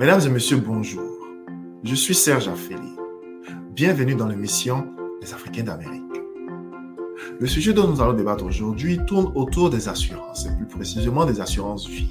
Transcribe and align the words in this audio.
Mesdames 0.00 0.22
et 0.26 0.28
messieurs, 0.28 0.56
bonjour. 0.56 1.08
Je 1.84 1.94
suis 1.94 2.16
Serge 2.16 2.48
Affeli. 2.48 2.96
Bienvenue 3.76 4.16
dans 4.16 4.26
l'émission 4.26 4.88
Les 5.22 5.32
Africains 5.32 5.62
d'Amérique. 5.62 6.02
Le 7.38 7.46
sujet 7.46 7.72
dont 7.72 7.86
nous 7.86 8.00
allons 8.02 8.14
débattre 8.14 8.44
aujourd'hui 8.44 8.98
tourne 9.06 9.30
autour 9.36 9.70
des 9.70 9.88
assurances, 9.88 10.46
et 10.46 10.56
plus 10.56 10.66
précisément 10.66 11.24
des 11.24 11.40
assurances 11.40 11.86
vie. 11.86 12.10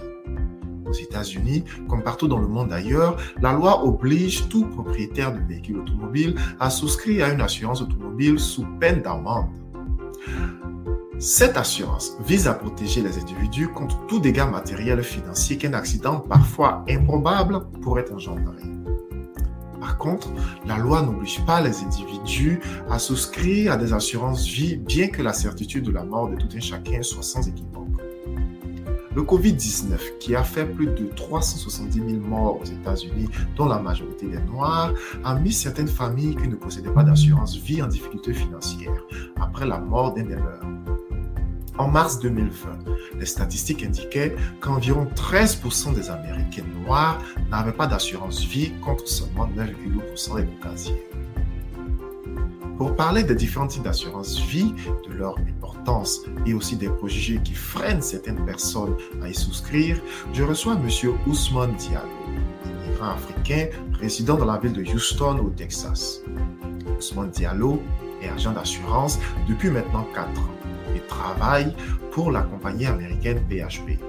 Aux 0.85 0.93
États-Unis, 0.93 1.65
comme 1.89 2.03
partout 2.03 2.29
dans 2.29 2.39
le 2.39 2.47
monde 2.47 2.71
ailleurs, 2.71 3.17
la 3.41 3.51
loi 3.51 3.83
oblige 3.85 4.47
tout 4.47 4.65
propriétaire 4.65 5.33
de 5.33 5.39
véhicule 5.39 5.79
automobile 5.79 6.35
à 6.61 6.69
souscrire 6.69 7.25
à 7.25 7.33
une 7.33 7.41
assurance 7.41 7.81
automobile 7.81 8.39
sous 8.39 8.65
peine 8.79 9.01
d'amende. 9.01 9.49
Cette 11.25 11.55
assurance 11.55 12.17
vise 12.27 12.49
à 12.49 12.53
protéger 12.53 13.01
les 13.01 13.17
individus 13.17 13.69
contre 13.69 13.97
tout 14.07 14.19
dégât 14.19 14.45
matériel 14.45 15.01
financier 15.01 15.57
qu'un 15.57 15.71
accident 15.71 16.19
parfois 16.19 16.83
improbable 16.89 17.61
pourrait 17.81 18.11
engendrer. 18.11 18.63
Par 19.79 19.97
contre, 19.97 20.33
la 20.65 20.77
loi 20.77 21.01
n'oblige 21.01 21.39
pas 21.45 21.61
les 21.61 21.81
individus 21.81 22.59
à 22.89 22.99
souscrire 22.99 23.71
à 23.71 23.77
des 23.77 23.93
assurances 23.93 24.45
vie 24.45 24.75
bien 24.75 25.07
que 25.07 25.21
la 25.21 25.31
certitude 25.31 25.85
de 25.85 25.91
la 25.91 26.03
mort 26.03 26.27
de 26.27 26.35
tout 26.35 26.49
un 26.53 26.59
chacun 26.59 27.01
soit 27.01 27.23
sans 27.23 27.47
équivoque. 27.47 27.87
Le 29.15 29.21
Covid-19, 29.21 30.17
qui 30.19 30.35
a 30.35 30.43
fait 30.43 30.65
plus 30.65 30.87
de 30.87 31.05
370 31.15 31.99
000 31.99 32.09
morts 32.19 32.59
aux 32.59 32.65
États-Unis, 32.65 33.29
dont 33.55 33.67
la 33.67 33.79
majorité 33.79 34.25
des 34.25 34.41
Noirs, 34.41 34.91
a 35.23 35.35
mis 35.35 35.53
certaines 35.53 35.87
familles 35.87 36.35
qui 36.35 36.49
ne 36.49 36.55
possédaient 36.55 36.91
pas 36.91 37.03
d'assurance 37.03 37.55
vie 37.55 37.81
en 37.81 37.87
difficulté 37.87 38.33
financière 38.33 39.01
après 39.39 39.65
la 39.65 39.79
mort 39.79 40.13
d'un 40.13 40.23
des 40.23 40.35
leurs. 40.35 40.62
En 41.77 41.87
mars 41.87 42.19
2020, 42.19 42.69
les 43.19 43.25
statistiques 43.25 43.83
indiquaient 43.83 44.35
qu'environ 44.59 45.07
13% 45.15 45.95
des 45.95 46.09
Américains 46.09 46.65
noirs 46.85 47.19
n'avaient 47.49 47.71
pas 47.71 47.87
d'assurance 47.87 48.43
vie 48.43 48.73
contre 48.83 49.07
seulement 49.07 49.47
9,8% 49.47 50.35
des 50.35 50.45
Caucasiens. 50.45 50.95
Pour 52.77 52.95
parler 52.95 53.23
des 53.23 53.35
différents 53.35 53.67
types 53.67 53.83
d'assurance 53.83 54.39
vie, 54.39 54.73
de 55.07 55.13
leur 55.13 55.37
importance 55.39 56.21
et 56.45 56.53
aussi 56.53 56.75
des 56.75 56.89
préjugés 56.89 57.39
qui 57.43 57.53
freinent 57.53 58.01
certaines 58.01 58.43
personnes 58.45 58.95
à 59.23 59.29
y 59.29 59.33
souscrire, 59.33 59.99
je 60.33 60.43
reçois 60.43 60.73
M. 60.73 61.13
Ousmane 61.27 61.75
Diallo, 61.75 62.07
immigrant 62.65 63.11
africain 63.11 63.67
résident 63.93 64.35
dans 64.37 64.45
la 64.45 64.57
ville 64.57 64.73
de 64.73 64.83
Houston 64.83 65.39
au 65.39 65.49
Texas. 65.49 66.21
Ousmane 66.97 67.31
Diallo 67.31 67.81
agent 68.29 68.51
d'assurance 68.51 69.19
depuis 69.47 69.69
maintenant 69.69 70.07
4 70.13 70.27
ans 70.27 70.43
et 70.95 70.99
travaille 71.07 71.73
pour 72.11 72.31
la 72.31 72.41
compagnie 72.41 72.85
américaine 72.85 73.39
PHP. 73.49 73.99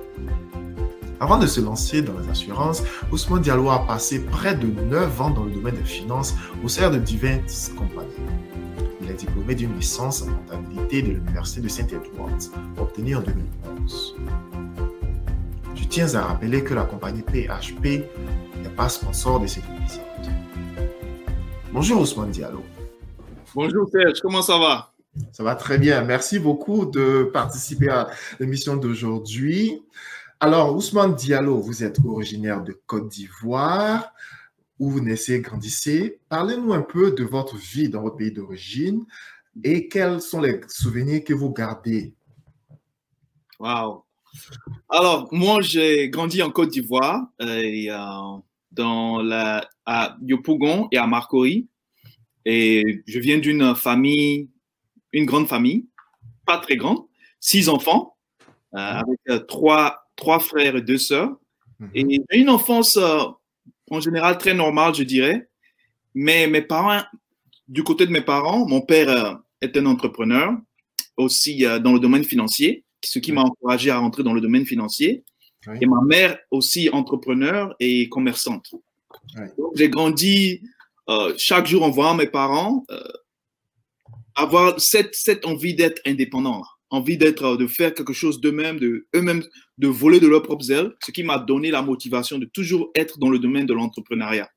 Avant 1.21 1.39
de 1.39 1.47
se 1.47 1.61
lancer 1.61 2.03
dans 2.03 2.19
les 2.19 2.29
assurances, 2.29 2.83
Ousmane 3.11 3.41
Diallo 3.41 3.71
a 3.71 3.87
passé 3.87 4.21
près 4.21 4.55
de 4.55 4.67
9 4.67 5.21
ans 5.21 5.31
dans 5.31 5.45
le 5.45 5.53
domaine 5.53 5.77
des 5.77 5.85
finances 5.85 6.35
au 6.63 6.69
sein 6.69 6.91
de 6.91 6.99
diverses 6.99 7.71
compagnies. 7.77 8.11
Il 9.01 9.11
est 9.11 9.15
diplômé 9.15 9.55
d'une 9.55 9.75
licence 9.77 10.23
en 10.23 10.27
comptabilité 10.27 11.03
de 11.03 11.13
l'Université 11.13 11.61
de 11.61 11.69
Saint-Edward, 11.69 12.39
obtenue 12.79 13.17
en 13.17 13.21
2011. 13.21 14.17
Je 15.75 15.85
tiens 15.85 16.15
à 16.15 16.23
rappeler 16.23 16.65
que 16.65 16.75
la 16.75 16.85
compagnie 16.85 17.23
PHP 17.23 18.05
n'est 18.63 18.75
pas 18.77 18.89
sponsor 18.89 19.41
de 19.41 19.47
cette 19.47 19.65
épisode. 19.65 20.33
Bonjour 21.73 22.01
Ousmane 22.01 22.31
Diallo. 22.31 22.65
Bonjour 23.55 23.89
Serge, 23.89 24.21
comment 24.21 24.43
ça 24.43 24.59
va? 24.59 24.93
Ça 25.31 25.45
va 25.45 25.55
très 25.55 25.79
bien. 25.79 26.03
Merci 26.03 26.41
beaucoup 26.41 26.87
de 26.87 27.31
participer 27.33 27.89
à 27.89 28.11
l'émission 28.41 28.75
d'aujourd'hui. 28.75 29.81
Alors, 30.41 30.75
Ousmane 30.75 31.15
Diallo, 31.15 31.61
vous 31.61 31.85
êtes 31.85 32.01
originaire 32.05 32.65
de 32.65 32.73
Côte 32.73 33.09
d'Ivoire, 33.09 34.13
où 34.81 34.91
vous 34.91 35.01
naissez 35.01 35.35
et 35.35 35.41
grandissez. 35.41 36.19
Parlez-nous 36.29 36.73
un 36.73 36.83
peu 36.83 37.13
de 37.13 37.23
votre 37.23 37.57
vie 37.57 37.89
dans 37.89 38.03
votre 38.03 38.17
pays 38.17 38.33
d'origine 38.33 39.05
et 39.63 39.87
quels 39.87 40.21
sont 40.21 40.41
les 40.41 40.61
souvenirs 40.67 41.23
que 41.23 41.33
vous 41.33 41.53
gardez. 41.53 42.13
Wow. 43.61 44.05
Alors, 44.89 45.29
moi, 45.31 45.61
j'ai 45.61 46.09
grandi 46.09 46.43
en 46.43 46.51
Côte 46.51 46.71
d'Ivoire, 46.71 47.23
euh, 47.41 48.41
dans 48.73 49.23
la, 49.23 49.65
à 49.87 50.17
Yopougon 50.23 50.89
et 50.91 50.99
à 50.99 51.07
Marcory. 51.07 51.69
Et 52.45 53.03
je 53.07 53.19
viens 53.19 53.39
d'une 53.39 53.75
famille 53.75 54.49
une 55.15 55.25
grande 55.25 55.49
famille, 55.49 55.87
pas 56.45 56.59
très 56.59 56.77
grande, 56.77 56.99
six 57.41 57.69
enfants, 57.69 58.17
euh, 58.75 58.79
mhm. 58.79 58.99
avec 58.99 59.21
euh, 59.31 59.39
trois, 59.39 60.09
trois 60.17 60.41
frères 60.41 60.77
et 60.77 60.83
deux 60.83 60.99
sœurs. 60.99 61.31
Mhm. 61.79 61.91
Et 61.95 62.21
une 62.33 62.51
enfance 62.51 62.97
euh, 62.97 63.23
en 63.91 64.01
général 64.01 64.37
très 64.39 64.55
normale, 64.55 64.95
je 64.95 65.05
dirais. 65.05 65.49
Mais 66.15 66.47
mes 66.47 66.63
parents, 66.63 67.03
du 67.69 67.83
côté 67.83 68.07
de 68.07 68.11
mes 68.11 68.21
parents, 68.21 68.67
mon 68.67 68.83
père 68.83 69.41
est 69.61 69.77
un 69.77 69.87
entrepreneur, 69.87 70.53
aussi 71.17 71.65
dans 71.83 71.93
le 71.93 71.99
domaine 71.99 72.25
financier, 72.25 72.85
ce 73.05 73.19
qui 73.19 73.33
m'a 73.33 73.43
encouragé 73.43 73.91
à 73.91 73.99
rentrer 73.99 74.23
dans 74.23 74.33
le 74.33 74.41
domaine 74.41 74.67
financier. 74.67 75.25
Et 75.81 75.87
ma 75.87 76.03
mère 76.03 76.39
aussi 76.51 76.89
entrepreneur 76.91 77.75
et 77.81 78.09
commerçante. 78.09 78.75
J'ai 79.75 79.89
grandi 79.89 80.63
chaque 81.37 81.67
jour 81.67 81.83
en 81.83 81.91
voyant 81.91 82.15
mes 82.15 82.27
parents 82.27 82.85
avoir 84.35 84.81
cette, 84.81 85.15
cette 85.15 85.47
envie 85.47 85.75
d'être 85.75 86.01
indépendant, 86.07 86.63
envie 86.91 87.17
d'être, 87.17 87.57
de 87.57 87.67
faire 87.67 87.95
quelque 87.95 88.13
chose 88.13 88.41
d'eux-mêmes, 88.41 88.79
de 88.79 89.07
eux-mêmes, 89.15 89.43
de 89.79 89.89
voler 89.89 90.21
de 90.21 90.27
leurs 90.27 90.43
propres 90.43 90.71
ailes, 90.71 90.93
ce 91.05 91.11
qui 91.11 91.23
m'a 91.23 91.39
donné 91.39 91.71
la 91.71 91.83
motivation 91.83 92.39
de 92.39 92.47
toujours 92.47 92.91
être 92.95 93.19
dans 93.19 93.31
le 93.31 93.39
domaine 93.39 93.67
de 93.67 93.75
l'entrepreneuriat. 93.75 94.49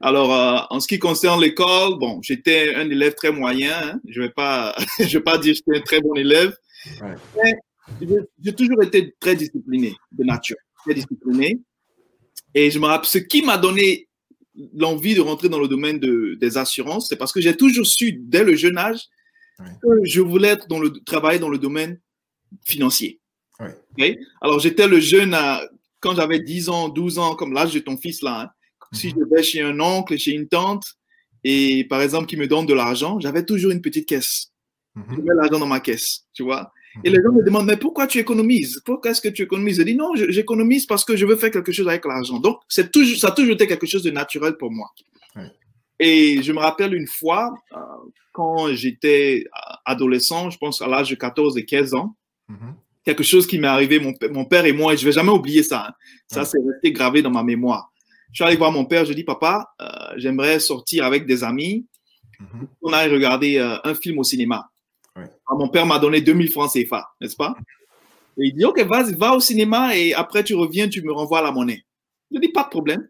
Alors, 0.00 0.32
euh, 0.32 0.60
en 0.70 0.78
ce 0.78 0.86
qui 0.86 0.98
concerne 0.98 1.40
l'école, 1.40 1.98
bon, 1.98 2.20
j'étais 2.22 2.74
un 2.74 2.88
élève 2.88 3.14
très 3.14 3.32
moyen. 3.32 3.72
Hein. 3.82 4.00
Je 4.06 4.20
vais 4.22 4.30
pas, 4.30 4.74
je 4.98 5.18
vais 5.18 5.24
pas 5.24 5.38
dire 5.38 5.54
que 5.54 5.58
j'étais 5.66 5.78
un 5.78 5.82
très 5.82 6.00
bon 6.00 6.14
élève, 6.14 6.56
mais 7.36 7.54
j'ai 8.44 8.54
toujours 8.54 8.82
été 8.82 9.14
très 9.18 9.34
discipliné 9.34 9.96
de 10.12 10.24
nature, 10.24 10.56
très 10.84 10.94
discipliné. 10.94 11.58
Et 12.54 12.70
je 12.70 12.78
me 12.78 12.86
rappelle, 12.86 13.08
ce 13.08 13.18
qui 13.18 13.42
m'a 13.42 13.58
donné 13.58 14.07
l'envie 14.74 15.14
de 15.14 15.20
rentrer 15.20 15.48
dans 15.48 15.60
le 15.60 15.68
domaine 15.68 15.98
de, 15.98 16.36
des 16.40 16.58
assurances, 16.58 17.08
c'est 17.08 17.16
parce 17.16 17.32
que 17.32 17.40
j'ai 17.40 17.56
toujours 17.56 17.86
su, 17.86 18.12
dès 18.12 18.44
le 18.44 18.56
jeune 18.56 18.78
âge, 18.78 19.00
que 19.58 19.88
je 20.04 20.20
voulais 20.20 20.48
être 20.48 20.68
dans 20.68 20.78
le, 20.78 20.92
travailler 21.04 21.38
dans 21.38 21.48
le 21.48 21.58
domaine 21.58 22.00
financier. 22.64 23.20
Alors, 24.40 24.60
j'étais 24.60 24.86
le 24.86 25.00
jeune, 25.00 25.34
à, 25.34 25.62
quand 26.00 26.14
j'avais 26.14 26.38
10 26.38 26.68
ans, 26.68 26.88
12 26.88 27.18
ans, 27.18 27.34
comme 27.34 27.52
l'âge 27.52 27.74
de 27.74 27.80
ton 27.80 27.96
fils 27.96 28.22
là, 28.22 28.42
hein. 28.42 28.50
si 28.92 29.08
mhm. 29.08 29.14
je 29.18 29.34
vais 29.34 29.42
chez 29.42 29.60
un 29.60 29.80
oncle, 29.80 30.16
chez 30.16 30.32
une 30.32 30.48
tante, 30.48 30.84
et 31.44 31.84
par 31.84 32.02
exemple, 32.02 32.26
qui 32.26 32.36
me 32.36 32.46
donne 32.46 32.66
de 32.66 32.74
l'argent, 32.74 33.18
j'avais 33.20 33.44
toujours 33.44 33.72
une 33.72 33.80
petite 33.80 34.08
caisse. 34.08 34.52
Mhm. 34.94 35.04
Je 35.10 35.20
mets 35.22 35.34
l'argent 35.34 35.58
dans 35.58 35.66
ma 35.66 35.80
caisse, 35.80 36.26
tu 36.32 36.44
vois? 36.44 36.72
Et 37.04 37.10
les 37.10 37.18
gens 37.22 37.32
me 37.32 37.44
demandent, 37.44 37.66
mais 37.66 37.76
pourquoi 37.76 38.06
tu 38.06 38.18
économises? 38.18 38.82
Pourquoi 38.84 39.12
est-ce 39.12 39.20
que 39.20 39.28
tu 39.28 39.42
économises? 39.42 39.78
Je 39.78 39.82
dis, 39.82 39.94
non, 39.94 40.14
j'économise 40.14 40.86
parce 40.86 41.04
que 41.04 41.16
je 41.16 41.26
veux 41.26 41.36
faire 41.36 41.50
quelque 41.50 41.72
chose 41.72 41.88
avec 41.88 42.04
l'argent. 42.04 42.38
Donc, 42.38 42.60
c'est 42.68 42.90
toujours, 42.90 43.16
ça 43.18 43.28
a 43.28 43.30
toujours 43.30 43.54
été 43.54 43.66
quelque 43.66 43.86
chose 43.86 44.02
de 44.02 44.10
naturel 44.10 44.56
pour 44.56 44.70
moi. 44.70 44.90
Et 46.00 46.42
je 46.42 46.52
me 46.52 46.58
rappelle 46.58 46.94
une 46.94 47.06
fois, 47.06 47.54
euh, 47.72 47.78
quand 48.32 48.72
j'étais 48.72 49.46
adolescent, 49.84 50.50
je 50.50 50.58
pense 50.58 50.80
à 50.80 50.86
l'âge 50.86 51.10
de 51.10 51.16
14 51.16 51.58
et 51.58 51.64
15 51.64 51.94
ans, 51.94 52.14
mm-hmm. 52.48 52.72
quelque 53.04 53.24
chose 53.24 53.46
qui 53.46 53.58
m'est 53.58 53.66
arrivé, 53.66 53.98
mon, 53.98 54.14
mon, 54.30 54.44
père 54.44 54.64
et 54.64 54.72
moi, 54.72 54.94
et 54.94 54.96
je 54.96 55.04
vais 55.04 55.12
jamais 55.12 55.32
oublier 55.32 55.62
ça. 55.62 55.86
Hein. 55.88 55.92
Ça, 56.28 56.44
c'est 56.44 56.58
resté 56.58 56.92
gravé 56.92 57.20
dans 57.20 57.30
ma 57.30 57.42
mémoire. 57.42 57.92
Je 58.32 58.36
suis 58.36 58.44
allé 58.44 58.56
voir 58.56 58.70
mon 58.70 58.84
père, 58.84 59.04
je 59.04 59.12
dis, 59.12 59.24
papa, 59.24 59.74
euh, 59.80 59.86
j'aimerais 60.16 60.60
sortir 60.60 61.04
avec 61.04 61.26
des 61.26 61.42
amis. 61.42 61.86
Mm-hmm. 62.40 62.66
On 62.82 62.92
a 62.92 63.02
regardé 63.04 63.56
euh, 63.56 63.76
un 63.82 63.94
film 63.94 64.18
au 64.18 64.24
cinéma. 64.24 64.70
Ah, 65.48 65.54
mon 65.54 65.68
père 65.68 65.86
m'a 65.86 65.98
donné 65.98 66.20
2000 66.20 66.50
francs 66.50 66.72
CFA, 66.72 67.08
n'est-ce 67.20 67.36
pas? 67.36 67.54
Et 68.36 68.48
il 68.48 68.54
dit, 68.54 68.64
OK, 68.64 68.80
vas-y, 68.82 69.14
va 69.14 69.34
au 69.34 69.40
cinéma 69.40 69.96
et 69.96 70.14
après 70.14 70.44
tu 70.44 70.54
reviens, 70.54 70.88
tu 70.88 71.02
me 71.02 71.12
renvoies 71.12 71.42
la 71.42 71.50
monnaie. 71.50 71.84
Je 72.30 72.38
dis, 72.38 72.48
pas 72.48 72.64
de 72.64 72.68
problème. 72.68 73.08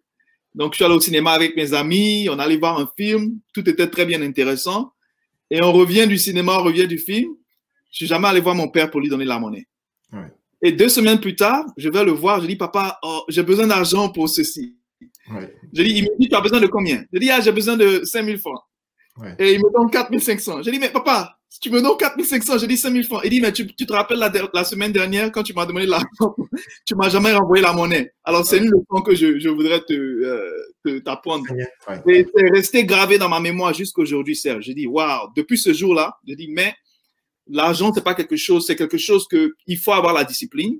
Donc, 0.55 0.73
je 0.73 0.76
suis 0.76 0.85
allé 0.85 0.94
au 0.94 1.00
cinéma 1.00 1.32
avec 1.32 1.56
mes 1.56 1.75
amis, 1.75 2.29
on 2.31 2.38
allait 2.38 2.56
voir 2.56 2.79
un 2.79 2.88
film, 2.96 3.38
tout 3.52 3.69
était 3.69 3.88
très 3.88 4.06
bien 4.06 4.23
intéressant. 4.23 4.93
Et 5.50 5.62
on 5.62 5.73
revient 5.73 6.06
du 6.06 6.19
cinéma, 6.19 6.58
on 6.61 6.64
revient 6.64 6.87
du 6.87 6.99
film. 6.99 7.35
Je 7.90 7.99
suis 7.99 8.06
jamais 8.06 8.29
allé 8.29 8.40
voir 8.40 8.55
mon 8.55 8.69
père 8.69 8.90
pour 8.90 9.00
lui 9.00 9.08
donner 9.08 9.25
la 9.25 9.38
monnaie. 9.38 9.67
Et 10.62 10.73
deux 10.73 10.88
semaines 10.88 11.20
plus 11.20 11.37
tard, 11.37 11.64
je 11.76 11.88
vais 11.88 12.05
le 12.05 12.11
voir, 12.11 12.40
je 12.40 12.46
dis, 12.46 12.56
papa, 12.56 12.99
oh, 13.02 13.25
j'ai 13.29 13.43
besoin 13.43 13.67
d'argent 13.67 14.08
pour 14.08 14.29
ceci. 14.29 14.76
Je 15.73 15.82
dis, 15.82 15.90
il 15.90 16.05
me 16.05 16.19
dit, 16.19 16.29
tu 16.29 16.35
as 16.35 16.40
besoin 16.40 16.61
de 16.61 16.67
combien? 16.67 17.05
Je 17.12 17.19
dis, 17.19 17.31
ah, 17.31 17.40
j'ai 17.40 17.52
besoin 17.52 17.76
de 17.76 18.02
5000 18.05 18.38
francs. 18.38 18.61
Et 19.38 19.55
il 19.55 19.58
me 19.58 19.73
donne 19.73 19.90
4500. 19.90 20.62
Je 20.62 20.70
dis, 20.70 20.79
mais 20.79 20.90
papa, 20.90 21.38
si 21.50 21.61
tu 21.61 21.71
me 21.71 21.81
donnes 21.81 21.97
4500, 21.97 22.59
j'ai 22.59 22.67
dit 22.67 22.77
5000 22.77 23.05
francs. 23.05 23.23
Il 23.25 23.31
dit, 23.31 23.41
mais 23.41 23.53
tu, 23.53 23.67
te 23.67 23.93
rappelles 23.93 24.19
la, 24.53 24.65
semaine 24.65 24.93
dernière, 24.93 25.33
quand 25.33 25.43
tu 25.43 25.55
m'as 25.55 25.65
demandé 25.65 25.87
l'argent, 25.87 26.06
tu 26.87 26.95
m'as 26.95 27.09
jamais 27.09 27.33
renvoyé 27.33 27.62
la 27.62 27.73
monnaie. 27.73 28.12
Alors, 28.23 28.45
c'est 28.45 28.59
une 28.59 28.71
leçon 28.71 29.03
que 29.03 29.15
je, 29.15 29.49
voudrais 29.49 29.81
te, 29.81 29.93
euh, 29.95 31.00
t'apprendre. 31.00 31.47
Et 32.06 32.27
c'est 32.35 32.50
resté 32.50 32.85
gravé 32.85 33.19
dans 33.19 33.31
ma 33.31 33.41
mémoire 33.41 33.73
jusqu'à 33.73 34.03
aujourd'hui, 34.03 34.37
Serge. 34.37 34.65
J'ai 34.65 34.75
dit, 34.75 34.87
waouh, 34.87 35.31
depuis 35.35 35.56
ce 35.56 35.73
jour-là, 35.73 36.17
j'ai 36.27 36.37
dit, 36.37 36.49
mais 36.49 36.75
l'argent, 37.49 37.93
c'est 37.95 38.05
pas 38.05 38.15
quelque 38.15 38.37
chose, 38.37 38.67
c'est 38.67 38.77
quelque 38.77 38.99
chose 38.99 39.27
que 39.27 39.55
il 39.67 39.79
faut 39.79 39.93
avoir 39.93 40.12
la 40.12 40.25
discipline. 40.25 40.79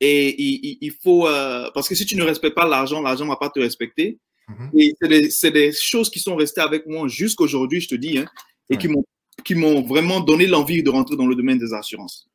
et 0.00 0.82
il, 0.84 0.92
faut, 1.02 1.28
euh, 1.28 1.70
parce 1.74 1.88
que 1.88 1.94
si 1.94 2.04
tu 2.06 2.16
ne 2.16 2.24
respectes 2.24 2.56
pas 2.56 2.66
l'argent, 2.66 3.00
l'argent 3.00 3.24
ne 3.24 3.30
va 3.30 3.36
pas 3.36 3.50
te 3.50 3.60
respecter. 3.60 4.18
Mhm. 4.48 4.70
Et 4.74 4.94
c'est 5.30 5.52
des, 5.52 5.72
choses 5.72 6.10
qui 6.10 6.18
sont 6.18 6.34
restées 6.34 6.60
avec 6.60 6.86
moi 6.86 7.06
jusqu'aujourd'hui, 7.06 7.80
je 7.80 7.88
te 7.88 7.94
dis, 7.94 8.18
hein, 8.18 8.26
et 8.68 8.76
qui 8.76 8.88
m'ont 8.88 9.04
qui 9.42 9.54
m'ont 9.54 9.82
vraiment 9.82 10.20
donné 10.20 10.46
l'envie 10.46 10.82
de 10.82 10.90
rentrer 10.90 11.16
dans 11.16 11.26
le 11.26 11.34
domaine 11.34 11.58
des 11.58 11.72
assurances. 11.72 12.28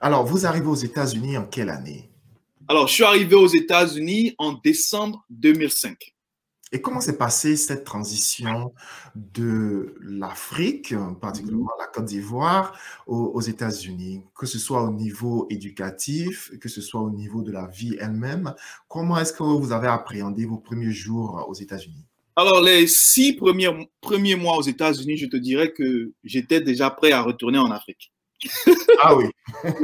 Alors, 0.00 0.26
vous 0.26 0.46
arrivez 0.46 0.66
aux 0.66 0.74
États-Unis 0.74 1.36
en 1.36 1.44
quelle 1.44 1.70
année? 1.70 2.10
Alors, 2.68 2.88
je 2.88 2.94
suis 2.94 3.04
arrivé 3.04 3.34
aux 3.34 3.48
États-Unis 3.48 4.34
en 4.38 4.52
décembre 4.52 5.24
2005. 5.30 6.12
Et 6.74 6.80
comment 6.80 7.02
s'est 7.02 7.18
passée 7.18 7.56
cette 7.56 7.84
transition 7.84 8.72
de 9.14 9.94
l'Afrique, 10.00 10.94
particulièrement 11.20 11.68
la 11.78 11.86
Côte 11.86 12.06
d'Ivoire, 12.06 12.78
aux, 13.06 13.42
États-Unis, 13.42 14.22
que 14.34 14.46
ce 14.46 14.58
soit 14.58 14.82
au 14.82 14.90
niveau 14.90 15.46
éducatif, 15.50 16.50
que 16.58 16.70
ce 16.70 16.80
soit 16.80 17.02
au 17.02 17.10
niveau 17.10 17.42
de 17.42 17.52
la 17.52 17.66
vie 17.66 17.96
elle-même 18.00 18.54
Comment 18.88 19.18
est-ce 19.18 19.34
que 19.34 19.42
vous 19.42 19.72
avez 19.72 19.88
appréhendé 19.88 20.46
vos 20.46 20.56
premiers 20.56 20.92
jours 20.92 21.44
aux 21.46 21.54
États-Unis? 21.54 22.06
Alors, 22.34 22.62
les 22.62 22.86
six 22.86 23.34
premiers, 23.34 23.88
premiers 24.00 24.36
mois 24.36 24.56
aux 24.56 24.62
États-Unis, 24.62 25.18
je 25.18 25.26
te 25.26 25.36
dirais 25.36 25.72
que 25.72 26.12
j'étais 26.24 26.60
déjà 26.60 26.90
prêt 26.90 27.12
à 27.12 27.20
retourner 27.20 27.58
en 27.58 27.70
Afrique. 27.70 28.12
Ah 29.02 29.14
oui. 29.14 29.26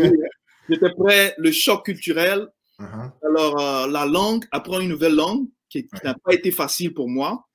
j'étais 0.69 0.91
prêt, 0.97 1.35
le 1.37 1.53
choc 1.53 1.85
culturel. 1.85 2.49
Uh-huh. 2.81 3.11
Alors, 3.27 3.61
euh, 3.61 3.87
la 3.89 4.07
langue, 4.07 4.45
apprendre 4.51 4.81
une 4.81 4.89
nouvelle 4.89 5.15
langue, 5.15 5.47
qui, 5.69 5.87
n'a 6.03 6.15
pas 6.15 6.33
été 6.33 6.51
facile 6.51 6.95
pour 6.95 7.09
moi. 7.09 7.47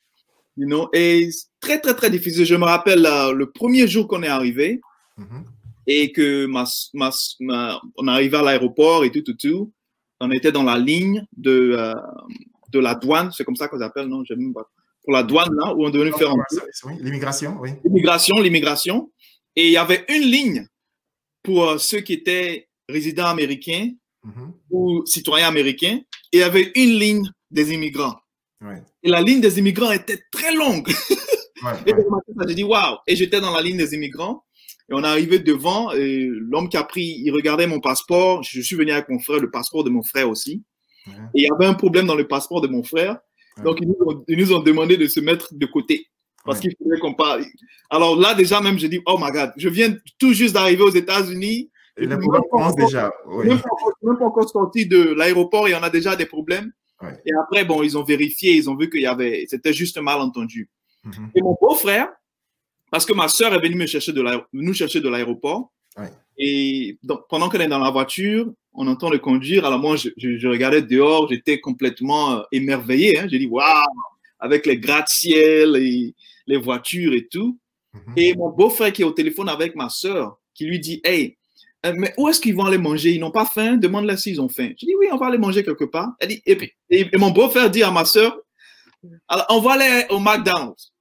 You 0.56 0.68
know, 0.68 0.90
et 0.94 1.30
très, 1.60 1.80
très, 1.80 1.96
très 1.96 2.12
difficile. 2.12 2.46
Je 2.46 2.56
me 2.56 2.66
rappelle 2.66 3.06
euh, 3.08 3.34
le 3.34 3.50
premier 3.50 3.88
jour 3.88 4.08
qu'on 4.08 4.22
est 4.22 4.28
arrivé 4.28 4.82
mm-hmm. 5.18 5.44
et 5.88 6.12
que 6.12 6.46
ma, 6.46 6.66
ma, 6.94 7.82
on 7.98 8.08
arrivait 8.08 8.38
à 8.38 8.44
l'aéroport 8.44 9.04
et 9.04 9.12
tout, 9.12 9.24
tout, 9.24 9.34
tout. 9.34 9.74
On 10.20 10.30
était 10.30 10.52
dans 10.52 10.64
la 10.64 10.78
ligne 10.78 11.26
de, 11.36 11.76
euh, 11.76 11.96
de 12.70 12.80
la 12.80 12.94
douane, 12.94 13.32
c'est 13.32 13.44
comme 13.44 13.56
ça 13.56 13.68
qu'on 13.68 13.82
appelle, 13.82 14.06
non? 14.06 14.24
Même 14.30 14.54
pas. 14.54 14.70
Pour 15.04 15.14
la 15.14 15.24
douane, 15.24 15.54
là, 15.56 15.74
où 15.76 15.86
on 15.86 15.90
devait 15.90 16.10
nous 16.10 16.18
faire 16.18 16.34
L'immigration, 17.00 17.58
oui. 17.60 17.72
L'immigration, 17.84 18.36
l'immigration. 18.42 19.12
Et 19.56 19.68
il 19.68 19.72
y 19.72 19.78
avait 19.78 20.06
une 20.10 20.24
ligne 20.24 20.68
pour 21.44 21.68
euh, 21.68 21.78
ceux 21.78 22.00
qui 22.00 22.14
étaient 22.14 22.70
résidents 22.88 23.28
américains 23.28 23.92
mm-hmm. 24.26 24.52
ou 24.72 25.06
citoyens 25.06 25.48
américains. 25.48 26.00
Et 26.32 26.38
il 26.38 26.40
y 26.40 26.44
avait 26.44 26.72
une 26.76 26.98
ligne 26.98 27.30
des 27.52 27.74
immigrants. 27.74 28.16
Et 29.04 29.10
la 29.10 29.22
ligne 29.22 29.42
des 29.42 29.60
immigrants 29.60 29.92
était 29.92 30.22
très 30.32 30.54
longue. 30.54 30.90
et 31.86 31.94
j'ai 32.48 32.56
dit 32.56 32.64
waouh. 32.64 32.98
Et 33.08 33.16
j'étais 33.16 33.42
dans 33.42 33.52
la 33.52 33.62
ligne 33.62 33.78
des 33.78 33.94
immigrants. 33.94 34.46
Et 34.90 34.94
on 34.94 35.04
est 35.04 35.08
arrivé 35.08 35.40
devant. 35.40 35.92
L'homme 35.94 36.70
qui 36.70 36.78
a 36.78 36.84
pris, 36.84 37.22
il 37.24 37.32
regardait 37.32 37.68
mon 37.68 37.82
passeport. 37.82 38.42
Je 38.44 38.62
suis 38.62 38.78
venu 38.78 38.92
avec 38.92 39.10
mon 39.10 39.20
frère, 39.20 39.40
le 39.40 39.52
passeport 39.52 39.84
de 39.84 39.90
mon 39.90 40.02
frère 40.02 40.30
aussi. 40.30 40.64
Et 41.08 41.12
il 41.34 41.44
y 41.44 41.50
avait 41.54 41.66
un 41.66 41.74
problème 41.74 42.08
dans 42.08 42.16
le 42.16 42.28
passeport 42.28 42.62
de 42.62 42.68
mon 42.68 42.84
frère. 42.84 43.20
Donc, 43.64 43.80
ils 43.82 44.38
nous, 44.38 44.54
ont, 44.54 44.60
demandé 44.60 44.98
de 44.98 45.08
se 45.08 45.20
mettre 45.20 45.54
de 45.54 45.66
côté. 45.66 46.08
Parce 46.46 46.60
qu'il 46.60 46.76
fallait 46.78 47.00
qu'on 47.00 47.14
parle. 47.14 47.46
Alors 47.90 48.18
là, 48.18 48.34
déjà, 48.34 48.60
même, 48.60 48.78
je 48.78 48.88
dis, 48.88 49.00
oh 49.06 49.18
my 49.20 49.32
God, 49.32 49.54
je 49.56 49.70
viens 49.70 49.96
tout 50.20 50.34
juste 50.34 50.54
d'arriver 50.54 50.84
aux 50.84 50.90
États-Unis. 50.90 51.70
Et 51.96 52.06
le 52.06 52.18
problème 52.18 52.42
commence 52.52 52.76
déjà. 52.76 53.14
Même, 53.44 53.60
pas 54.18 54.26
encore 54.26 54.50
sorti 54.50 54.86
de 54.88 55.14
l'aéroport, 55.14 55.68
il 55.68 55.72
y 55.72 55.76
en 55.76 55.84
a 55.84 55.90
déjà 55.90 56.16
des 56.16 56.26
problèmes. 56.26 56.72
Et 57.26 57.32
après, 57.42 57.66
bon, 57.66 57.84
ils 57.84 57.98
ont 57.98 58.04
vérifié, 58.04 58.54
ils 58.56 58.70
ont 58.70 58.76
vu 58.76 58.90
qu'il 58.90 59.02
y 59.02 59.06
avait, 59.06 59.46
c'était 59.50 59.74
juste 59.74 59.98
un 59.98 60.02
malentendu. 60.02 60.70
Mhm. 61.04 61.32
Et 61.36 61.42
mon 61.42 61.58
beau-frère, 61.62 62.08
parce 62.92 63.06
que 63.06 63.14
ma 63.14 63.28
soeur 63.28 63.54
est 63.54 63.60
venue 63.60 63.76
me 63.76 63.86
chercher 63.86 64.14
de 64.14 64.24
nous 64.54 64.74
chercher 64.74 65.02
de 65.02 65.10
l'aéroport. 65.10 65.72
Et 66.38 66.98
donc, 67.04 67.28
pendant 67.30 67.50
qu'on 67.50 67.60
est 67.60 67.68
dans 67.68 67.80
la 67.80 67.92
voiture, 67.92 68.52
on 68.74 68.88
entend 68.88 69.10
le 69.10 69.20
conduire. 69.20 69.66
Alors 69.66 69.80
moi, 69.80 69.96
je, 69.96 70.48
regardais 70.48 70.82
dehors, 70.82 71.30
j'étais 71.30 71.60
complètement 71.60 72.40
euh, 72.40 72.42
émerveillé. 72.52 73.20
Hein. 73.20 73.28
J'ai 73.30 73.40
dit, 73.40 73.48
waouh, 73.48 73.66
avec 74.40 74.66
les 74.66 74.78
gratte-ciel, 74.78 75.76
et 75.78 76.14
les 76.48 76.58
voitures 76.58 77.14
et 77.14 77.28
tout. 77.28 77.58
Mhm. 77.94 78.14
Et 78.18 78.36
mon 78.36 78.50
beau-frère 78.50 78.92
qui 78.92 79.02
est 79.02 79.06
au 79.06 79.12
téléphone 79.12 79.50
avec 79.50 79.76
ma 79.76 79.90
soeur, 79.90 80.38
qui 80.54 80.66
lui 80.66 80.80
dit, 80.80 81.02
hey, 81.04 81.38
euh, 81.86 81.94
mais 81.98 82.14
où 82.18 82.30
est-ce 82.30 82.40
qu'ils 82.40 82.56
vont 82.56 82.66
aller 82.66 82.78
manger? 82.78 83.12
Ils 83.12 83.20
n'ont 83.20 83.32
pas 83.32 83.46
faim? 83.46 83.78
Demande-leur 83.78 84.18
s'ils 84.18 84.40
ont 84.42 84.50
faim. 84.50 84.70
Je 84.80 84.86
dis 84.86 84.96
oui, 84.98 85.08
on 85.12 85.18
va 85.18 85.28
aller 85.28 85.38
manger 85.38 85.64
quelque 85.64 85.84
part. 85.84 86.14
Elle 86.20 86.30
dit, 86.30 86.42
et, 86.46 86.56
puis, 86.56 86.72
et, 86.90 87.10
mon 87.18 87.32
beau-frère 87.32 87.70
dit 87.70 87.84
à 87.84 87.92
ma 87.92 88.06
soeur, 88.06 88.38
alors, 89.28 89.46
on 89.50 89.60
va 89.60 89.74
aller 89.74 90.06
au 90.10 90.20
McDonald's. 90.20 90.92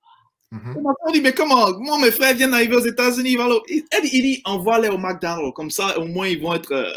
Mm 0.51 0.83
Ma 0.83 0.93
soeur 1.01 1.13
dit, 1.13 1.21
mais 1.21 1.33
comment? 1.33 1.71
Moi, 1.79 1.99
mes 2.01 2.11
frères 2.11 2.35
viennent 2.35 2.51
d'arriver 2.51 2.77
aux 2.77 2.85
États-Unis. 2.85 3.37
Il, 3.69 3.85
il, 4.13 4.23
dit, 4.23 4.43
on 4.45 4.59
va 4.59 4.75
aller 4.75 4.89
au 4.89 4.99
McDonald's. 4.99 5.53
Comme 5.55 5.71
ça, 5.71 5.99
au 5.99 6.07
moins, 6.07 6.27
ils 6.27 6.41
vont 6.41 6.53
être, 6.53 6.73
euh, 6.73 6.91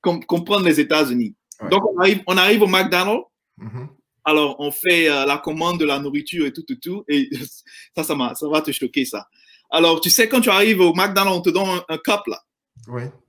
comprendre 0.00 0.64
les 0.64 0.80
États-Unis. 0.80 1.34
Donc, 1.70 1.82
on 1.84 1.98
arrive, 1.98 2.22
on 2.26 2.36
arrive 2.36 2.62
au 2.62 2.66
McDonald's. 2.66 3.24
Mm-hmm. 3.58 3.88
Alors, 4.24 4.56
on 4.58 4.70
fait 4.70 5.10
euh, 5.10 5.26
la 5.26 5.38
commande 5.38 5.78
de 5.78 5.84
la 5.84 5.98
nourriture 5.98 6.46
et 6.46 6.52
tout, 6.52 6.62
tout, 6.62 6.76
tout. 6.76 7.04
Et 7.08 7.28
ça, 7.96 8.02
ça, 8.04 8.16
ça 8.34 8.48
va 8.48 8.62
te 8.62 8.72
choquer, 8.72 9.04
ça. 9.04 9.26
Alors, 9.70 10.00
tu 10.00 10.10
sais, 10.10 10.28
quand 10.28 10.40
tu 10.40 10.50
arrives 10.50 10.80
au 10.80 10.94
McDonald's, 10.94 11.38
on 11.38 11.42
te 11.42 11.50
donne 11.50 11.68
un, 11.68 11.84
un 11.88 11.98
cup, 11.98 12.22
là. 12.26 12.40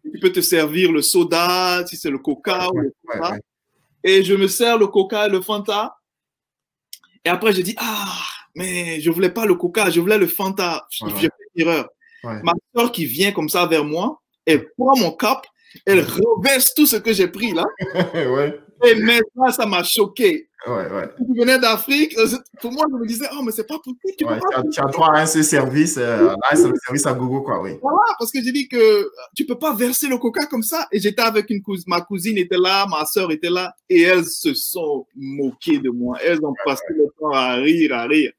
Tu 0.04 0.20
peux 0.20 0.32
te 0.32 0.42
servir 0.42 0.92
le 0.92 1.02
soda, 1.02 1.86
si 1.86 1.98
c'est 1.98 2.10
le 2.10 2.20
coca 2.20 2.70
ou 2.70 2.80
le 2.80 2.94
Fanta. 3.06 3.38
Et 4.04 4.24
je 4.24 4.34
me 4.34 4.48
sers 4.48 4.78
le 4.78 4.88
coca 4.88 5.28
et 5.28 5.30
le 5.30 5.42
Fanta. 5.42 5.98
Et 7.24 7.30
après, 7.30 7.54
je 7.54 7.62
dis, 7.62 7.76
ah, 7.78 8.18
mais 8.56 9.00
je 9.02 9.10
voulais 9.12 9.30
pas 9.30 9.46
le 9.46 9.56
coca, 9.56 9.90
je 9.90 10.00
voulais 10.00 10.18
le 10.18 10.28
Fanta. 10.28 10.88
J'ai 10.90 11.10
fait 11.10 11.30
une 11.56 11.68
erreur. 11.68 11.90
Ma 12.24 12.54
soeur 12.76 12.92
qui 12.92 13.06
vient 13.06 13.32
comme 13.32 13.50
ça 13.50 13.66
vers 13.66 13.86
moi, 13.86 14.22
elle 14.46 14.72
prend 14.78 14.98
mon 14.98 15.12
cap, 15.12 15.46
elle 15.86 16.02
reverse 16.02 16.74
tout 16.74 16.86
ce 16.86 16.98
que 16.98 17.14
j'ai 17.14 17.28
pris 17.28 17.54
là. 17.54 17.66
Et 18.84 18.96
maintenant, 18.96 19.52
ça 19.52 19.66
m'a 19.66 19.84
choqué. 19.84 20.50
Ouais, 20.68 20.74
ouais. 20.74 21.10
Tu 21.18 21.40
venais 21.40 21.58
d'Afrique, 21.58 22.16
euh, 22.18 22.28
pour 22.60 22.72
moi, 22.72 22.86
je 22.90 22.96
me 22.96 23.08
disais, 23.08 23.26
oh, 23.34 23.42
mais 23.44 23.52
c'est 23.52 23.66
pas 23.66 23.78
possible. 23.78 24.00
Tu, 24.18 24.26
ouais, 24.26 24.40
tu, 24.72 24.80
as, 24.80 24.86
droit 24.86 25.10
à 25.14 25.22
un 25.22 25.26
service, 25.26 25.98
euh, 25.98 26.28
là, 26.28 26.38
c'est 26.52 26.68
le 26.68 26.76
service 26.86 27.06
à 27.08 27.14
Google, 27.14 27.44
quoi, 27.44 27.62
oui. 27.62 27.72
Voilà, 27.82 28.16
parce 28.20 28.32
que 28.32 28.40
j'ai 28.44 28.52
dit 28.52 28.68
que 28.68 29.10
tu 29.36 29.46
peux 29.46 29.58
pas 29.58 29.74
verser 29.74 30.08
le 30.08 30.18
coca 30.18 30.46
comme 30.46 30.62
ça. 30.62 30.88
Et 30.92 31.00
j'étais 31.00 31.22
avec 31.22 31.50
une 31.50 31.64
cousine, 31.64 31.86
ma 31.88 32.02
cousine 32.02 32.38
était 32.38 32.58
là, 32.58 32.86
ma 32.88 33.06
soeur 33.06 33.32
était 33.32 33.50
là, 33.50 33.74
et 33.90 34.02
elles 34.02 34.26
se 34.26 34.54
sont 34.54 35.06
moquées 35.16 35.80
de 35.80 35.90
moi. 35.90 36.18
Elles 36.24 36.44
ont 36.44 36.54
passé 36.64 36.84
le 36.90 37.06
temps 37.20 37.32
à 37.32 37.56
rire, 37.56 37.94
à 37.94 38.04
rire. 38.04 38.32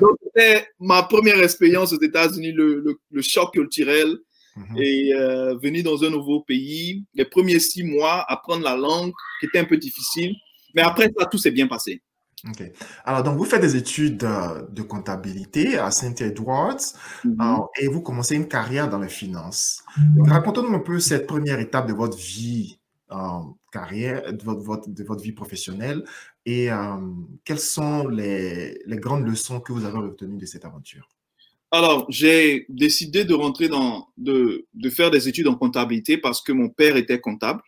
Donc, 0.00 0.16
c'était 0.22 0.66
ma 0.78 1.02
première 1.02 1.42
expérience 1.42 1.92
aux 1.92 2.00
États-Unis, 2.00 2.52
le, 2.52 2.84
le, 3.10 3.22
choc 3.22 3.52
culturel. 3.52 4.18
Mhm. 4.56 4.76
Et 4.76 5.14
euh, 5.14 5.56
venir 5.56 5.84
dans 5.84 6.02
un 6.04 6.10
nouveau 6.10 6.40
pays, 6.40 7.04
les 7.14 7.24
premiers 7.24 7.58
six 7.58 7.84
mois, 7.84 8.24
apprendre 8.28 8.64
la 8.64 8.76
langue, 8.76 9.12
qui 9.40 9.46
était 9.46 9.58
un 9.58 9.64
peu 9.64 9.76
difficile. 9.76 10.34
Mais 10.74 10.82
après 10.82 11.10
ça, 11.18 11.26
tout 11.26 11.38
s'est 11.38 11.50
bien 11.50 11.66
passé. 11.66 12.02
Ok. 12.48 12.72
Alors, 13.04 13.22
donc, 13.22 13.38
vous 13.38 13.44
faites 13.44 13.60
des 13.60 13.76
études 13.76 14.24
euh, 14.24 14.62
de 14.68 14.82
comptabilité 14.82 15.78
à 15.78 15.90
Saint 15.92 16.14
Edwards 16.14 16.80
mm-hmm. 17.24 17.66
et 17.80 17.86
vous 17.86 18.02
commencez 18.02 18.34
une 18.34 18.48
carrière 18.48 18.88
dans 18.88 18.98
les 18.98 19.08
finances. 19.08 19.84
Racontez-nous 20.18 20.74
un 20.74 20.80
peu 20.80 20.98
cette 20.98 21.26
première 21.26 21.60
étape 21.60 21.86
de 21.86 21.92
votre 21.92 22.16
vie 22.16 22.78
euh, 23.12 23.40
carrière, 23.70 24.32
de 24.32 24.42
votre, 24.42 24.88
de 24.88 25.04
votre, 25.04 25.22
vie 25.22 25.32
professionnelle 25.32 26.02
et 26.44 26.72
euh, 26.72 26.96
quelles 27.44 27.58
sont 27.58 28.08
les, 28.08 28.80
les, 28.86 28.96
grandes 28.96 29.26
leçons 29.26 29.60
que 29.60 29.72
vous 29.72 29.84
avez 29.84 29.98
retenues 29.98 30.38
de 30.38 30.46
cette 30.46 30.64
aventure? 30.64 31.08
Alors, 31.74 32.04
j'ai 32.10 32.66
décidé 32.68 33.24
de 33.24 33.32
rentrer 33.32 33.68
dans, 33.68 34.08
de, 34.18 34.66
de, 34.74 34.90
faire 34.90 35.10
des 35.10 35.26
études 35.26 35.48
en 35.48 35.54
comptabilité 35.54 36.18
parce 36.18 36.42
que 36.42 36.52
mon 36.52 36.68
père 36.68 36.98
était 36.98 37.18
comptable 37.18 37.62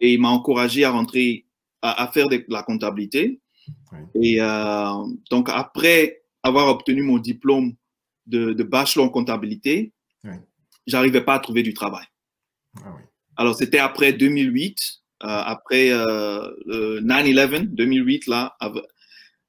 et 0.00 0.14
il 0.14 0.20
m'a 0.20 0.28
encouragé 0.28 0.84
à 0.84 0.90
rentrer 0.90 1.46
à, 1.82 2.08
faire 2.08 2.28
de 2.28 2.44
la 2.48 2.64
comptabilité. 2.64 3.40
Et 4.16 4.40
euh, 4.40 5.04
donc, 5.30 5.48
après 5.50 6.22
avoir 6.42 6.66
obtenu 6.66 7.02
mon 7.02 7.18
diplôme 7.18 7.74
de, 8.26 8.60
bachelor 8.64 9.06
en 9.06 9.08
comptabilité, 9.08 9.92
j'arrivais 10.88 11.24
pas 11.24 11.34
à 11.34 11.38
trouver 11.38 11.62
du 11.62 11.74
travail. 11.74 12.06
Ah 12.84 12.96
Alors, 13.36 13.54
c'était 13.54 13.78
après 13.78 14.12
2008, 14.12 14.78
euh, 15.22 15.26
après 15.28 15.90
9-11, 15.90 17.54
euh, 17.54 17.66
2008, 17.66 18.26
là. 18.26 18.56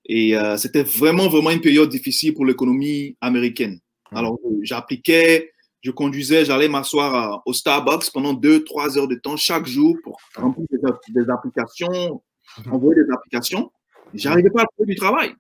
Et 0.06 0.36
c'était 0.58 0.84
vraiment, 0.84 1.30
vraiment 1.30 1.52
une 1.52 1.62
période 1.62 1.90
difficile 1.90 2.34
pour 2.34 2.46
l'économie 2.46 3.16
américaine. 3.22 3.80
Alors, 4.12 4.38
j'appliquais, 4.62 5.52
je 5.84 5.92
conduisais, 5.92 6.46
j'allais 6.46 6.70
m'asseoir 6.70 7.42
au 7.46 7.54
Starbucks 7.54 8.10
pendant 8.14 8.34
deux, 8.34 8.64
trois 8.64 8.98
heures 8.98 9.08
de 9.08 9.16
temps 9.16 9.38
chaque 9.38 9.66
jour 9.66 9.98
pour 10.04 10.18
remplir 10.36 10.66
des, 11.10 11.30
applications, 11.30 12.22
mhm. 12.66 12.74
envoyer 12.74 13.04
des 13.04 13.12
applications. 13.12 13.72
J'arrivais 14.14 14.50
pas 14.50 14.62
à 14.62 14.66
trouver 14.66 14.94
du 14.94 14.96
travail. 14.96 15.34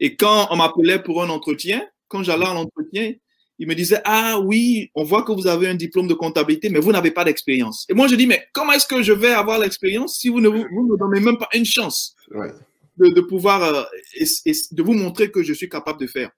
Et 0.00 0.16
quand 0.16 0.48
on 0.50 0.56
m'appelait 0.56 1.02
pour 1.02 1.22
un 1.22 1.28
entretien, 1.28 1.86
quand 2.08 2.22
j'allais 2.22 2.46
à 2.46 2.54
l'entretien, 2.54 3.12
il 3.58 3.68
me 3.68 3.74
disait 3.74 4.00
Ah 4.04 4.40
oui, 4.40 4.90
on 4.94 5.04
voit 5.04 5.22
que 5.24 5.32
vous 5.32 5.46
avez 5.46 5.68
un 5.68 5.74
diplôme 5.74 6.08
de 6.08 6.14
comptabilité, 6.14 6.70
mais 6.70 6.80
vous 6.80 6.92
n'avez 6.92 7.10
pas 7.10 7.24
d'expérience. 7.24 7.86
Et 7.88 7.94
moi, 7.94 8.08
je 8.08 8.14
dis 8.14 8.26
Mais 8.26 8.46
comment 8.52 8.72
est-ce 8.72 8.86
que 8.86 9.02
je 9.02 9.12
vais 9.12 9.30
avoir 9.30 9.58
l'expérience 9.58 10.18
si 10.18 10.28
vous 10.30 10.40
ne 10.40 10.48
vous, 10.48 10.86
me 10.86 10.96
donnez 10.96 11.20
même 11.20 11.36
pas 11.36 11.48
une 11.54 11.66
chance? 11.66 12.16
De, 12.96 13.20
pouvoir 13.20 13.62
euh, 13.62 13.82
de 14.72 14.82
vous 14.82 14.92
montrer 14.94 15.30
que 15.30 15.42
je 15.42 15.52
suis 15.52 15.68
capable 15.68 16.00
de 16.00 16.06
faire 16.06 16.30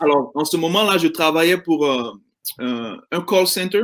Alors, 0.00 0.32
en 0.34 0.44
ce 0.44 0.56
moment-là, 0.56 0.98
je 0.98 1.08
travaillais 1.08 1.58
pour 1.58 1.86
euh, 1.86 2.12
euh, 2.60 2.96
un 3.10 3.20
call 3.22 3.46
center. 3.46 3.82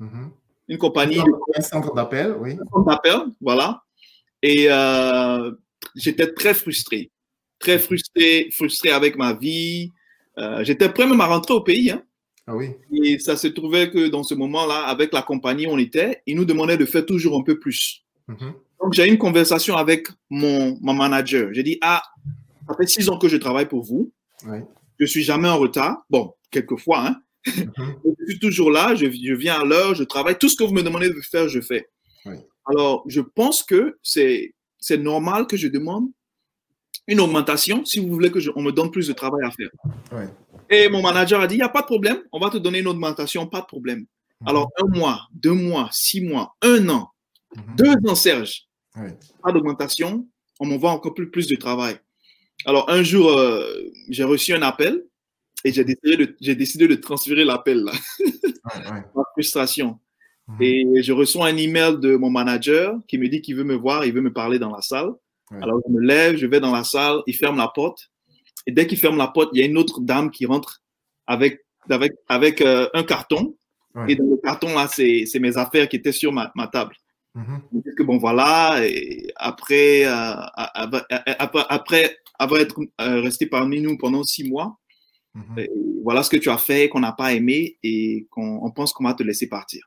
Mm-hmm. 0.00 0.30
une 0.68 0.78
compagnie. 0.78 1.20
Un 1.54 1.60
centre 1.62 1.94
d'appel, 1.94 2.34
oui. 2.40 2.52
Un 2.52 2.66
centre 2.72 2.84
d'appel, 2.84 3.20
voilà. 3.40 3.82
Et 4.42 4.68
j'étais 5.94 6.32
très 6.32 6.54
frustré. 6.54 7.10
Très 7.58 7.78
frustré, 7.78 8.50
frustré 8.52 8.90
avec 8.90 9.16
ma 9.16 9.32
vie. 9.32 9.92
J'étais 10.62 10.88
prêt 10.88 11.06
même 11.06 11.20
à 11.20 11.26
rentrer 11.26 11.54
au 11.54 11.62
pays. 11.62 11.90
Hein. 11.90 12.02
Ah 12.46 12.54
oui. 12.54 12.70
Et 12.92 13.18
ça 13.18 13.36
se 13.36 13.46
trouvait 13.46 13.90
que 13.90 14.08
dans 14.08 14.22
ce 14.22 14.34
moment-là, 14.34 14.84
avec 14.84 15.14
la 15.14 15.22
compagnie 15.22 15.66
où 15.66 15.70
on 15.70 15.78
était, 15.78 16.22
ils 16.26 16.36
nous 16.36 16.44
demandaient 16.44 16.76
de 16.76 16.84
faire 16.84 17.06
toujours 17.06 17.38
un 17.38 17.42
peu 17.42 17.58
plus. 17.58 18.04
Mhm. 18.28 18.54
Donc, 18.84 18.92
j'ai 18.92 19.06
eu 19.06 19.08
une 19.08 19.16
conversation 19.18 19.78
avec 19.78 20.08
mon, 20.28 20.76
mon 20.82 20.92
manager. 20.92 21.48
J'ai 21.54 21.62
dit, 21.62 21.78
ah, 21.80 22.02
ça 22.68 22.74
fait 22.76 22.86
six 22.86 23.08
ans 23.08 23.16
que 23.18 23.28
je 23.28 23.38
travaille 23.38 23.66
pour 23.66 23.82
vous. 23.82 24.12
Oui. 24.46 24.58
Je 24.98 25.06
suis 25.06 25.22
jamais 25.22 25.48
en 25.48 25.56
retard. 25.56 26.04
Bon, 26.10 26.34
quelquefois, 26.50 27.06
hein. 27.06 27.16
Mhm. 27.46 27.72
Je 28.26 28.32
suis 28.32 28.38
toujours 28.38 28.70
là, 28.70 28.94
je, 28.94 29.06
je 29.06 29.34
viens 29.34 29.60
à 29.60 29.64
l'heure, 29.64 29.94
je 29.94 30.04
travaille. 30.04 30.36
Tout 30.38 30.50
ce 30.50 30.56
que 30.56 30.64
vous 30.64 30.72
me 30.74 30.82
demandez 30.82 31.08
de 31.08 31.20
faire, 31.30 31.48
je 31.48 31.60
fais. 31.60 31.88
Alors, 32.66 33.04
je 33.06 33.20
pense 33.22 33.62
que 33.62 33.98
c'est 34.02 34.52
normal 34.98 35.46
que 35.46 35.56
je 35.56 35.68
demande 35.68 36.08
une 37.06 37.20
augmentation 37.20 37.84
si 37.86 38.00
vous 38.00 38.08
voulez 38.08 38.30
que 38.30 38.40
je, 38.40 38.50
on 38.54 38.62
me 38.62 38.70
donne 38.72 38.90
plus 38.90 39.08
de 39.08 39.12
travail 39.14 39.44
à 39.46 39.50
faire. 39.50 39.68
Ouais. 40.12 40.28
Et 40.70 40.88
mon 40.88 41.02
manager 41.02 41.40
a 41.40 41.46
dit, 41.46 41.54
il 41.54 41.58
n'y 41.58 41.64
a 41.64 41.68
pas 41.70 41.82
de 41.82 41.86
problème, 41.86 42.18
on 42.32 42.38
va 42.38 42.48
te 42.50 42.56
donner 42.58 42.80
une 42.80 42.86
augmentation, 42.88 43.46
pas 43.46 43.60
de 43.60 43.66
problème. 43.66 44.00
Mhm. 44.40 44.48
Alors, 44.48 44.70
un 44.82 44.86
mois, 44.88 45.20
deux 45.32 45.52
mois, 45.52 45.88
six 45.90 46.20
mois, 46.22 46.54
un 46.62 46.86
an, 46.90 47.08
Mhm. 47.56 47.76
deux 47.76 48.10
ans, 48.10 48.14
Serge, 48.14 48.66
Oui. 48.96 49.08
pas 49.42 49.52
d'augmentation, 49.52 50.26
on 50.60 50.66
m'envoie 50.66 50.90
encore 50.90 51.14
plus, 51.14 51.30
plus 51.30 51.46
de 51.48 51.56
travail. 51.56 51.98
Alors, 52.66 52.88
un 52.90 53.02
jour, 53.02 53.30
euh, 53.30 53.66
j'ai 54.08 54.24
reçu 54.24 54.54
un 54.54 54.62
appel 54.62 55.04
et 55.64 55.72
j'ai 55.72 55.84
décidé 55.84 56.16
de, 56.16 56.36
j'ai 56.40 56.54
décidé 56.54 56.88
de 56.88 56.94
transférer 56.94 57.44
l'appel, 57.44 57.82
là, 57.84 57.92
Ouais, 58.20 58.30
ouais. 58.90 59.02
ma 59.16 59.24
frustration. 59.32 59.98
Mhm. 60.46 60.56
Et 60.62 61.02
je 61.02 61.12
reçois 61.12 61.48
un 61.48 61.56
email 61.56 61.98
de 61.98 62.16
mon 62.16 62.30
manager 62.30 62.94
qui 63.08 63.18
me 63.18 63.28
dit 63.28 63.40
qu'il 63.40 63.56
veut 63.56 63.64
me 63.64 63.74
voir, 63.74 64.04
il 64.04 64.12
veut 64.12 64.20
me 64.20 64.32
parler 64.32 64.58
dans 64.58 64.70
la 64.74 64.82
salle. 64.82 65.10
Ouais. 65.50 65.62
Alors, 65.62 65.80
je 65.86 65.92
me 65.92 66.00
lève, 66.00 66.36
je 66.36 66.46
vais 66.46 66.60
dans 66.60 66.72
la 66.72 66.84
salle, 66.84 67.20
il 67.26 67.34
ferme 67.34 67.56
la 67.56 67.68
porte. 67.68 68.10
Et 68.66 68.72
dès 68.72 68.86
qu'il 68.86 68.98
ferme 68.98 69.16
la 69.18 69.28
porte, 69.28 69.50
il 69.52 69.60
y 69.60 69.62
a 69.62 69.66
une 69.66 69.76
autre 69.76 70.00
dame 70.00 70.30
qui 70.30 70.46
rentre 70.46 70.82
avec, 71.26 71.64
avec, 71.90 72.12
avec 72.28 72.60
euh, 72.60 72.88
un 72.94 73.02
carton. 73.02 73.56
Et 74.08 74.16
dans 74.16 74.24
le 74.24 74.36
carton, 74.38 74.74
là, 74.74 74.88
c'est 74.88 75.24
c'est 75.24 75.38
mes 75.38 75.56
affaires 75.56 75.88
qui 75.88 75.94
étaient 75.94 76.10
sur 76.10 76.32
ma, 76.32 76.50
ma 76.56 76.66
table. 76.66 76.96
Disent 77.72 77.94
que 77.96 78.02
bon, 78.04 78.18
voilà, 78.18 78.78
et 78.86 79.26
après, 79.36 80.04
euh, 80.06 80.34
après, 80.54 81.02
après, 81.38 81.64
après 81.68 82.16
avoir 82.38 82.60
être 82.60 82.78
euh, 83.00 83.20
resté 83.20 83.46
parmi 83.46 83.80
nous 83.80 83.96
pendant 83.96 84.22
six 84.22 84.48
mois, 84.48 84.78
Mhm. 85.34 85.58
et 85.58 85.70
voilà 86.04 86.22
ce 86.22 86.30
que 86.30 86.36
tu 86.36 86.48
as 86.48 86.58
fait, 86.58 86.88
qu'on 86.88 87.00
n'a 87.00 87.10
pas 87.12 87.32
aimé 87.32 87.76
et 87.82 88.28
qu'on 88.30 88.60
on 88.62 88.70
pense 88.70 88.92
qu'on 88.92 89.02
va 89.02 89.14
te 89.14 89.24
laisser 89.24 89.48
partir. 89.48 89.82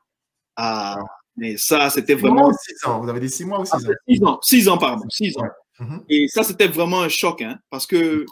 Ah, 0.56 0.98
mais 1.36 1.56
ça, 1.56 1.88
c'était 1.88 2.14
vraiment. 2.14 2.52
six 2.52 2.84
ans? 2.86 3.00
Vous 3.00 3.08
avez 3.08 3.20
dit 3.20 3.30
six 3.30 3.46
mois 3.46 3.60
ou 3.60 3.64
six 3.64 3.86
ans? 3.86 3.92
Six 4.06 4.22
ans, 4.24 4.38
six 4.42 4.68
ans, 4.68 4.76
pardon, 4.76 5.08
six 5.08 5.34
ans. 5.38 5.42
Ouais. 5.44 5.86
Mhm. 5.86 6.04
Et 6.10 6.28
ça, 6.28 6.42
c'était 6.42 6.66
vraiment 6.68 7.00
un 7.00 7.08
choc, 7.08 7.40
hein, 7.40 7.58
parce 7.70 7.86
que 7.86 8.26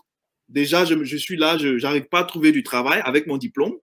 déjà, 0.50 0.84
je, 0.84 1.04
je 1.04 1.16
suis 1.16 1.38
là, 1.38 1.56
je 1.56 1.80
n'arrive 1.80 2.04
pas 2.08 2.18
à 2.20 2.24
trouver 2.24 2.52
du 2.52 2.62
travail 2.62 3.00
avec 3.04 3.26
mon 3.26 3.38
diplôme. 3.38 3.76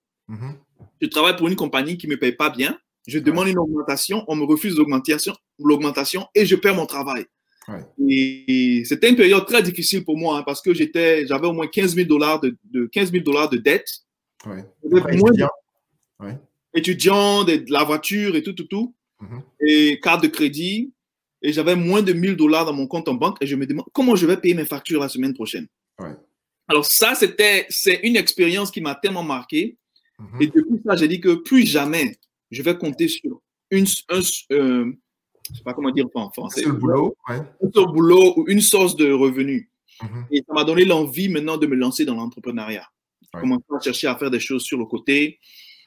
Je 1.02 1.08
travaille 1.08 1.36
pour 1.36 1.48
une 1.48 1.56
compagnie 1.56 1.98
qui 1.98 2.08
ne 2.08 2.12
me 2.14 2.20
paye 2.20 2.34
pas 2.34 2.50
bien. 2.52 2.78
Je 3.08 3.20
demande 3.20 3.48
une 3.50 3.58
augmentation, 3.60 4.24
on 4.28 4.36
me 4.36 4.44
refuse 4.46 4.76
l'augmentation, 4.78 6.26
et 6.36 6.46
je 6.46 6.56
perds 6.56 6.76
mon 6.76 6.86
travail. 6.86 7.26
Ouais. 7.68 7.86
Et 8.10 8.84
c'était 8.86 9.10
une 9.10 9.16
période 9.16 9.46
très 9.46 9.64
difficile 9.64 10.04
pour 10.04 10.18
moi 10.18 10.38
hein, 10.40 10.44
parce 10.46 10.62
que 10.62 10.74
j'étais, 10.74 11.26
j'avais 11.28 11.48
au 11.48 11.54
moins 11.54 11.68
15 11.68 11.96
000 11.96 12.08
dollars 12.08 12.42
de, 12.42 12.58
de 12.66 12.88
15 12.88 13.12
000 13.12 13.24
dollars 13.24 13.50
de 13.50 13.58
dette. 13.58 13.88
Ouais. 14.46 14.66
J'avais 14.84 15.00
Après, 15.00 15.18
moins 15.18 15.30
étudiant. 15.32 15.50
d'étudiants, 16.74 17.44
de, 17.44 17.56
de 17.58 17.72
la 17.72 17.84
voiture 17.84 18.36
et 18.36 18.44
tout, 18.44 18.54
tout, 18.54 18.66
tout, 18.66 18.94
Mhm. 19.22 19.42
et 19.66 20.00
carte 20.02 20.22
de 20.24 20.28
crédit. 20.28 20.92
Et 21.42 21.54
j'avais 21.54 21.76
moins 21.76 22.02
de 22.02 22.14
1000 22.14 22.36
dollars 22.36 22.66
dans 22.66 22.74
mon 22.74 22.88
compte 22.88 23.08
en 23.10 23.14
banque 23.14 23.38
et 23.42 23.48
je 23.48 23.56
me 23.56 23.66
demande 23.66 23.86
comment 23.94 24.16
je 24.16 24.26
vais 24.26 24.38
payer 24.38 24.54
mes 24.54 24.66
factures 24.66 25.00
la 25.02 25.10
semaine 25.10 25.34
prochaine. 25.34 25.68
Alors 26.70 26.86
ça, 26.86 27.16
c'était, 27.16 27.66
c'est 27.70 28.00
une 28.04 28.16
expérience 28.16 28.72
qui 28.72 28.80
m'a 28.82 28.96
tellement 28.96 29.24
marqué. 29.24 29.78
Mhm. 30.20 30.42
Et 30.42 30.48
depuis 30.48 30.82
ça, 30.86 30.96
j'ai 30.96 31.08
dit 31.08 31.20
que 31.22 31.36
plus 31.36 31.66
jamais 31.66 32.18
je 32.54 32.62
vais 32.64 32.78
compter 32.78 33.08
sur 33.08 33.42
une, 33.72 33.86
un, 34.10 34.20
euh, 34.52 34.92
je 35.52 35.56
sais 35.58 35.64
pas 35.64 35.74
comment 35.74 35.92
dire 35.92 36.06
en 36.16 36.30
français, 36.32 36.66
boulot. 36.66 37.16
Ouais. 37.30 37.36
un 37.38 37.72
seul 37.74 37.86
boulot 37.88 38.34
ou 38.38 38.46
une 38.48 38.62
source 38.62 38.96
de 38.96 39.12
revenus. 39.12 39.68
Mhm. 40.02 40.26
Et 40.32 40.44
ça 40.48 40.54
m'a 40.54 40.64
donné 40.64 40.86
l'envie 40.86 41.30
maintenant 41.30 41.58
de 41.58 41.68
me 41.68 41.76
lancer 41.76 42.06
dans 42.06 42.16
l'entrepreneuriat. 42.16 42.88
Ouais. 43.34 43.42
Commencer 43.42 43.64
à 43.72 43.80
chercher 43.82 44.08
à 44.08 44.16
faire 44.16 44.32
des 44.32 44.40
choses 44.40 44.64
sur 44.64 44.78
le 44.78 44.86
côté. 44.86 45.40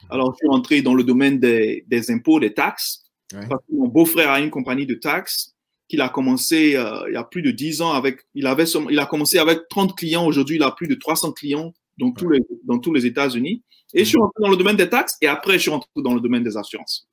Alors, 0.09 0.33
je 0.33 0.37
suis 0.45 0.47
entré 0.49 0.81
dans 0.81 0.93
le 0.93 1.03
domaine 1.03 1.39
des, 1.39 1.83
des 1.87 2.11
impôts, 2.11 2.39
des 2.39 2.53
taxes. 2.53 3.03
Ouais. 3.33 3.47
Parce 3.49 3.61
que 3.67 3.73
mon 3.75 3.87
beau-frère 3.87 4.29
a 4.31 4.39
une 4.39 4.49
compagnie 4.49 4.85
de 4.85 4.93
taxes 4.95 5.53
qu'il 5.89 6.01
a 6.01 6.09
commencé 6.09 6.75
euh, 6.75 7.03
il 7.07 7.13
y 7.13 7.17
a 7.17 7.23
plus 7.23 7.41
de 7.41 7.51
10 7.51 7.81
ans 7.81 7.91
avec, 7.93 8.19
il 8.33 8.45
avait 8.45 8.65
son- 8.65 8.89
il 8.89 8.99
a 8.99 9.05
commencé 9.05 9.37
avec 9.39 9.67
30 9.69 9.95
clients. 9.97 10.25
Aujourd'hui, 10.25 10.57
il 10.57 10.63
a 10.63 10.71
plus 10.71 10.87
de 10.87 10.95
300 10.95 11.31
clients 11.31 11.73
dans 11.97 12.11
tous 12.11 12.29
les, 12.29 12.41
dans 12.65 12.77
tous 12.79 12.93
les 12.93 13.05
États-Unis. 13.05 13.63
Et 13.93 13.99
je 13.99 14.09
suis 14.09 14.17
rentré 14.17 14.41
dans 14.41 14.49
le 14.49 14.57
domaine 14.57 14.75
des 14.75 14.89
taxes 14.89 15.15
et 15.21 15.27
après, 15.27 15.53
je 15.53 15.59
suis 15.59 15.71
rentré 15.71 15.89
dans 15.97 16.13
le 16.13 16.19
domaine 16.19 16.43
des 16.43 16.57
assurances. 16.57 17.07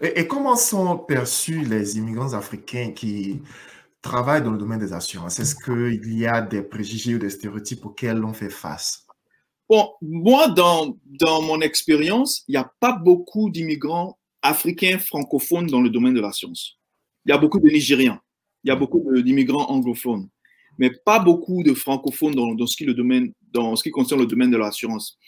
Et, 0.00 0.20
et 0.20 0.26
comment 0.26 0.56
sont 0.56 0.98
perçus 0.98 1.64
les 1.64 1.96
immigrants 1.96 2.32
africains 2.34 2.92
qui 2.92 3.40
travaillent 4.02 4.42
dans 4.42 4.50
le 4.50 4.58
domaine 4.58 4.80
des 4.80 4.92
assurances? 4.92 5.38
Est-ce 5.38 5.54
qu'il 5.54 6.18
y 6.18 6.26
a 6.26 6.42
des 6.42 6.62
préjugés 6.62 7.14
ou 7.14 7.18
des 7.18 7.30
stéréotypes 7.30 7.84
auxquels 7.86 8.24
on 8.24 8.32
fait 8.32 8.50
face? 8.50 9.06
Bon, 9.68 9.92
moi, 10.02 10.48
dans, 10.48 10.96
dans 11.06 11.40
mon 11.40 11.62
expérience, 11.62 12.44
il 12.48 12.52
n'y 12.52 12.58
a 12.58 12.70
pas 12.80 12.92
beaucoup 12.92 13.48
d'immigrants 13.48 14.18
africains 14.42 14.98
francophones 14.98 15.68
dans 15.68 15.80
le 15.80 15.88
domaine 15.88 16.12
de 16.12 16.20
la 16.20 16.32
science. 16.32 16.78
Il 17.24 17.30
y 17.30 17.32
a 17.32 17.38
beaucoup 17.38 17.58
de 17.58 17.70
Nigériens, 17.70 18.20
il 18.62 18.68
y 18.68 18.70
a 18.70 18.76
beaucoup 18.76 19.02
d'immigrants 19.22 19.70
anglophones, 19.70 20.28
mais 20.78 20.90
pas 20.90 21.18
beaucoup 21.18 21.62
de 21.62 21.74
francophones 21.74 22.34
dans, 22.34 22.54
dans 22.54 22.66
ce 22.66 22.76
qui 22.76 22.84
le 22.84 22.94
domaine, 22.94 23.32
dans 23.52 23.76
ce 23.76 23.82
qui 23.82 23.90
concerne 23.90 24.20
le 24.20 24.26
domaine 24.26 24.50
de 24.50 24.56
l'assurance. 24.56 25.18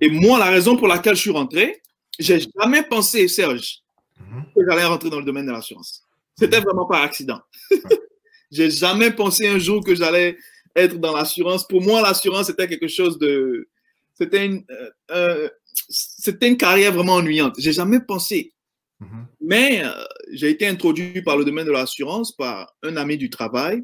Et 0.00 0.08
moi, 0.08 0.38
la 0.38 0.46
raison 0.46 0.76
pour 0.76 0.88
laquelle 0.88 1.16
je 1.16 1.20
suis 1.20 1.30
rentré, 1.30 1.80
j'ai 2.18 2.40
jamais 2.58 2.82
pensé, 2.82 3.26
Serge, 3.28 3.82
Mhm. 4.20 4.44
que 4.54 4.60
j'allais 4.68 4.84
rentrer 4.84 5.10
dans 5.10 5.18
le 5.18 5.24
domaine 5.24 5.46
de 5.46 5.52
l'assurance. 5.52 6.02
C'était 6.36 6.60
vraiment 6.60 6.86
par 6.86 7.02
accident. 7.02 7.40
j'ai 8.50 8.70
jamais 8.70 9.10
pensé 9.10 9.46
un 9.46 9.58
jour 9.58 9.84
que 9.84 9.94
j'allais 9.94 10.36
être 10.76 10.98
dans 10.98 11.14
l'assurance. 11.14 11.66
Pour 11.66 11.82
moi, 11.82 12.00
l'assurance, 12.02 12.46
c'était 12.46 12.68
quelque 12.68 12.88
chose 12.88 13.18
de. 13.18 13.68
C'était 14.14 14.46
une, 14.46 14.64
euh, 14.70 14.90
euh, 15.10 15.48
c'était 15.88 16.48
une 16.48 16.56
carrière 16.56 16.92
vraiment 16.92 17.14
ennuyante. 17.14 17.54
J'ai 17.58 17.72
jamais 17.72 18.00
pensé. 18.00 18.52
Mhm. 19.00 19.26
Mais 19.40 19.84
euh, 19.84 19.90
j'ai 20.32 20.50
été 20.50 20.66
introduit 20.66 21.22
par 21.22 21.36
le 21.36 21.44
domaine 21.44 21.66
de 21.66 21.72
l'assurance 21.72 22.32
par 22.32 22.72
un 22.82 22.96
ami 22.96 23.16
du 23.16 23.30
travail. 23.30 23.82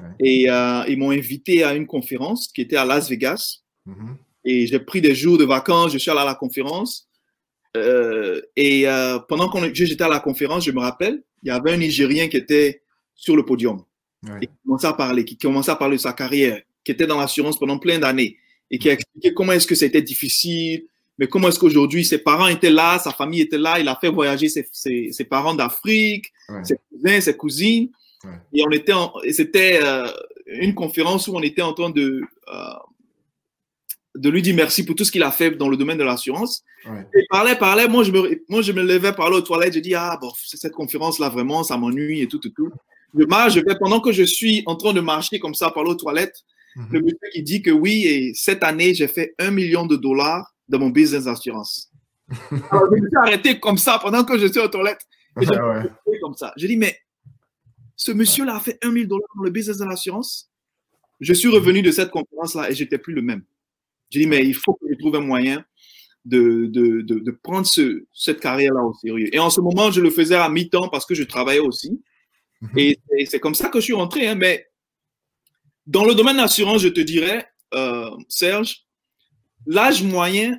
Ouais. 0.00 0.06
Et 0.20 0.50
euh, 0.50 0.84
ils 0.88 0.98
m'ont 0.98 1.10
invité 1.10 1.62
à 1.62 1.74
une 1.74 1.86
conférence 1.86 2.48
qui 2.48 2.60
était 2.62 2.76
à 2.76 2.84
Las 2.84 3.08
Vegas. 3.08 3.60
Mhm. 3.86 4.16
Et 4.44 4.66
j'ai 4.66 4.78
pris 4.80 5.00
des 5.00 5.14
jours 5.14 5.38
de 5.38 5.44
vacances, 5.44 5.92
je 5.92 5.98
suis 5.98 6.10
allé 6.10 6.20
à 6.20 6.24
la 6.24 6.34
conférence. 6.34 7.08
Euh, 7.76 8.40
et 8.56 8.86
euh, 8.88 9.18
pendant 9.20 9.48
que 9.48 9.58
j'étais 9.74 10.04
à 10.04 10.08
la 10.08 10.20
conférence, 10.20 10.64
je 10.64 10.70
me 10.70 10.80
rappelle, 10.80 11.22
il 11.42 11.48
y 11.48 11.50
avait 11.50 11.72
un 11.72 11.76
Nigérien 11.76 12.28
qui 12.28 12.36
était 12.36 12.82
sur 13.14 13.36
le 13.36 13.44
podium 13.44 13.82
Ouais. 14.26 14.38
et 14.42 14.46
qui 14.46 14.52
commençait 14.64 14.86
à 14.86 14.92
parler, 14.94 15.24
qui 15.24 15.36
commençait 15.36 15.70
à 15.70 15.76
parler 15.76 15.96
de 15.96 16.00
sa 16.00 16.12
carrière, 16.14 16.60
qui 16.82 16.92
était 16.92 17.06
dans 17.06 17.18
l'assurance 17.20 17.58
pendant 17.58 17.78
plein 17.78 17.98
d'années 17.98 18.38
et 18.70 18.78
qui 18.78 18.88
a 18.88 18.94
expliqué 18.94 19.34
comment 19.34 19.52
est-ce 19.52 19.66
que 19.66 19.74
c'était 19.74 20.00
difficile, 20.00 20.84
mais 21.18 21.26
comment 21.26 21.48
est-ce 21.48 21.58
qu'aujourd'hui 21.58 22.04
ses 22.06 22.16
parents 22.18 22.46
étaient 22.48 22.70
là, 22.70 22.98
sa 22.98 23.12
famille 23.12 23.42
était 23.42 23.58
là, 23.58 23.78
il 23.78 23.86
a 23.86 23.96
fait 24.00 24.08
voyager 24.08 24.48
ses, 24.48 24.66
ses, 24.72 25.12
ses 25.12 25.24
parents 25.24 25.54
d'Afrique, 25.54 26.32
Ouais. 26.48 26.64
ses 26.64 26.76
cousins, 26.90 27.20
ses 27.20 27.36
cousines. 27.36 27.90
Ouais. 28.24 28.38
Et 28.52 28.64
on 28.66 28.70
était 28.70 28.92
c'était 29.32 29.80
euh, 29.82 30.08
une 30.46 30.74
conférence 30.74 31.28
où 31.28 31.36
on 31.36 31.42
était 31.42 31.62
en 31.62 31.72
train 31.72 31.90
de, 31.90 32.22
euh, 32.48 32.74
de 34.14 34.30
lui 34.30 34.42
dire 34.42 34.54
merci 34.54 34.84
pour 34.84 34.94
tout 34.94 35.04
ce 35.04 35.12
qu'il 35.12 35.22
a 35.22 35.30
fait 35.30 35.50
dans 35.52 35.68
le 35.68 35.76
domaine 35.76 35.98
de 35.98 36.04
l'assurance. 36.04 36.62
Ouais. 36.86 37.06
Et 37.14 37.20
il 37.20 37.26
parlait, 37.28 37.56
parlait, 37.56 37.88
moi 37.88 38.04
je 38.04 38.12
me, 38.12 38.42
moi 38.48 38.62
je 38.62 38.72
me 38.72 38.82
levais 38.82 39.12
parler 39.12 39.36
aux 39.36 39.42
toilettes, 39.42 39.74
je 39.74 39.80
dis 39.80 39.94
ah 39.94 40.18
bon, 40.20 40.30
cette 40.44 40.72
conférence 40.72 41.18
là 41.18 41.28
vraiment, 41.28 41.62
ça 41.62 41.76
m'ennuie 41.76 42.20
et 42.22 42.28
tout, 42.28 42.38
tout, 42.38 42.50
tout. 42.50 42.70
Je 43.16 43.24
marche, 43.26 43.54
je 43.54 43.60
vais, 43.60 43.76
pendant 43.78 44.00
que 44.00 44.10
je 44.12 44.24
suis 44.24 44.62
en 44.66 44.74
train 44.74 44.92
de 44.92 45.00
marcher 45.00 45.38
comme 45.38 45.54
ça, 45.54 45.70
parler 45.70 45.90
aux 45.90 45.94
toilettes, 45.94 46.42
le 46.76 46.98
Mhm. 46.98 47.04
monsieur 47.04 47.18
qui 47.32 47.42
dit 47.42 47.62
que 47.62 47.70
oui, 47.70 48.04
et 48.06 48.34
cette 48.34 48.64
année, 48.64 48.94
j'ai 48.94 49.06
fait 49.06 49.34
un 49.38 49.50
million 49.50 49.86
de 49.86 49.96
dollars 49.96 50.52
dans 50.68 50.78
mon 50.80 50.90
business 50.90 51.24
d'assurance. 51.24 51.90
Alors, 52.70 52.86
je 52.90 53.00
me 53.00 53.08
suis 53.08 53.16
arrêté 53.16 53.60
comme 53.60 53.78
ça 53.78 53.98
pendant 54.02 54.24
que 54.24 54.36
je 54.38 54.46
suis 54.46 54.58
aux 54.58 54.68
toilettes. 54.68 55.06
Et 55.40 55.44
je 55.46 55.50
Ouais, 55.50 56.18
comme 56.20 56.34
ça. 56.34 56.52
J'ai 56.56 56.66
dit, 56.68 56.76
mais 56.76 56.96
ce 57.96 58.12
monsieur-là 58.12 58.56
a 58.56 58.60
fait 58.60 58.78
un 58.84 58.90
million 58.90 59.04
de 59.04 59.08
dollars 59.10 59.28
dans 59.36 59.42
le 59.44 59.50
business 59.50 59.78
de 59.78 59.84
l'assurance. 59.84 60.50
Je 61.20 61.32
suis 61.32 61.48
revenu 61.48 61.82
de 61.82 61.90
cette 61.90 62.10
conférence-là 62.10 62.70
et 62.70 62.74
j'étais 62.74 62.98
plus 62.98 63.14
le 63.14 63.22
même. 63.22 63.44
J'ai 64.10 64.20
dit, 64.20 64.26
mais 64.26 64.44
il 64.44 64.54
faut 64.54 64.74
que 64.74 64.86
je 64.90 64.94
trouve 64.98 65.16
un 65.16 65.20
moyen 65.20 65.64
de, 66.24 66.66
de, 66.66 67.02
de, 67.02 67.18
de 67.18 67.30
prendre 67.30 67.66
ce, 67.66 68.04
cette 68.12 68.40
carrière-là 68.40 68.82
au 68.82 68.94
sérieux. 68.94 69.28
Et 69.34 69.38
en 69.38 69.50
ce 69.50 69.60
moment, 69.60 69.90
je 69.90 70.00
le 70.00 70.10
faisais 70.10 70.34
à 70.36 70.48
mi-temps 70.48 70.88
parce 70.88 71.06
que 71.06 71.14
je 71.14 71.22
travaillais 71.22 71.60
aussi. 71.60 72.00
Mhm. 72.60 72.70
Et 72.78 72.98
c'est- 73.26 73.40
comme 73.40 73.54
ça 73.54 73.68
que 73.68 73.78
je 73.80 73.84
suis 73.84 73.92
rentré. 73.94 74.26
hein. 74.26 74.34
Mais 74.34 74.66
dans 75.86 76.04
le 76.04 76.14
domaine 76.14 76.36
d'assurance, 76.38 76.82
je 76.82 76.88
te 76.88 77.00
dirais, 77.00 77.46
euh, 77.74 78.10
Serge, 78.28 78.86
l'âge 79.66 80.02
moyen 80.02 80.58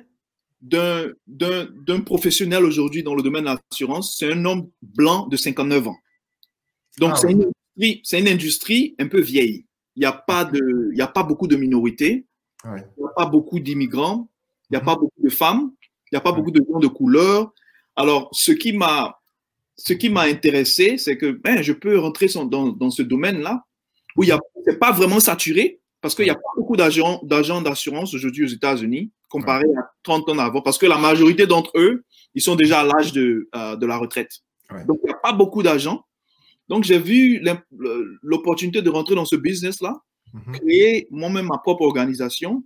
d'un 0.62 2.00
professionnel 2.04 2.64
aujourd'hui 2.64 3.02
dans 3.02 3.14
le 3.14 3.22
domaine 3.22 3.44
de 3.44 3.50
l'assurance, 3.70 4.16
c'est 4.18 4.32
un 4.32 4.44
homme 4.44 4.70
blanc 4.82 5.26
de 5.26 5.36
59 5.36 5.88
ans. 5.88 5.96
Donc, 6.98 7.12
ah 7.14 7.16
c'est 7.16 7.32
une, 7.32 7.50
une, 7.76 8.28
industrie 8.28 8.94
un 8.98 9.08
peu 9.08 9.20
vieille. 9.20 9.66
Il 9.96 10.00
n'y 10.00 10.06
a, 10.06 10.12
pas 10.12 10.44
de, 10.44 10.90
il 10.92 10.98
y 10.98 11.02
a 11.02 11.06
pas 11.06 11.22
beaucoup 11.22 11.46
de 11.46 11.56
minorités, 11.56 12.26
il 12.64 12.70
n'y 12.70 13.04
a 13.04 13.12
pas 13.16 13.26
beaucoup 13.26 13.58
d'immigrants, 13.60 14.28
il 14.70 14.74
n'y 14.74 14.76
a 14.76 14.80
mhm. 14.80 14.86
pas 14.86 14.96
beaucoup 14.96 15.22
de 15.22 15.30
femmes, 15.30 15.72
il 16.10 16.14
n'y 16.14 16.18
a 16.18 16.20
pas 16.20 16.32
beaucoup 16.32 16.50
de 16.50 16.62
gens 16.68 16.78
de 16.78 16.86
couleur. 16.86 17.52
Alors, 17.96 18.28
ce 18.32 18.52
qui 18.52 18.72
m'a 18.72 19.18
ce 19.78 19.92
qui 19.92 20.08
m'a 20.08 20.22
intéressé, 20.22 20.96
c'est 20.96 21.18
que 21.18 21.32
ben, 21.32 21.62
je 21.62 21.72
peux 21.72 21.98
rentrer 21.98 22.28
dans, 22.28 22.68
dans 22.68 22.90
ce 22.90 23.02
domaine-là 23.02 23.64
où 24.16 24.24
il 24.24 24.34
n'est 24.66 24.76
pas 24.76 24.90
vraiment 24.90 25.20
saturé 25.20 25.80
parce 26.00 26.14
qu'il 26.14 26.24
n'y 26.24 26.30
a 26.30 26.34
pas 26.34 26.40
beaucoup 26.56 26.76
d'agents 26.76 27.20
d'assurance 27.22 28.14
aujourd'hui 28.14 28.44
aux 28.44 28.48
États-Unis 28.48 29.10
comparé 29.28 29.64
à 29.76 29.90
30 30.02 30.30
ans 30.30 30.38
avant 30.38 30.62
parce 30.62 30.78
que 30.78 30.86
la 30.86 30.98
majorité 30.98 31.46
d'entre 31.46 31.72
eux, 31.74 32.04
ils 32.34 32.40
sont 32.40 32.54
déjà 32.54 32.80
à 32.80 32.84
l'âge 32.84 33.12
de, 33.12 33.48
euh, 33.54 33.76
de 33.76 33.86
la 33.86 33.96
retraite. 33.96 34.30
Donc, 34.86 34.98
il 35.02 35.06
n'y 35.06 35.12
a 35.12 35.16
pas 35.16 35.32
beaucoup 35.32 35.62
d'agents. 35.62 36.04
Donc, 36.68 36.84
j'ai 36.84 36.98
vu 36.98 37.42
l'opportunité 38.22 38.82
de 38.82 38.90
rentrer 38.90 39.14
dans 39.14 39.24
ce 39.24 39.36
business-là, 39.36 39.94
mhm. 40.32 40.58
créer 40.58 41.08
moi-même 41.10 41.46
ma 41.46 41.58
propre 41.58 41.82
organisation 41.82 42.64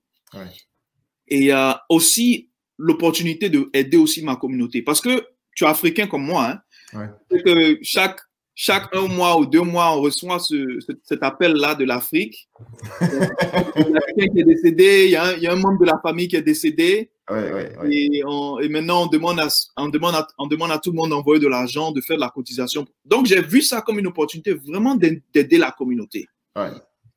et 1.28 1.52
euh, 1.52 1.73
aussi 1.88 2.50
l'opportunité 2.78 3.50
d'aider 3.50 3.97
aussi 3.97 4.25
ma 4.25 4.37
communauté. 4.37 4.83
Parce 4.83 5.00
que 5.00 5.26
tu 5.54 5.64
es 5.64 5.66
africain 5.66 6.07
comme 6.07 6.25
moi, 6.25 6.61
hein, 6.95 7.09
que 7.30 7.78
chaque, 7.83 8.21
chaque 8.54 8.95
un 8.95 9.07
mois 9.07 9.38
ou 9.38 9.47
deux 9.47 9.62
mois, 9.62 9.97
on 9.97 10.00
reçoit 10.00 10.38
ce, 10.38 10.78
cet 11.04 11.23
appel-là 11.23 11.75
de 11.75 11.85
l'Afrique. 11.85 12.49
il 13.00 13.92
y 14.19 14.25
a 14.25 14.28
qui 14.28 14.40
est 14.40 14.45
décédé, 14.45 15.04
il 15.07 15.11
y, 15.11 15.16
a 15.16 15.25
un, 15.25 15.33
il 15.35 15.42
y, 15.42 15.47
a 15.47 15.52
un 15.52 15.57
membre 15.57 15.80
de 15.80 15.87
la 15.87 16.00
famille 16.02 16.28
qui 16.28 16.37
est 16.37 16.42
décédé. 16.42 17.11
Et, 17.30 18.22
et, 18.22 18.68
maintenant, 18.68 19.04
on 19.04 19.06
demande, 19.06 19.38
à, 19.38 19.49
on, 19.76 19.88
demande 19.88 20.14
à, 20.14 20.26
on 20.38 20.46
demande 20.46 20.70
à 20.72 20.78
tout 20.78 20.90
le 20.90 20.96
monde 20.96 21.10
d'envoyer 21.10 21.40
de 21.40 21.49
l'argent, 21.49 21.92
de 21.92 22.00
faire 22.00 22.16
de 22.16 22.20
la 22.20 22.30
cotisation. 22.30 22.87
Donc, 23.04 23.26
j'ai 23.26 23.40
vu 23.40 23.62
ça 23.62 23.82
comme 23.82 23.99
une 23.99 24.06
opportunité 24.06 24.54
vraiment 24.54 24.94
d'aider 24.96 25.58
la 25.58 25.70
communauté. 25.70 26.26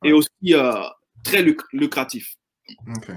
Et 0.04 0.12
aussi 0.12 0.28
euh, 0.50 0.72
très 1.22 1.42
lucratif. 1.42 2.36
OK. 2.88 3.10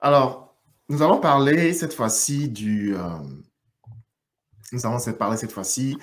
Alors, 0.00 0.54
nous 0.88 1.02
allons 1.02 1.18
parler 1.18 1.72
cette 1.72 1.94
fois-ci 1.94 2.48
du. 2.48 2.94
Euh, 2.94 3.00
nous 4.72 4.86
allons 4.86 4.98
parler 5.14 5.36
cette 5.36 5.52
fois-ci 5.52 5.96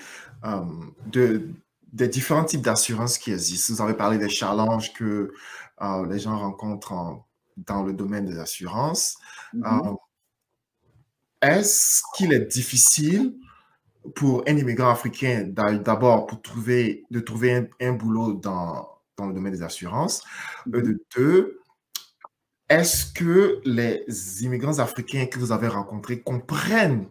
euh, 0.46 0.62
de, 1.08 1.50
des 1.94 2.08
différents 2.08 2.46
types 2.46 2.62
d'assurances 2.62 3.18
qui 3.18 3.32
existent. 3.32 3.74
Vous 3.74 3.82
avez 3.82 3.94
parlé 3.94 4.18
des 4.18 4.30
challenges 4.30 4.94
que 4.94 5.32
les 6.10 6.20
gens 6.20 6.38
rencontrent 6.38 7.24
dans 7.66 7.84
le 7.84 7.94
domaine 7.94 8.26
des 8.26 8.40
assurances. 8.40 9.18
Mm-hmm. 9.54 9.98
Est-ce 11.42 12.02
qu'il 12.16 12.34
est 12.34 12.46
difficile 12.46 13.36
pour 14.16 14.44
un 14.48 14.58
immigrant 14.58 14.90
africain 14.90 15.44
d'abord 15.48 16.28
pour 16.28 16.42
trouver, 16.42 17.06
de 17.12 17.20
trouver 17.20 17.70
un, 17.80 17.94
boulot 17.94 18.34
dans, 18.34 18.88
dans, 19.18 19.28
le 19.28 19.34
domaine 19.34 19.54
des 19.54 19.64
assurances? 19.64 20.24
Mm-hmm. 20.68 20.82
De 20.82 21.06
deux, 21.16 21.62
est-ce 22.70 23.12
que 23.12 23.62
les 23.66 24.06
immigrants 24.44 24.80
africains 24.80 25.26
que 25.26 25.38
vous 25.40 25.52
avez 25.52 25.68
rencontrés 25.68 26.22
comprennent 26.22 27.10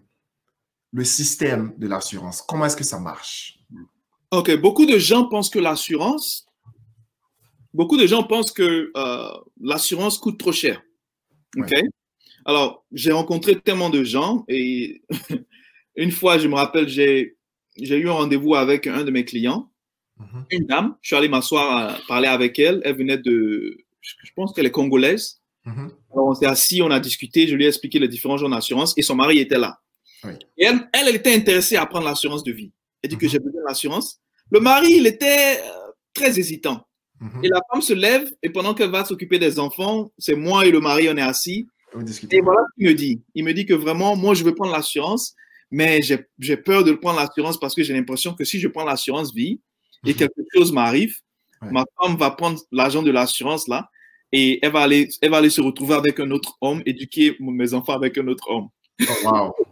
le 0.92 1.04
système 1.04 1.74
de 1.76 1.86
l'assurance? 1.86 2.42
Comment 2.42 2.64
est-ce 2.66 2.76
que 2.76 2.84
ça 2.84 2.98
marche? 2.98 3.58
Ok, 4.30 4.54
beaucoup 4.60 4.86
de 4.86 4.96
gens 4.96 5.28
pensent 5.28 5.50
que 5.50 5.58
l'assurance, 5.58 6.46
beaucoup 7.74 7.96
de 7.96 8.06
gens 8.06 8.22
pensent 8.22 8.52
que 8.52 8.90
euh, 8.96 9.30
l'assurance 9.60 10.18
coûte 10.18 10.38
trop 10.38 10.52
cher. 10.52 10.82
Ok. 11.56 11.72
Alors, 12.44 12.84
j'ai 12.92 13.12
rencontré 13.12 13.60
tellement 13.60 13.90
de 13.90 14.02
gens 14.02 14.44
et 14.48 15.02
une 15.96 16.10
fois, 16.10 16.38
je 16.38 16.48
me 16.48 16.54
rappelle, 16.54 16.88
j'ai 16.88 17.36
eu 17.76 18.08
un 18.08 18.12
rendez-vous 18.12 18.54
avec 18.54 18.86
un 18.86 19.04
de 19.04 19.10
mes 19.10 19.24
clients, 19.24 19.70
mhm. 20.18 20.46
une 20.50 20.66
dame. 20.66 20.96
Je 21.02 21.08
suis 21.08 21.16
allé 21.16 21.28
m'asseoir, 21.28 22.00
parler 22.08 22.28
avec 22.28 22.58
elle. 22.58 22.80
Elle 22.84 22.96
venait 22.96 23.18
de, 23.18 23.78
je 24.00 24.30
pense 24.34 24.52
qu'elle 24.52 24.66
est 24.66 24.70
congolaise. 24.70 25.40
Mhm. 25.64 25.92
Alors, 26.12 26.26
on 26.28 26.34
s'est 26.34 26.46
assis, 26.46 26.80
on 26.82 26.90
a 26.90 27.00
discuté, 27.00 27.46
je 27.46 27.54
lui 27.54 27.64
ai 27.64 27.68
expliqué 27.68 27.98
les 27.98 28.08
différents 28.08 28.38
genres 28.38 28.50
d'assurance 28.50 28.94
et 28.96 29.02
son 29.02 29.14
mari 29.14 29.38
était 29.38 29.58
là. 29.58 29.80
Et 30.58 30.64
elle, 30.64 30.88
elle, 30.92 31.14
était 31.14 31.34
intéressée 31.34 31.76
à 31.76 31.86
prendre 31.86 32.04
l'assurance 32.04 32.44
de 32.44 32.52
vie. 32.52 32.72
Elle 33.02 33.10
dit 33.10 33.16
que 33.16 33.24
mhm. 33.24 33.30
j'ai 33.32 33.38
besoin 33.38 33.62
l'assurance. 33.66 34.20
Le 34.50 34.60
mari, 34.60 34.94
il 34.96 35.06
était 35.06 35.60
euh, 35.62 35.92
très 36.12 36.38
hésitant. 36.38 36.86
Mhm. 37.20 37.44
Et 37.44 37.48
la 37.48 37.60
femme 37.70 37.82
se 37.82 37.92
lève 37.92 38.30
et 38.42 38.50
pendant 38.50 38.74
qu'elle 38.74 38.90
va 38.90 39.04
s'occuper 39.04 39.38
des 39.38 39.58
enfants, 39.58 40.10
c'est 40.18 40.34
moi 40.34 40.66
et 40.66 40.70
le 40.70 40.80
mari, 40.80 41.08
on 41.10 41.16
est 41.16 41.22
assis. 41.22 41.68
Et 42.30 42.40
voilà 42.40 42.60
ce 42.70 42.74
qu'il 42.76 42.88
me 42.88 42.94
dit. 42.94 43.22
Il 43.34 43.44
me 43.44 43.52
dit 43.52 43.66
que 43.66 43.74
vraiment, 43.74 44.16
moi, 44.16 44.34
je 44.34 44.44
veux 44.44 44.54
prendre 44.54 44.72
l'assurance, 44.72 45.34
mais 45.70 46.00
j'ai 46.02 46.56
peur 46.56 46.84
de 46.84 46.92
prendre 46.92 47.18
l'assurance 47.18 47.58
parce 47.58 47.74
que 47.74 47.82
j'ai 47.82 47.94
l'impression 47.94 48.34
que 48.34 48.44
si 48.44 48.58
je 48.58 48.68
prends 48.68 48.84
l'assurance 48.84 49.34
vie 49.34 49.60
et 50.06 50.14
quelque 50.14 50.40
chose 50.54 50.72
m'arrive, 50.72 51.16
ma 51.60 51.84
femme 52.00 52.16
va 52.16 52.30
prendre 52.30 52.58
l'argent 52.72 53.02
de 53.02 53.10
l'assurance 53.10 53.68
là 53.68 53.90
et 54.32 54.64
elle 54.64 54.72
va, 54.72 54.80
aller, 54.80 55.08
elle 55.20 55.30
va 55.30 55.38
aller 55.38 55.50
se 55.50 55.60
retrouver 55.60 55.94
avec 55.94 56.20
un 56.20 56.30
autre 56.30 56.56
homme, 56.60 56.82
éduquer 56.86 57.36
mes 57.40 57.74
enfants 57.74 57.94
avec 57.94 58.16
un 58.16 58.26
autre 58.28 58.48
homme. 58.50 58.68
Oh, 59.02 59.14
wow. 59.24 59.54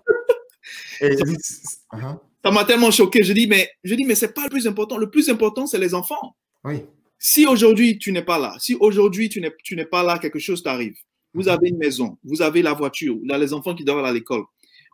Uh-huh. 1.00 2.18
Ça 2.44 2.50
m'a 2.50 2.64
tellement 2.64 2.90
choqué. 2.90 3.22
Je 3.22 3.32
dis, 3.32 3.46
mais, 3.46 3.70
je 3.82 3.94
dis, 3.94 4.04
mais 4.04 4.14
c'est 4.14 4.34
pas 4.34 4.44
le 4.44 4.50
plus 4.50 4.66
important. 4.66 4.98
Le 4.98 5.08
plus 5.08 5.30
important, 5.30 5.66
c'est 5.66 5.78
les 5.78 5.94
enfants. 5.94 6.36
Oui. 6.64 6.82
Si 7.18 7.46
aujourd'hui, 7.46 7.98
tu 7.98 8.12
n'es 8.12 8.22
pas 8.22 8.38
là, 8.38 8.54
si 8.58 8.74
aujourd'hui, 8.76 9.28
tu 9.28 9.40
n'es, 9.40 9.84
pas 9.84 10.02
là, 10.02 10.18
quelque 10.18 10.38
chose 10.38 10.62
t'arrive. 10.62 10.94
Vous 11.34 11.42
mm-hmm. 11.42 11.48
avez 11.48 11.68
une 11.68 11.78
maison, 11.78 12.18
vous 12.24 12.42
avez 12.42 12.62
la 12.62 12.72
voiture, 12.72 13.16
vous 13.16 13.32
avez 13.32 13.44
les 13.44 13.52
enfants 13.52 13.74
qui 13.74 13.84
doivent 13.84 13.98
aller 13.98 14.08
à 14.08 14.12
l'école. 14.12 14.42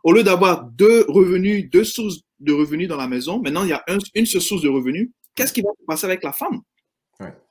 Au 0.03 0.11
lieu 0.11 0.23
d'avoir 0.23 0.65
deux 0.65 1.05
revenus, 1.07 1.69
deux 1.69 1.83
sources 1.83 2.21
de 2.39 2.53
revenus 2.53 2.87
dans 2.87 2.97
la 2.97 3.07
maison, 3.07 3.41
maintenant, 3.41 3.63
il 3.63 3.69
y 3.69 3.73
a 3.73 3.83
une 4.13 4.25
seule 4.25 4.41
source 4.41 4.61
de 4.61 4.69
revenus. 4.69 5.09
Qu'est-ce 5.33 5.51
qui 5.53 5.61
va 5.61 5.69
se 5.79 5.85
passer 5.85 6.05
avec 6.05 6.23
la 6.23 6.31
femme? 6.31 6.61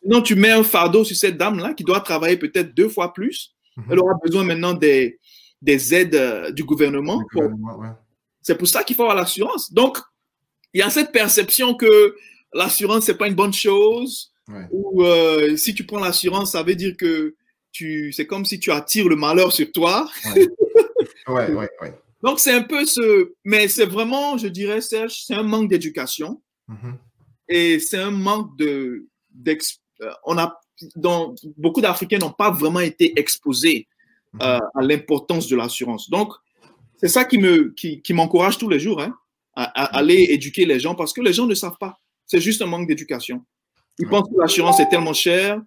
Non, 0.07 0.21
tu 0.21 0.35
mets 0.35 0.51
un 0.51 0.63
fardeau 0.63 1.05
sur 1.05 1.17
cette 1.17 1.37
dame-là 1.37 1.75
qui 1.75 1.85
doit 1.85 2.01
travailler 2.01 2.37
peut-être 2.37 2.75
deux 2.75 2.89
fois 2.89 3.13
plus. 3.13 3.55
Mhm. 3.77 3.85
Elle 3.91 3.99
aura 3.99 4.15
besoin 4.23 4.45
maintenant 4.45 4.75
des, 4.75 5.19
des 5.63 5.95
aides 5.95 6.15
euh, 6.15 6.51
du 6.51 6.65
gouvernement. 6.65 7.23
C'est 8.43 8.57
pour 8.57 8.69
ça 8.69 8.85
qu'il 8.85 8.95
faut 8.95 9.03
avoir 9.03 9.17
l'assurance. 9.17 9.73
Donc, 9.73 9.99
il 10.75 10.81
y 10.81 10.83
a 10.83 10.91
cette 10.91 11.13
perception 11.13 11.75
que 11.75 12.15
l'assurance, 12.53 13.05
c'est 13.07 13.17
pas 13.17 13.27
une 13.27 13.35
bonne 13.35 13.55
chose. 13.55 14.33
Ou 14.71 15.03
euh, 15.03 15.57
si 15.57 15.75
tu 15.75 15.85
prends 15.85 16.01
l'assurance, 16.01 16.53
ça 16.53 16.63
veut 16.63 16.75
dire 16.75 16.97
que 16.97 17.35
tu, 17.73 18.13
c'est 18.13 18.27
comme 18.27 18.45
si 18.45 18.61
tu 18.61 18.71
attires 18.71 19.09
le 19.09 19.17
malheur 19.17 19.53
sur 19.53 19.71
toi. 19.73 20.09
ouais, 21.29 21.51
ouais, 21.53 21.71
ouais. 21.81 21.95
Donc, 22.23 22.41
c'est 22.41 22.53
un 22.53 22.63
peu 22.63 22.87
ce. 22.87 23.33
Mais 23.45 23.69
c'est 23.69 23.85
vraiment, 23.85 24.39
je 24.39 24.49
dirais, 24.49 24.81
Serge, 24.81 25.25
c'est 25.27 25.35
un 25.35 25.43
manque 25.43 25.69
d'éducation. 25.69 26.41
Mhm. 26.69 26.97
Et 27.49 27.79
c'est 27.79 27.99
un 27.99 28.11
manque 28.11 28.57
de, 28.57 29.07
euh, 29.47 30.11
on 30.25 30.39
a, 30.39 30.59
dans, 30.97 31.35
beaucoup 31.59 31.83
d'Africains 31.83 32.17
n'ont 32.19 32.33
pas 32.33 32.51
vraiment 32.51 32.81
été 32.81 33.19
exposés 33.19 33.87
mhm. 34.33 34.41
euh, 34.43 34.59
à 34.75 34.83
l'importance 34.83 35.49
de 35.49 35.57
l'assurance. 35.57 36.09
Donc, 36.09 36.33
c'est 36.97 37.09
ça 37.09 37.27
qui 37.27 37.37
me, 37.37 37.71
qui, 37.73 38.01
qui 38.01 38.15
m'encourage 38.15 38.57
tous 38.57 38.71
les 38.71 38.79
jours, 38.79 39.03
hein, 39.03 39.15
à, 39.55 39.67
mhm. 39.67 39.89
aller 39.93 40.27
éduquer 40.31 40.65
les 40.65 40.81
gens 40.81 40.95
parce 40.95 41.13
que 41.13 41.21
les 41.21 41.35
gens 41.35 41.47
ne 41.47 41.55
savent 41.55 41.79
pas. 41.79 42.01
C'est 42.25 42.41
juste 42.41 42.63
un 42.63 42.67
manque 42.67 42.89
d'éducation. 42.89 43.45
Ils 43.99 44.09
pensent 44.09 44.29
que 44.29 44.41
l'assurance 44.41 44.81
est 44.81 44.89
tellement 44.89 45.13
chère 45.13 45.61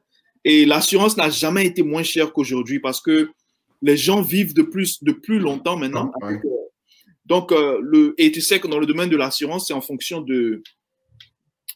et 0.43 0.65
l'assurance 0.65 1.17
n'a 1.17 1.29
jamais 1.29 1.65
été 1.65 1.83
moins 1.83 2.03
chère 2.03 2.33
qu'aujourd'hui 2.33 2.79
parce 2.79 3.01
que 3.01 3.29
les 3.81 3.97
gens 3.97 4.21
vivent 4.21 4.53
de 4.53 4.63
plus, 4.63 5.03
de 5.03 5.11
plus 5.11 5.39
longtemps 5.39 5.77
maintenant. 5.77 6.11
Ah, 6.21 6.29
donc, 7.25 7.51
euh, 7.51 7.79
le, 7.81 8.15
et 8.17 8.31
tu 8.31 8.41
sais 8.41 8.59
que 8.59 8.67
dans 8.67 8.79
le 8.79 8.85
domaine 8.85 9.09
de 9.09 9.17
l'assurance, 9.17 9.67
c'est 9.67 9.73
en 9.73 9.81
fonction 9.81 10.21
de, 10.21 10.63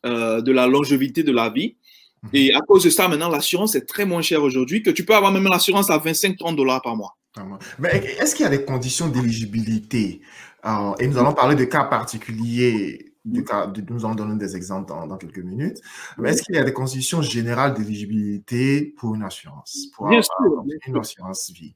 de 0.04 0.52
la 0.52 0.68
longévité 0.68 1.24
de 1.24 1.32
la 1.32 1.50
vie. 1.50 1.76
Mhm. 2.24 2.30
Et 2.34 2.54
à 2.54 2.62
cause 2.62 2.84
de 2.84 2.90
ça, 2.90 3.08
maintenant, 3.08 3.30
l'assurance 3.30 3.76
est 3.76 3.86
très 3.86 4.06
moins 4.06 4.22
chère 4.22 4.44
aujourd'hui, 4.44 4.84
que 4.84 4.90
tu 4.92 5.06
peux 5.06 5.16
avoir 5.16 5.32
même 5.32 5.48
l'assurance 5.50 5.90
à 5.90 5.98
25-30 5.98 6.56
dollars 6.56 6.82
par 6.82 6.96
mois. 6.96 7.18
Mais 7.80 7.90
est-ce 8.20 8.36
qu'il 8.36 8.44
y 8.44 8.48
a 8.48 8.50
des 8.50 8.66
conditions 8.66 9.08
d'éligibilité? 9.08 10.22
Euh, 10.66 10.94
Et 11.00 11.08
nous 11.08 11.18
allons 11.18 11.34
parler 11.34 11.56
de 11.56 11.66
cas 11.66 11.86
particuliers, 11.86 13.11
cas, 13.44 13.72
nous 13.90 14.06
allons 14.06 14.16
donner 14.16 14.36
des 14.38 14.56
exemples 14.56 14.88
dans, 14.88 15.18
quelques 15.18 15.40
minutes. 15.40 15.80
Mais 16.18 16.32
est-ce 16.32 16.44
qu'il 16.44 16.56
y 16.56 16.58
a 16.58 16.64
des 16.64 16.74
conditions 16.74 17.22
générales 17.22 17.74
d'éligibilité 17.74 18.94
pour 18.98 19.16
une 19.16 19.24
assurance, 19.24 19.88
pour 19.96 20.08
bien 20.08 20.22
sûr, 20.22 20.64
une 20.88 20.98
assurance 20.98 21.52
vie? 21.52 21.76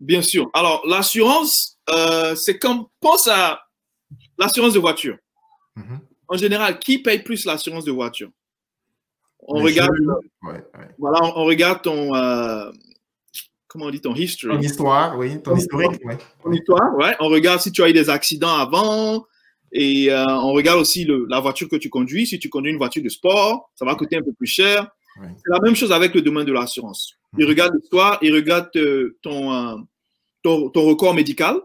Bien 0.00 0.22
sûr. 0.22 0.50
Alors, 0.52 0.82
l'assurance, 0.86 1.78
euh, 1.90 2.34
c'est 2.34 2.58
comme, 2.58 2.86
pense 3.00 3.28
à 3.28 3.60
l'assurance 4.38 4.74
de 4.74 4.78
voiture. 4.78 5.16
Mhm. 5.76 6.00
En 6.28 6.36
général, 6.36 6.78
qui 6.78 6.98
paye 6.98 7.22
plus 7.22 7.44
l'assurance 7.44 7.84
de 7.84 7.92
voiture? 7.92 8.30
On 9.46 9.62
regarde, 9.62 9.90
voilà, 10.98 11.18
on, 11.36 11.44
regarde 11.44 11.82
ton, 11.82 12.14
euh, 12.14 12.70
comment 13.68 13.86
on 13.86 13.90
dit, 13.90 14.00
ton 14.00 14.14
history. 14.14 14.54
Ton 14.54 14.62
histoire, 14.62 15.18
oui, 15.18 15.42
ton, 15.42 15.54
historique. 15.54 16.00
Ton 16.42 16.52
histoire, 16.52 16.96
ouais. 16.96 17.14
On 17.20 17.28
regarde 17.28 17.60
si 17.60 17.70
tu 17.70 17.82
as 17.82 17.90
eu 17.90 17.92
des 17.92 18.08
accidents 18.08 18.56
avant 18.56 19.26
et 19.74 20.10
euh, 20.10 20.24
on 20.26 20.52
regarde 20.52 20.80
aussi 20.80 21.04
le, 21.04 21.26
la 21.28 21.40
voiture 21.40 21.68
que 21.68 21.76
tu 21.76 21.90
conduis. 21.90 22.26
Si 22.26 22.38
tu 22.38 22.48
conduis 22.48 22.70
une 22.70 22.78
voiture 22.78 23.02
de 23.02 23.08
sport, 23.08 23.70
ça 23.74 23.84
va 23.84 23.94
coûter 23.94 24.16
un 24.16 24.22
peu 24.22 24.32
plus 24.32 24.46
cher. 24.46 24.88
C'est 25.16 25.52
la 25.52 25.60
même 25.60 25.76
chose 25.76 25.92
avec 25.92 26.14
le 26.14 26.22
domaine 26.22 26.46
de 26.46 26.52
l'assurance. 26.52 27.14
Il 27.38 27.44
mhm. 27.44 27.50
regarde 27.50 27.74
l'histoire, 27.74 28.18
il 28.22 28.34
regarde 28.34 28.70
euh, 28.76 29.16
ton, 29.22 29.86
ton, 30.42 30.70
ton 30.70 30.82
record 30.82 31.14
médical. 31.14 31.56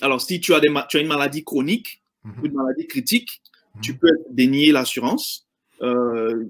Alors, 0.00 0.20
si 0.20 0.40
tu 0.40 0.54
as, 0.54 0.60
des, 0.60 0.68
tu 0.88 0.96
as 0.98 1.00
une 1.00 1.08
maladie 1.08 1.42
chronique 1.42 2.02
Mhm. 2.26 2.42
ou 2.42 2.46
une 2.46 2.54
maladie 2.54 2.86
critique, 2.86 3.40
Mhm. 3.74 3.80
tu 3.82 3.96
peux 3.96 4.10
dénier 4.30 4.72
l'assurance. 4.72 5.46
Euh, 5.82 6.44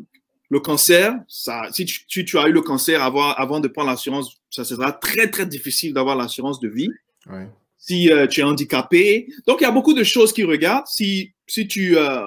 le 0.49 0.61
cancer, 0.61 1.15
ça, 1.29 1.69
si, 1.73 1.85
tu, 1.85 2.39
as 2.39 2.49
eu 2.49 2.53
le 2.53 2.63
cancer 2.63 3.03
avant, 3.03 3.33
avant 3.33 3.59
de 3.59 3.67
prendre 3.67 3.91
l'assurance, 3.91 4.37
ça 4.49 4.65
sera 4.65 4.93
très, 4.93 5.29
très 5.29 5.45
difficile 5.45 5.93
d'avoir 5.93 6.15
l'assurance 6.17 6.61
de 6.61 6.69
vie. 6.69 6.91
Oui. 7.27 7.43
Si 7.79 8.11
euh, 8.11 8.27
tu 8.27 8.41
es 8.41 8.43
handicapé. 8.43 9.29
Donc, 9.47 9.61
il 9.61 9.65
y 9.65 9.67
a 9.67 9.71
beaucoup 9.71 9.95
de 9.95 10.03
choses 10.05 10.33
qui 10.33 10.43
regardent. 10.45 10.87
Si, 10.87 11.33
si 11.47 11.69
tu, 11.69 11.97
euh, 11.97 12.27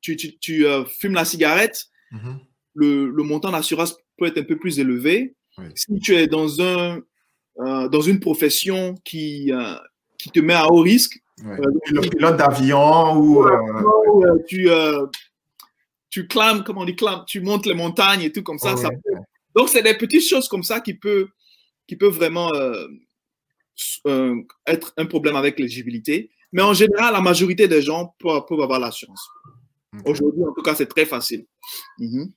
tu, 0.00 0.16
tu, 0.16 0.36
tu, 0.38 0.66
euh, 0.66 0.84
fumes 0.84 1.14
la 1.14 1.24
cigarette, 1.24 1.86
Mhm. 2.12 2.40
le, 2.74 3.08
le 3.10 3.22
montant 3.22 3.52
d'assurance 3.52 3.96
peut 4.18 4.26
être 4.26 4.38
un 4.38 4.42
peu 4.44 4.56
plus 4.58 4.80
élevé. 4.80 5.34
Oui. 5.58 5.66
Si 5.76 5.98
tu 6.00 6.14
es 6.16 6.26
dans, 6.26 6.60
un, 6.60 7.00
dans 7.56 8.00
une 8.00 8.18
profession 8.18 8.94
qui, 9.04 9.52
qui 10.18 10.30
te 10.30 10.40
met 10.40 10.54
à 10.54 10.66
haut 10.72 10.80
risque, 10.82 11.18
Oui. 11.44 11.56
Le 11.92 12.00
pilote 12.00 12.36
d'avion 12.36 13.16
ou. 13.16 13.46
tu, 14.48 14.68
tu 16.10 16.26
clames, 16.26 16.64
comment 16.64 16.80
on 16.80 16.84
dit, 16.84 16.96
clames, 16.96 17.22
tu 17.26 17.40
montes 17.40 17.66
les 17.66 17.74
montagnes 17.74 18.22
et 18.22 18.32
tout 18.32 18.42
comme 18.42 18.58
ça. 18.58 18.74
peut- 18.74 19.18
Donc, 19.54 19.68
c'est 19.68 19.82
des 19.82 19.94
petites 19.96 20.26
choses 20.28 20.48
comme 20.48 20.62
ça 20.64 20.80
qui 20.80 20.94
peuvent 20.94 21.28
qui 21.86 21.96
peut 21.96 22.08
vraiment 22.08 22.50
euh, 24.06 24.36
être 24.66 24.92
un 24.96 25.06
problème 25.06 25.36
avec 25.36 25.58
l'éligibilité. 25.58 26.30
Mais 26.52 26.62
en 26.62 26.74
général, 26.74 27.12
la 27.12 27.20
majorité 27.20 27.68
des 27.68 27.82
gens 27.82 28.14
peuvent, 28.18 28.44
peuvent 28.48 28.60
avoir 28.60 28.80
l'assurance. 28.80 29.28
Ok. 29.94 30.08
Aujourd'hui, 30.08 30.44
en 30.44 30.52
tout 30.52 30.62
cas, 30.62 30.74
c'est 30.74 30.86
très 30.86 31.06
facile. 31.06 31.46
Mhm. 31.98 32.32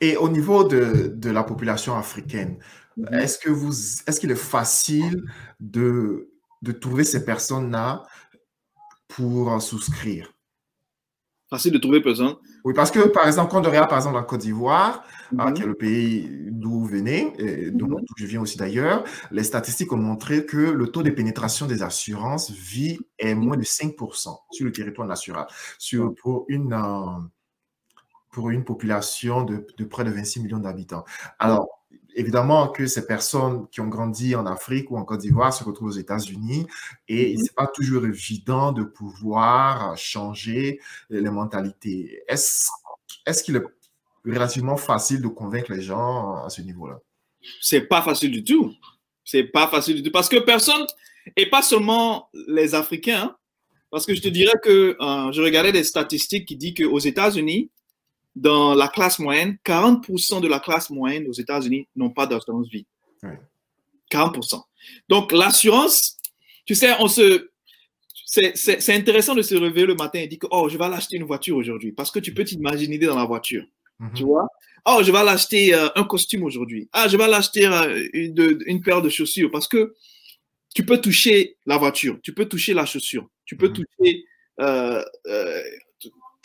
Et 0.00 0.16
au 0.16 0.28
niveau 0.28 0.64
de, 0.64 1.12
de 1.14 1.30
la 1.30 1.44
population 1.44 1.96
africaine, 1.96 2.58
Mhm. 2.96 3.14
est-ce 3.14 3.38
que 3.38 3.50
vous, 3.50 3.72
est-ce 3.72 4.20
qu'il 4.20 4.30
est 4.30 4.36
facile 4.36 5.24
de, 5.60 6.30
de 6.62 6.72
trouver 6.72 7.04
ces 7.04 7.24
personnes-là 7.24 8.04
pour 9.08 9.60
souscrire? 9.60 10.33
Facile 11.54 11.72
de 11.72 11.78
trouver 11.78 12.02
personne. 12.02 12.34
Oui, 12.64 12.74
parce 12.74 12.90
que 12.90 13.00
par 13.08 13.26
exemple, 13.26 13.50
quand 13.50 13.60
on 13.64 13.68
regarde 13.70 13.88
par 13.88 13.98
exemple 13.98 14.16
la 14.16 14.22
Côte 14.22 14.40
d'Ivoire, 14.40 15.04
Mhm. 15.30 15.54
qui 15.54 15.62
est 15.62 15.66
le 15.66 15.74
pays 15.74 16.28
d'où 16.50 16.70
vous 16.80 16.84
venez, 16.86 17.32
et 17.38 17.70
d'où 17.70 17.86
Mhm. 17.86 18.00
d'où 18.00 18.14
je 18.16 18.26
viens 18.26 18.40
aussi 18.40 18.56
d'ailleurs, 18.56 19.04
les 19.30 19.44
statistiques 19.44 19.92
ont 19.92 19.96
montré 19.96 20.46
que 20.46 20.56
le 20.56 20.86
taux 20.88 21.02
de 21.02 21.10
pénétration 21.10 21.66
des 21.66 21.82
assurances 21.82 22.50
vie 22.50 22.98
est 23.18 23.34
moins 23.34 23.56
de 23.56 23.62
5% 23.64 24.40
sur 24.50 24.64
le 24.66 24.72
territoire 24.72 25.06
national, 25.06 25.46
sur, 25.78 26.12
pour, 26.16 26.44
une, 26.48 26.72
euh, 26.72 27.20
pour 28.32 28.50
une 28.50 28.64
population 28.64 29.44
de, 29.44 29.64
de 29.78 29.84
près 29.84 30.02
de 30.04 30.10
26 30.10 30.40
millions 30.40 30.58
d'habitants. 30.58 31.04
Alors, 31.38 31.68
évidemment 32.14 32.68
que 32.68 32.86
ces 32.86 33.06
personnes 33.06 33.66
qui 33.70 33.80
ont 33.80 33.88
grandi 33.88 34.34
en 34.36 34.46
Afrique 34.46 34.90
ou 34.90 34.96
en 34.96 35.04
Côte 35.04 35.20
d'Ivoire 35.20 35.52
se 35.52 35.64
retrouvent 35.64 35.88
aux 35.88 35.92
États-Unis 35.92 36.66
et 37.08 37.34
Mhm. 37.34 37.42
c'est 37.44 37.54
pas 37.54 37.66
toujours 37.66 38.04
évident 38.06 38.72
de 38.72 38.84
pouvoir 38.84 39.96
changer 39.96 40.80
les 41.10 41.30
mentalités. 41.30 42.22
Est-ce 42.28 42.68
est-ce 43.26 43.42
qu'il 43.42 43.56
est 43.56 43.62
relativement 44.24 44.76
facile 44.76 45.20
de 45.22 45.28
convaincre 45.28 45.72
les 45.72 45.82
gens 45.82 46.36
à 46.44 46.50
ce 46.50 46.62
niveau-là? 46.62 46.98
c'est 47.60 47.82
pas 47.82 48.00
facile 48.02 48.30
du 48.30 48.42
tout. 48.42 48.72
C'est 49.24 49.44
pas 49.44 49.68
facile 49.68 49.96
du 49.96 50.02
tout. 50.02 50.10
Parce 50.10 50.28
que 50.30 50.38
personne, 50.38 50.86
et 51.36 51.48
pas 51.48 51.62
seulement 51.62 52.28
les 52.48 52.74
Africains, 52.74 53.22
hein, 53.22 53.36
parce 53.90 54.06
que 54.06 54.14
je 54.14 54.22
te 54.22 54.28
dirais 54.28 54.54
que 54.62 54.96
euh, 55.00 55.32
je 55.32 55.42
regardais 55.42 55.72
des 55.72 55.84
statistiques 55.84 56.46
qui 56.46 56.56
disent 56.56 56.74
qu'aux 56.74 56.98
États-Unis, 56.98 57.70
dans 58.34 58.74
la 58.74 58.88
classe 58.88 59.18
moyenne, 59.18 59.56
40% 59.64 60.40
de 60.40 60.48
la 60.48 60.60
classe 60.60 60.90
moyenne 60.90 61.26
aux 61.28 61.32
États-Unis 61.32 61.86
n'ont 61.94 62.10
pas 62.10 62.26
d'assurance 62.26 62.68
vie. 62.68 62.86
Ouais. 63.22 63.38
40%. 64.10 64.62
Donc, 65.08 65.32
l'assurance, 65.32 66.18
tu 66.66 66.74
sais, 66.74 66.92
on 67.00 67.08
se. 67.08 67.50
C'est 68.26 68.94
intéressant 68.94 69.36
de 69.36 69.42
se 69.42 69.54
réveiller 69.54 69.86
le 69.86 69.94
matin 69.94 70.18
et 70.18 70.26
dire 70.26 70.40
que, 70.40 70.48
oh, 70.50 70.68
je 70.68 70.76
vais 70.76 70.84
aller 70.84 70.96
acheter 70.96 71.16
une 71.16 71.22
voiture 71.22 71.56
aujourd'hui. 71.56 71.92
Parce 71.92 72.10
que 72.10 72.18
tu 72.18 72.34
peux 72.34 72.42
t'imaginer 72.42 72.98
dans 72.98 73.16
la 73.16 73.24
voiture. 73.24 73.64
Mhm. 74.00 74.12
Tu 74.14 74.24
vois? 74.24 74.48
Oh, 74.86 75.00
je 75.04 75.12
vais 75.12 75.22
l'acheter 75.24 75.72
euh, 75.72 75.88
un 75.94 76.02
costume 76.02 76.42
aujourd'hui. 76.42 76.88
Ah, 76.92 77.06
je 77.06 77.16
vais 77.16 77.28
l'acheter 77.28 77.64
euh, 77.66 78.08
une, 78.12 78.82
paire 78.82 79.02
de 79.02 79.08
chaussures 79.08 79.50
parce 79.52 79.68
que 79.68 79.94
tu 80.74 80.84
peux 80.84 81.00
toucher 81.00 81.56
la 81.64 81.78
voiture, 81.78 82.18
tu 82.22 82.34
peux 82.34 82.46
toucher 82.46 82.74
la 82.74 82.84
chaussure, 82.84 83.28
tu 83.44 83.56
peux 83.56 83.68
Mhm. 83.68 83.72
toucher 83.74 84.24
euh, 84.60 85.02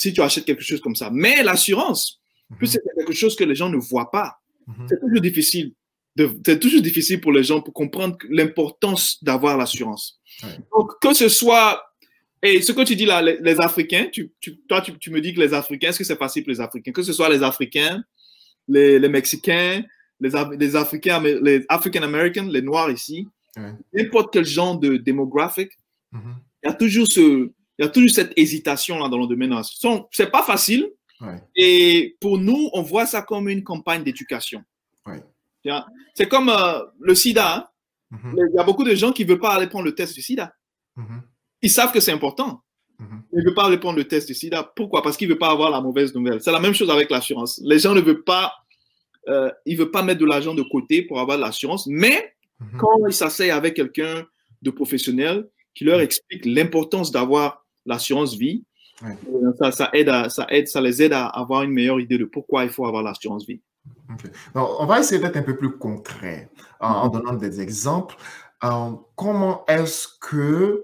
si 0.02 0.14
tu 0.14 0.22
achètes 0.22 0.46
quelque 0.46 0.64
chose 0.64 0.82
comme 0.82 0.96
ça. 0.96 1.10
Mais 1.12 1.44
l'assurance, 1.44 2.20
Mhm. 2.50 2.66
c'est 2.66 2.82
quelque 2.98 3.14
chose 3.14 3.36
que 3.36 3.44
les 3.44 3.56
gens 3.56 3.70
ne 3.70 3.78
voient 3.78 4.10
pas. 4.12 4.38
Mhm. 4.68 4.88
C'est 4.90 5.00
toujours 5.00 5.22
difficile. 5.22 5.74
C'est 6.46 6.60
toujours 6.60 6.82
difficile 6.82 7.22
pour 7.22 7.32
les 7.32 7.44
gens 7.44 7.62
pour 7.62 7.74
comprendre 7.74 8.18
l'importance 8.30 9.24
d'avoir 9.24 9.58
l'assurance. 9.58 10.20
Ouais. 10.44 10.50
Donc, 10.76 10.92
que 11.02 11.14
ce 11.14 11.30
soit 11.30 11.82
et 12.42 12.62
ce 12.62 12.72
que 12.72 12.82
tu 12.84 12.96
dis 12.96 13.06
là, 13.06 13.22
les, 13.22 13.38
les 13.42 13.60
Africains, 13.62 14.08
tu, 14.12 14.32
tu- 14.40 14.58
toi, 14.68 14.82
tu, 14.82 14.98
tu 14.98 15.12
me 15.12 15.20
dis 15.22 15.34
que 15.34 15.40
les 15.42 15.54
Africains, 15.54 15.90
est-ce 15.90 16.00
que 16.00 16.04
c'est 16.06 16.18
facile 16.18 16.44
pour 16.44 16.52
les 16.52 16.62
Africains? 16.62 16.92
Que 16.94 17.04
ce 17.04 17.14
soit 17.14 17.30
les 17.30 17.44
Africains, 17.44 18.02
les, 18.68 18.98
les 19.00 19.10
Mexicains, 19.10 19.84
les, 20.22 20.32
Af- 20.36 20.58
les 20.58 20.76
Africains, 20.76 21.22
les 21.22 21.66
African 21.70 22.02
Americans, 22.04 22.48
les 22.50 22.62
Noirs 22.62 22.92
ici, 22.92 23.28
Ouais. 23.58 23.72
n'importe 23.94 24.32
quel 24.34 24.46
genre 24.46 24.78
de 24.80 24.96
démographique, 24.98 25.72
Mhm. 26.12 26.36
il 26.64 26.68
y 26.68 26.70
a 26.70 26.74
toujours 26.74 27.08
ce, 27.10 27.52
il 27.80 27.84
y 27.84 27.86
a 27.86 27.90
toujours 27.90 28.10
cette 28.10 28.34
hésitation 28.36 29.00
là 29.00 29.08
dans 29.08 29.18
le 29.18 29.26
domaine. 29.26 29.56
C'est 30.12 30.30
pas 30.30 30.44
facile. 30.44 30.92
Ouais. 31.22 31.42
Et 31.56 32.18
pour 32.20 32.38
nous, 32.38 32.70
on 32.74 32.82
voit 32.82 33.06
ça 33.06 33.22
comme 33.22 33.48
une 33.48 33.64
campagne 33.64 34.04
d'éducation. 34.04 34.62
Ouais. 35.06 35.24
C'est 36.14 36.28
comme 36.28 36.50
euh, 36.50 36.80
le 37.00 37.16
sida. 37.16 37.56
hein. 37.56 37.68
Mhm. 38.12 38.36
Il 38.52 38.56
y 38.56 38.60
a 38.60 38.64
beaucoup 38.64 38.84
de 38.84 38.94
gens 38.96 39.14
qui 39.14 39.24
ne 39.24 39.30
veulent 39.30 39.40
pas 39.40 39.54
aller 39.54 39.68
prendre 39.68 39.86
le 39.86 39.96
test 39.96 40.14
du 40.14 40.22
sida. 40.22 40.54
Mhm. 40.98 41.22
Ils 41.62 41.70
savent 41.72 41.94
que 41.94 42.02
c'est 42.02 42.12
important. 42.12 42.62
Mhm. 43.00 43.24
Ils 43.32 43.40
ne 43.40 43.44
veulent 43.46 43.54
pas 43.54 43.68
aller 43.68 43.78
prendre 43.78 43.98
le 43.98 44.06
test 44.06 44.28
du 44.28 44.34
sida. 44.34 44.62
Pourquoi? 44.76 45.02
Parce 45.02 45.16
qu'ils 45.16 45.28
ne 45.30 45.34
veulent 45.34 45.40
pas 45.40 45.52
avoir 45.52 45.70
la 45.72 45.80
mauvaise 45.80 46.14
nouvelle. 46.14 46.42
C'est 46.42 46.52
la 46.52 46.60
même 46.60 46.74
chose 46.74 46.90
avec 46.90 47.10
l'assurance. 47.10 47.62
Les 47.64 47.80
gens 47.80 47.96
ne 47.96 48.02
veulent 48.02 48.26
pas, 48.26 48.54
euh, 49.30 49.50
ils 49.66 49.78
veulent 49.78 49.92
pas 49.92 50.04
mettre 50.04 50.20
de 50.20 50.26
l'argent 50.26 50.54
de 50.54 50.64
côté 50.64 51.04
pour 51.04 51.20
avoir 51.22 51.38
de 51.38 51.44
l'assurance. 51.44 51.88
Mais 51.88 52.36
quand 52.78 53.08
ils 53.08 53.14
s'asseyent 53.14 53.52
avec 53.52 53.76
quelqu'un 53.76 54.26
de 54.62 54.70
professionnel 54.70 55.48
qui 55.74 55.86
leur 55.86 56.02
explique 56.02 56.46
l'importance 56.46 57.10
d'avoir 57.10 57.66
l'assurance 57.90 58.36
vie, 58.36 58.64
Ouais. 59.02 59.18
euh, 59.34 59.54
ça, 59.60 59.72
ça 59.72 59.90
aide 59.94 60.10
à- 60.10 60.30
ça 60.30 60.46
aide, 60.50 60.68
ça 60.68 60.82
les 60.82 61.02
aide 61.02 61.14
à 61.14 61.28
avoir 61.28 61.64
une 61.64 61.72
meilleure 61.72 62.00
idée 62.02 62.18
de 62.18 62.26
pourquoi 62.26 62.64
il 62.66 62.70
faut 62.70 62.86
avoir 62.86 63.02
l'assurance 63.02 63.46
vie. 63.46 63.62
On 64.54 64.86
va 64.86 65.00
essayer 65.00 65.22
d'être 65.22 65.38
un 65.38 65.42
peu 65.44 65.56
plus 65.56 65.78
concret 65.78 66.50
en, 66.82 66.90
en 66.90 67.08
donnant 67.08 67.34
des 67.34 67.62
exemples. 67.62 68.16
Euh, 68.64 68.92
comment 69.16 69.66
est-ce 69.68 70.08
que 70.20 70.84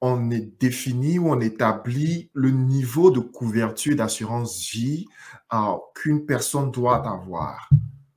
on 0.00 0.30
est 0.30 0.60
défini 0.60 1.18
ou 1.18 1.30
on 1.32 1.40
établit 1.40 2.30
le 2.32 2.50
niveau 2.50 3.10
de 3.10 3.18
couverture 3.18 3.96
d'assurance 3.96 4.70
vie 4.70 5.06
euh, 5.52 5.58
qu'une 5.96 6.24
personne 6.26 6.70
doit 6.70 7.04
avoir? 7.08 7.68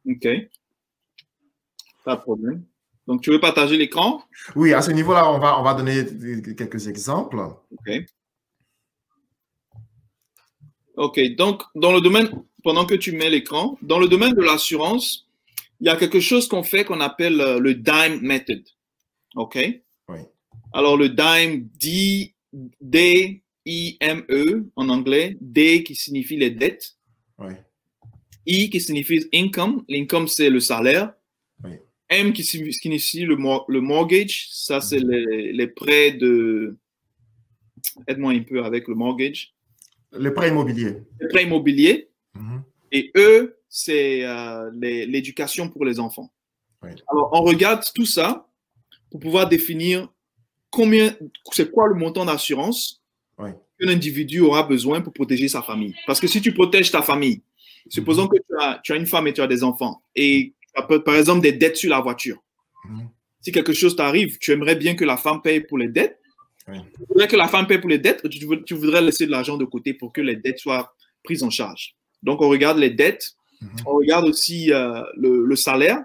OK. 0.07 0.27
Pas 2.05 2.15
de 2.15 2.21
problème. 2.21 2.63
Donc, 3.07 3.21
tu 3.21 3.31
veux 3.31 3.39
partager 3.39 3.77
l'écran? 3.77 4.21
Oui, 4.55 4.73
à 4.73 4.81
ce 4.83 4.91
niveau-là, 4.91 5.31
on 5.31 5.39
va, 5.39 5.59
on 5.59 5.63
va 5.63 5.73
donner 5.73 6.05
quelques 6.55 6.87
exemples. 6.87 7.37
OK. 7.39 8.05
OK. 11.01 11.19
Donc, 11.35 11.63
dans 11.75 11.91
le 11.93 12.01
domaine, 12.01 12.29
pendant 12.63 12.85
que 12.85 12.95
tu 12.95 13.11
mets 13.11 13.29
l'écran, 13.29 13.77
dans 13.81 13.97
le 13.99 14.07
domaine 14.07 14.33
de 14.33 14.41
l'assurance, 14.41 15.27
il 15.79 15.87
y 15.87 15.89
a 15.89 15.95
quelque 15.95 16.19
chose 16.19 16.47
qu'on 16.47 16.61
fait 16.63 16.85
qu'on 16.85 17.01
appelle 17.01 17.41
euh, 17.41 17.59
le 17.59 17.73
DIME 17.73 18.19
method. 18.21 18.63
OK? 19.35 19.57
Oui. 20.09 20.19
Alors, 20.73 20.95
le 20.97 21.09
DIME, 21.09 21.67
D, 21.81 22.35
D-I-M-E 23.65 24.69
en 24.75 24.89
anglais, 24.89 25.37
D 25.41 25.83
qui 25.83 25.95
signifie 25.95 26.37
les 26.37 26.51
dettes, 26.51 26.97
Oui. 27.39 27.53
I 28.45 28.69
qui 28.69 28.81
signifie 28.81 29.27
income, 29.33 29.83
l'income 29.87 30.27
c'est 30.27 30.49
le 30.49 30.59
salaire, 30.59 31.13
Oui. 31.63 31.71
M 32.09 32.33
qui 32.33 32.43
signi- 32.43 32.73
signifie 32.73 33.21
le, 33.25 33.37
le 33.67 33.81
mortgage, 33.81 34.47
ça 34.51 34.81
c'est 34.81 34.99
les, 34.99 35.53
les 35.53 35.67
prêts 35.67 36.11
de. 36.11 36.77
Aide-moi 38.07 38.33
un 38.33 38.43
peu 38.43 38.63
avec 38.63 38.87
le 38.87 38.95
mortgage. 38.95 39.53
Le 40.11 40.33
prêt 40.33 40.49
immobilier. 40.49 40.97
Les 41.19 41.27
prêts 41.27 41.43
immobiliers. 41.43 42.09
Mhm. 42.35 42.63
Et 42.91 43.11
E, 43.15 43.57
c'est 43.69 44.25
euh, 44.25 44.69
les- 44.73 45.05
l'éducation 45.05 45.69
pour 45.69 45.85
les 45.85 45.99
enfants. 45.99 46.31
Oui. 46.83 46.89
Alors, 47.11 47.29
on 47.33 47.41
regarde 47.41 47.83
tout 47.93 48.05
ça 48.05 48.47
pour 49.09 49.19
pouvoir 49.19 49.47
définir 49.47 50.09
combien, 50.69 51.15
c'est 51.51 51.71
quoi 51.71 51.87
le 51.87 51.95
montant 51.95 52.25
d'assurance 52.25 53.01
Oui. 53.37 53.51
qu'un 53.79 53.89
individu 53.89 54.39
aura 54.41 54.63
besoin 54.63 55.01
pour 55.01 55.13
protéger 55.13 55.47
sa 55.47 55.61
famille. 55.61 55.95
Parce 56.07 56.19
que 56.19 56.27
si 56.27 56.41
tu 56.41 56.53
protèges 56.53 56.91
ta 56.91 57.01
famille, 57.01 57.41
supposons 57.89 58.27
que 58.27 58.37
tu 58.37 58.55
as, 58.59 58.79
tu 58.83 58.93
as 58.93 58.95
une 58.97 59.05
femme 59.07 59.27
et 59.27 59.33
tu 59.33 59.41
as 59.41 59.47
des 59.47 59.63
enfants, 59.63 60.01
et 60.15 60.53
tu 60.61 60.81
as, 60.81 60.99
par 60.99 61.15
exemple 61.15 61.41
des 61.41 61.51
dettes 61.53 61.77
sur 61.77 61.89
la 61.89 61.99
voiture. 62.01 62.41
Mhm. 62.89 63.09
Si 63.41 63.51
quelque 63.51 63.73
chose 63.73 63.95
t'arrive, 63.95 64.37
tu 64.39 64.51
aimerais 64.51 64.75
bien 64.75 64.95
que 64.95 65.03
la 65.05 65.17
femme 65.17 65.41
paye 65.41 65.61
pour 65.61 65.77
les 65.77 65.87
dettes. 65.87 66.19
Oui. 66.67 66.77
Tu 66.95 67.05
voudrais 67.07 67.27
que 67.27 67.35
la 67.35 67.47
femme 67.47 67.67
paye 67.67 67.79
pour 67.79 67.89
les 67.89 67.97
dettes, 67.99 68.21
ou 68.23 68.29
tu, 68.29 68.73
voudrais 68.75 69.01
laisser 69.01 69.25
de 69.25 69.31
l'argent 69.31 69.57
de 69.57 69.65
côté 69.65 69.93
pour 69.93 70.13
que 70.13 70.21
les 70.21 70.35
dettes 70.35 70.59
soient 70.59 70.93
prises 71.23 71.43
en 71.43 71.49
charge? 71.49 71.95
Donc, 72.23 72.41
on 72.41 72.49
regarde 72.49 72.77
les 72.77 72.91
dettes, 72.91 73.35
Mhm. 73.61 73.69
on 73.85 73.93
regarde 73.93 74.27
aussi 74.27 74.73
euh, 74.73 75.03
le, 75.15 75.45
le 75.45 75.55
salaire, 75.55 76.03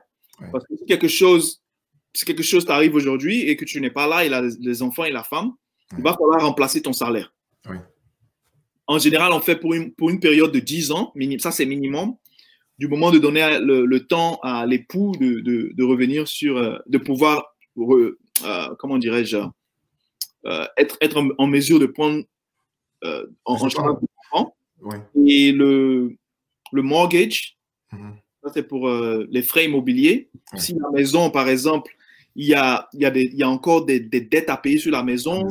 parce 0.52 0.66
que 0.66 0.76
si 0.76 0.84
quelque 0.84 1.08
chose 1.08 1.62
si 2.12 2.24
quelque 2.24 2.42
chose 2.42 2.64
t'arrive 2.64 2.94
aujourd'hui 2.94 3.42
et 3.42 3.56
que 3.56 3.64
tu 3.64 3.80
n'es 3.80 3.90
pas 3.90 4.06
là, 4.06 4.24
il 4.24 4.32
a 4.32 4.42
les 4.42 4.82
enfants 4.82 5.04
et 5.04 5.10
la 5.12 5.22
femme, 5.22 5.52
il 5.96 6.02
va 6.02 6.14
falloir 6.14 6.40
remplacer 6.40 6.80
ton 6.80 6.94
salaire. 6.94 7.32
En 8.86 8.98
général, 8.98 9.32
on 9.32 9.40
fait 9.40 9.56
pour 9.56 9.74
une, 9.74 9.92
pour 9.92 10.08
une 10.10 10.20
période 10.20 10.52
de 10.52 10.60
10 10.60 10.92
ans, 10.92 11.12
ça 11.38 11.50
c'est 11.50 11.66
minimum, 11.66 12.14
du 12.78 12.88
moment 12.88 13.10
de 13.10 13.18
donner 13.18 13.58
le, 13.60 13.98
temps 14.06 14.38
à 14.42 14.64
l'époux 14.64 15.12
de, 15.20 15.40
de, 15.74 15.84
revenir 15.84 16.26
sur, 16.26 16.56
euh, 16.56 16.78
de 16.86 16.96
pouvoir, 16.96 17.54
euh, 17.78 18.16
comment 18.78 18.96
dirais-je, 18.96 19.36
être, 20.76 20.96
être 21.00 21.22
en, 21.38 21.46
mesure 21.46 21.78
de 21.78 21.86
prendre 21.86 22.24
en, 23.44 23.68
charge 23.68 23.96
l'enfant. 24.32 24.54
Et 25.26 25.52
le, 25.52 26.16
le 26.72 26.82
mortgage, 26.82 27.56
mm-hmm. 27.92 28.12
ça 28.44 28.50
c'est 28.54 28.62
pour 28.62 28.88
les 28.88 29.42
frais 29.42 29.66
immobiliers. 29.66 30.30
Si 30.54 30.74
la 30.74 30.90
maison, 30.90 31.30
par 31.30 31.48
exemple, 31.48 31.92
il 32.34 32.46
y 32.46 32.54
a, 32.54 32.88
il 32.92 33.00
y 33.00 33.04
a, 33.06 33.10
des, 33.10 33.24
il 33.24 33.38
y 33.38 33.42
a 33.42 33.48
encore 33.48 33.86
des, 33.86 34.00
des, 34.00 34.20
dettes 34.20 34.50
à 34.50 34.56
payer 34.56 34.78
sur 34.78 34.92
la 34.92 35.02
maison, 35.02 35.42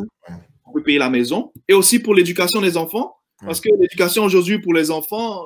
on 0.66 0.72
peut 0.72 0.84
payer 0.84 1.00
la 1.00 1.10
maison. 1.10 1.52
Et 1.68 1.74
aussi 1.74 2.00
pour 2.00 2.14
l'éducation 2.14 2.62
des 2.62 2.78
enfants, 2.78 3.16
parce 3.42 3.60
que 3.60 3.70
l'éducation 3.80 4.24
aujourd'hui 4.24 4.60
pour 4.60 4.74
les 4.74 4.92
enfants, 4.92 5.44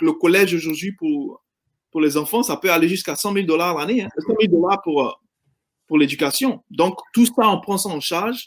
le 0.00 0.12
collège 0.12 0.54
aujourd'hui 0.54 0.92
pour, 0.92 1.42
pour 1.90 2.00
les 2.00 2.16
enfants, 2.16 2.42
ça 2.42 2.56
peut 2.56 2.70
aller 2.70 2.88
jusqu'à 2.88 3.16
100 3.16 3.32
000 3.32 3.46
dollars 3.46 3.76
l'année. 3.76 4.02
Hein. 4.02 4.08
100 4.18 4.34
000 4.40 4.60
dollars 4.60 4.82
pour, 4.82 5.06
euh, 5.06 5.12
pour 5.86 5.98
l'éducation. 5.98 6.62
Donc, 6.70 6.98
tout 7.12 7.26
ça, 7.26 7.48
on 7.48 7.60
prend 7.60 7.78
ça 7.78 7.88
en 7.88 8.00
charge. 8.00 8.46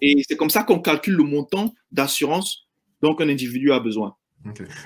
Et 0.00 0.22
c'est 0.28 0.36
comme 0.36 0.50
ça 0.50 0.62
qu'on 0.62 0.80
calcule 0.80 1.14
le 1.14 1.24
montant 1.24 1.72
d'assurance 1.90 2.66
dont 3.00 3.16
un 3.18 3.28
individu 3.28 3.72
a 3.72 3.80
besoin. 3.80 4.16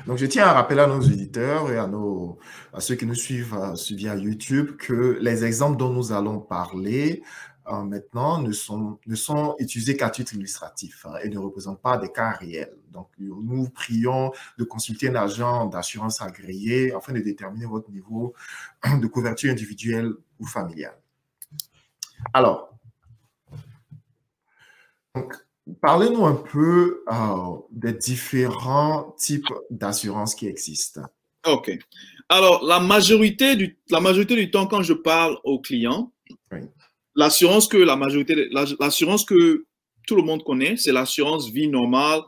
Donc, 0.07 0.19
je 0.19 0.27
tiens 0.27 0.47
à 0.47 0.53
rappeler 0.53 0.81
à 0.81 0.87
nos 0.87 1.01
auditeurs 1.01 1.71
et 1.71 1.79
à, 1.79 1.87
nos, 1.87 2.39
à 2.75 2.81
ceux 2.81 2.95
qui 2.95 3.07
nous 3.07 3.15
suivent 3.15 3.55
euh, 3.55 3.75
via 3.91 4.15
YouTube 4.15 4.77
que 4.77 5.19
les 5.21 5.45
exemples 5.45 5.79
dont 5.79 5.91
nous 5.91 6.13
allons 6.13 6.41
parler 6.41 7.23
euh, 7.69 7.83
maintenant 7.83 8.41
ne 8.41 8.53
sont, 8.53 8.99
ne 9.07 9.15
sont 9.15 9.57
utilisés 9.59 9.97
qu'à 9.97 10.11
titre 10.11 10.35
illustratif 10.35 11.07
hein, 11.07 11.15
et 11.25 11.31
ne 11.31 11.39
représentent 11.39 11.81
pas 11.81 11.97
des 11.97 12.13
cas 12.13 12.33
réels. 12.33 12.77
Donc, 12.91 13.09
nous 13.19 13.69
prions 13.71 14.31
de 14.59 14.65
consulter 14.65 15.09
un 15.09 15.15
agent 15.15 15.67
d'assurance 15.67 16.21
agréé 16.21 16.93
afin 16.93 17.13
de 17.13 17.21
déterminer 17.21 17.67
votre 17.67 17.91
niveau 17.91 18.35
de 19.01 19.07
couverture 19.07 19.51
individuelle 19.51 20.13
ou 20.39 20.47
familiale. 20.47 20.99
Alors, 22.35 22.76
donc, 25.17 25.35
Parlez-nous 25.81 26.25
un 26.25 26.37
peu 26.37 27.03
euh, 27.11 27.57
des 27.73 27.93
différents 27.93 29.17
types 29.19 29.53
d'assurance 29.69 30.37
qui 30.37 30.47
existent. 30.47 31.03
OK. 31.45 31.77
Alors, 32.29 32.65
la 32.65 32.79
majorité, 32.79 33.57
du, 33.57 33.77
la 33.91 34.01
majorité 34.01 34.37
du 34.37 34.51
temps, 34.51 34.69
quand 34.69 34.83
je 34.83 34.93
parle 34.93 35.39
aux 35.43 35.61
clients, 35.61 36.13
l'assurance 37.17 37.67
que 37.67 37.77
la 37.77 37.97
majorité, 37.97 38.49
l'assurance 38.79 39.25
que 39.25 39.67
tout 40.07 40.15
le 40.15 40.23
monde 40.23 40.45
connaît, 40.45 40.77
c'est 40.77 40.93
l'assurance 40.93 41.51
vie 41.51 41.69
normale 41.69 42.21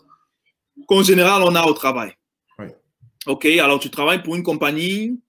qu'en 0.89 1.03
général 1.03 1.43
on 1.45 1.55
a 1.55 1.65
au 1.65 1.75
travail. 1.75 2.13
OK. 3.27 3.47
Alors, 3.47 3.79
tu 3.79 3.91
travailles 3.91 4.23
pour 4.23 4.37
une 4.37 4.43
compagnie 4.43 5.21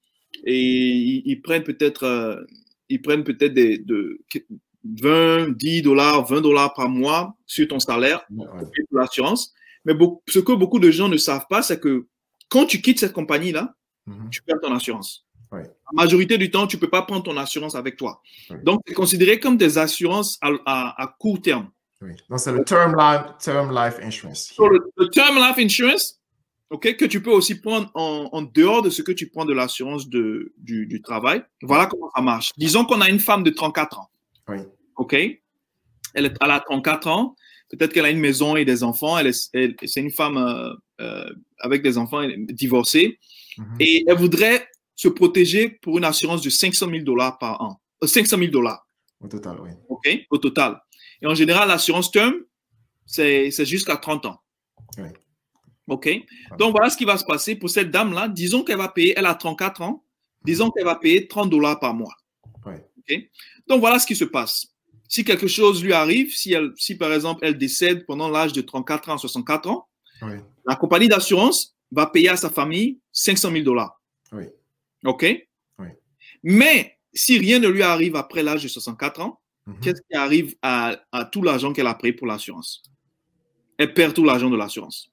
et 0.45 1.21
ils, 1.25 1.41
prennent 1.41 1.63
peut-être, 1.63 2.03
euh, 2.03 2.41
ils 2.87 3.01
prennent 3.01 3.23
peut-être 3.23 3.53
des, 3.53 3.77
de, 3.77 4.21
20, 4.83 5.57
10 5.57 5.81
dollars, 5.81 6.25
20 6.25 6.41
dollars 6.41 6.73
par 6.73 6.89
mois 6.89 7.35
sur 7.45 7.67
ton 7.67 7.79
salaire 7.79 8.25
pour 8.27 8.47
l'assurance. 8.91 9.53
Mais 9.85 9.93
ce 10.27 10.39
que 10.39 10.51
beaucoup 10.51 10.79
de 10.79 10.91
gens 10.91 11.09
ne 11.09 11.17
savent 11.17 11.45
pas, 11.49 11.61
c'est 11.61 11.79
que 11.79 12.07
quand 12.49 12.65
tu 12.65 12.81
quittes 12.81 12.99
cette 12.99 13.13
compagnie-là, 13.13 13.75
mhm. 14.05 14.29
tu 14.29 14.41
perds 14.41 14.59
ton 14.61 14.73
assurance. 14.73 15.25
La 15.51 15.63
majorité 15.93 16.37
du 16.37 16.51
temps, 16.51 16.67
tu 16.67 16.75
ne 16.75 16.81
peux 16.81 16.89
pas 16.89 17.01
prendre 17.01 17.23
ton 17.23 17.35
assurance 17.37 17.73
avec 17.73 17.97
toi. 17.97 18.21
Donc, 18.63 18.81
c'est 18.85 18.93
considéré 18.93 19.39
comme 19.39 19.57
des 19.57 19.77
assurances 19.77 20.37
à, 20.41 21.15
court 21.19 21.41
terme. 21.41 21.69
Donc, 22.01 22.39
c'est 22.39 22.51
le 22.51 22.63
term 22.63 22.95
life, 22.97 23.37
term 23.39 23.73
life 23.75 23.95
insurance. 24.01 24.53
le, 24.59 25.09
term 25.09 25.35
life 25.37 25.57
insurance, 25.57 26.19
que 26.79 27.05
tu 27.05 27.23
peux 27.23 27.31
aussi 27.31 27.59
prendre 27.59 27.89
en, 27.95 28.43
dehors 28.43 28.83
de 28.83 28.91
ce 28.91 29.01
que 29.01 29.11
tu 29.11 29.29
prends 29.29 29.45
de 29.45 29.53
l'assurance 29.53 30.07
du, 30.07 30.53
du 30.55 31.01
travail. 31.01 31.43
Voilà 31.63 31.87
comment 31.87 32.11
ça 32.15 32.21
marche. 32.21 32.51
Disons 32.57 32.85
qu'on 32.85 33.01
a 33.01 33.09
une 33.09 33.19
femme 33.19 33.41
de 33.41 33.49
34 33.49 33.99
ans. 33.99 34.09
OK? 34.95 35.13
Elle, 35.13 36.25
est, 36.25 36.33
elle 36.41 36.51
a 36.51 36.59
34 36.59 37.07
ans. 37.07 37.35
Peut-être 37.69 37.93
qu'elle 37.93 38.05
a 38.05 38.09
une 38.09 38.19
maison 38.19 38.55
et 38.55 38.65
des 38.65 38.83
enfants. 38.83 39.17
Elle 39.17 39.33
c'est 39.33 39.99
une 39.99 40.11
femme 40.11 40.37
euh, 40.37 40.73
euh, 41.01 41.29
avec 41.59 41.83
des 41.83 41.97
enfants 41.97 42.27
divorcée. 42.49 43.19
Mhm. 43.57 43.77
Et 43.79 44.05
elle 44.07 44.17
voudrait 44.17 44.67
se 44.95 45.07
protéger 45.07 45.69
pour 45.69 45.97
une 45.97 46.05
assurance 46.05 46.41
de 46.41 46.49
500 46.49 46.89
000 46.89 47.03
dollars 47.03 47.37
par 47.37 47.61
an. 47.61 47.81
500 48.03 48.35
euh, 48.35 48.39
000 48.39 48.51
dollars. 48.51 48.87
Au 49.21 49.27
total, 49.27 49.57
oui. 49.61 49.69
OK? 49.87 50.25
Au 50.29 50.37
total. 50.37 50.81
Et 51.21 51.27
en 51.27 51.35
général, 51.35 51.67
l'assurance 51.67 52.11
term, 52.11 52.33
c'est 53.05 53.65
jusqu'à 53.65 53.97
30 53.97 54.25
ans. 54.25 54.41
Oui. 54.97 55.09
OK? 55.87 56.09
Donc, 56.57 56.71
voilà 56.71 56.89
ce 56.89 56.97
qui 56.97 57.05
va 57.05 57.17
se 57.17 57.25
passer 57.25 57.55
pour 57.55 57.69
cette 57.69 57.91
dame-là. 57.91 58.27
Disons 58.29 58.63
qu'elle 58.63 58.77
va 58.77 58.89
payer, 58.89 59.13
elle 59.17 59.25
a 59.25 59.35
34 59.35 59.81
ans. 59.81 60.05
Disons 60.45 60.69
qu'elle 60.71 60.85
va 60.85 60.95
payer 60.95 61.27
30 61.27 61.49
dollars 61.49 61.79
par 61.79 61.93
mois. 61.93 62.13
Donc 63.67 63.79
voilà 63.79 63.99
ce 63.99 64.07
qui 64.07 64.15
se 64.15 64.25
passe. 64.25 64.67
Si 65.07 65.23
quelque 65.23 65.47
chose 65.47 65.83
lui 65.83 65.93
arrive, 65.93 66.35
si, 66.35 66.53
elle, 66.53 66.71
si 66.75 66.95
par 66.95 67.11
exemple 67.13 67.39
elle 67.43 67.57
décède 67.57 68.05
pendant 68.05 68.29
l'âge 68.29 68.53
de 68.53 68.61
34 68.61 69.09
ans, 69.09 69.17
64 69.17 69.69
ans, 69.69 69.87
la 70.65 70.75
compagnie 70.75 71.07
d'assurance 71.07 71.75
va 71.91 72.05
payer 72.05 72.29
à 72.29 72.37
sa 72.37 72.49
famille 72.49 72.99
500 73.11 73.51
000 73.51 73.63
dollars. 73.63 73.99
Oui. 74.31 74.43
OK? 75.05 75.25
Oui. 75.79 75.87
Mais 76.43 76.97
si 77.13 77.37
rien 77.39 77.59
ne 77.59 77.67
lui 77.67 77.83
arrive 77.83 78.15
après 78.15 78.43
l'âge 78.43 78.63
de 78.63 78.67
64 78.67 79.21
ans, 79.21 79.41
mhm. 79.65 79.79
qu'est-ce 79.81 80.01
qui 80.09 80.15
arrive 80.15 80.55
à, 80.61 80.97
tout 81.31 81.41
l'argent 81.41 81.73
qu'elle 81.73 81.87
a 81.87 81.95
pris 81.95 82.13
pour 82.13 82.27
l'assurance? 82.27 82.83
Elle 83.77 83.93
perd 83.93 84.13
tout 84.13 84.25
l'argent 84.25 84.49
de 84.49 84.57
l'assurance. 84.57 85.11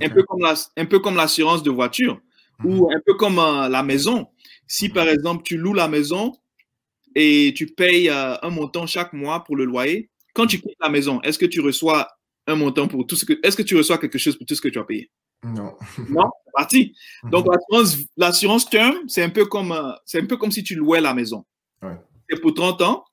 Un 0.00 0.08
peu 0.08 0.22
comme 0.22 0.44
un 0.76 0.86
peu 0.86 1.00
comme 1.00 1.16
l'assurance 1.16 1.64
de 1.64 1.70
voiture 1.70 2.20
ou 2.64 2.86
mhm. 2.86 2.96
un 2.96 3.00
peu 3.04 3.14
comme 3.14 3.38
euh, 3.38 3.68
la 3.68 3.82
maison. 3.82 4.28
Si 4.68 4.88
par 4.88 5.08
exemple 5.08 5.42
tu 5.42 5.56
loues 5.56 5.74
la 5.74 5.88
maison 5.88 6.36
et 7.14 7.52
tu 7.56 7.66
payes 7.66 8.08
euh, 8.08 8.36
un 8.42 8.50
montant 8.50 8.86
chaque 8.86 9.12
mois 9.12 9.44
pour 9.44 9.56
le 9.56 9.64
loyer. 9.64 10.10
Quand 10.34 10.46
tu 10.46 10.60
quittes 10.60 10.76
la 10.80 10.88
maison, 10.88 11.20
est-ce 11.22 11.38
que 11.38 11.46
tu 11.46 11.60
reçois 11.60 12.08
un 12.46 12.54
montant 12.54 12.88
pour 12.88 13.06
tout 13.06 13.16
ce 13.16 13.24
que. 13.24 13.38
Est-ce 13.42 13.56
que 13.56 13.62
tu 13.62 13.76
reçois 13.76 13.98
quelque 13.98 14.18
chose 14.18 14.36
pour 14.36 14.46
tout 14.46 14.54
ce 14.54 14.60
que 14.60 14.68
tu 14.68 14.78
as 14.78 14.84
payé? 14.84 15.10
Non. 15.42 15.74
non, 16.08 16.30
c'est 16.44 16.52
parti. 16.54 16.96
Donc, 17.24 17.46
mhm. 17.46 18.04
l'assurance 18.16 18.68
term, 18.68 18.96
c'est 19.08 19.22
un, 19.22 19.30
peu 19.30 19.46
comme, 19.46 19.72
euh, 19.72 19.92
c'est 20.04 20.20
un 20.20 20.26
peu 20.26 20.36
comme 20.36 20.50
si 20.50 20.62
tu 20.62 20.74
louais 20.74 21.00
la 21.00 21.14
maison. 21.14 21.44
C'est 22.28 22.40
pour 22.40 22.54
30 22.54 22.82
ans, 22.82 23.04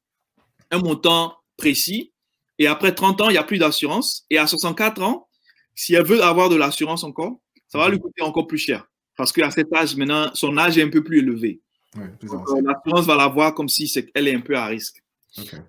un 0.70 0.80
montant 0.80 1.36
précis. 1.58 2.14
Et 2.60 2.68
après 2.68 2.94
30 2.94 3.22
ans, 3.22 3.30
il 3.30 3.34
n'y 3.34 3.40
a 3.40 3.44
plus 3.44 3.58
d'assurance. 3.58 4.26
Et 4.30 4.38
à 4.38 4.46
64 4.46 5.02
ans, 5.02 5.28
si 5.74 5.96
elle 5.96 6.06
veut 6.06 6.22
avoir 6.22 6.50
de 6.50 6.56
l'assurance 6.56 7.04
encore, 7.04 7.40
ça 7.68 7.80
va 7.80 7.86
mhm. 7.86 7.94
lui 7.94 8.00
coûter 8.00 8.22
encore 8.22 8.46
plus 8.46 8.60
cher. 8.60 8.86
Parce 9.16 9.32
qu'à 9.32 9.50
cet 9.50 9.74
âge, 9.74 9.96
maintenant, 9.96 10.30
son 10.36 10.56
âge 10.58 10.78
est 10.78 10.84
un 10.84 10.90
peu 10.90 11.04
plus 11.04 11.20
élevé. 11.20 11.62
Euh, 11.98 12.62
l'assurance 12.62 13.06
va 13.06 13.16
la 13.16 13.28
voir 13.28 13.54
comme 13.54 13.70
si 13.70 13.88
c'est, 13.88 14.10
elle 14.14 14.28
est 14.28 14.36
un 14.36 14.42
peu 14.42 14.56
à 14.56 14.66
risque. 14.66 15.04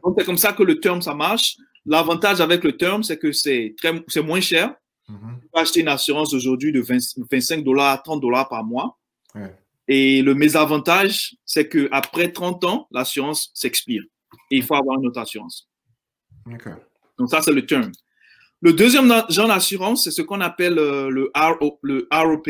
Donc, 0.03 0.15
c'est 0.19 0.25
comme 0.25 0.39
ça 0.39 0.53
que 0.53 0.63
le 0.63 0.81
terme, 0.81 1.03
ça 1.03 1.15
marche. 1.15 1.57
L'avantage 1.85 2.41
avec 2.41 2.65
le 2.65 2.77
terme, 2.77 3.03
c'est 3.03 3.19
que 3.19 3.33
c'est, 3.33 3.75
très, 3.77 4.03
c'est 4.09 4.23
moins 4.23 4.41
cher. 4.41 4.75
Mm-hmm. 5.09 5.41
Tu 5.41 5.49
peux 5.53 5.61
acheter 5.61 5.81
une 5.81 5.89
assurance 5.89 6.35
aujourd'hui 6.35 6.73
de 6.73 6.81
25 6.81 7.65
dollars, 7.65 8.03
30 8.03 8.21
dollars 8.21 8.49
par 8.49 8.65
mois. 8.65 8.99
Et 9.87 10.21
le 10.21 10.35
mésavantage, 10.35 11.37
c'est 11.47 11.69
qu'après 11.69 12.31
30 12.31 12.65
ans, 12.65 12.89
l'assurance 12.91 13.51
s'expire. 13.55 14.03
Et 14.51 14.57
il 14.57 14.63
faut 14.63 14.75
avoir 14.75 14.99
une 14.99 15.07
autre 15.07 15.21
assurance. 15.21 15.69
Donc, 16.47 17.31
ça, 17.31 17.41
c'est 17.41 17.53
le 17.53 17.65
terme. 17.65 17.93
Le 18.61 18.73
deuxième 18.73 19.09
genre 19.29 19.49
d'assurance, 19.49 20.05
c'est 20.05 20.11
ce 20.11 20.23
qu'on 20.23 20.41
appelle 20.41 20.79
euh, 20.79 21.11
le, 21.11 21.31
RO, 21.35 21.79
le 21.83 22.09
ROP. 22.11 22.49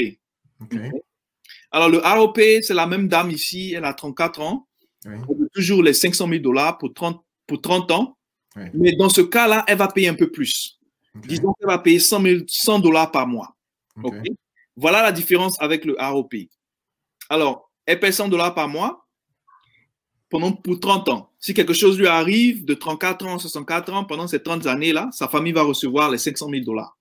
Alors, 1.70 1.88
le 1.88 1.98
ROP, 1.98 2.40
c'est 2.62 2.74
la 2.74 2.86
même 2.86 3.08
dame 3.08 3.30
ici, 3.30 3.74
elle 3.74 3.84
a 3.84 3.94
34 3.94 4.40
ans. 4.40 4.66
Elle 5.04 5.20
toujours 5.54 5.82
les 5.82 5.92
500 5.92 6.28
000 6.28 6.40
dollars 6.40 6.78
pour 6.78 6.92
30, 6.92 7.22
pour 7.46 7.60
30 7.60 7.90
ans. 7.90 8.16
Mais 8.74 8.92
dans 8.96 9.08
ce 9.08 9.20
cas-là, 9.20 9.64
elle 9.68 9.78
va 9.78 9.88
payer 9.88 10.08
un 10.08 10.14
peu 10.14 10.30
plus. 10.30 10.78
Disons 11.14 11.52
qu'elle 11.54 11.68
va 11.68 11.78
payer 11.78 11.98
100, 11.98 12.22
100 12.46 12.78
dollars 12.80 13.10
par 13.10 13.26
mois. 13.26 13.56
Voilà 14.76 15.02
la 15.02 15.12
différence 15.12 15.60
avec 15.60 15.84
le 15.84 15.96
ROP. 15.98 16.34
Alors, 17.28 17.70
elle 17.86 18.00
paye 18.00 18.12
100 18.12 18.28
dollars 18.28 18.54
par 18.54 18.68
mois 18.68 19.06
pendant, 20.28 20.52
pour 20.52 20.78
30 20.78 21.08
ans. 21.08 21.32
Si 21.38 21.54
quelque 21.54 21.72
chose 21.72 21.98
lui 21.98 22.06
arrive 22.06 22.64
de 22.64 22.74
34 22.74 23.26
ans, 23.26 23.38
64 23.38 23.92
ans, 23.92 24.04
pendant 24.04 24.26
ces 24.26 24.42
30 24.42 24.66
années-là, 24.66 25.08
sa 25.12 25.28
famille 25.28 25.52
va 25.52 25.62
recevoir 25.62 26.10
les 26.10 26.18
500 26.18 26.48
000 26.50 26.64
dollars. 26.64 26.96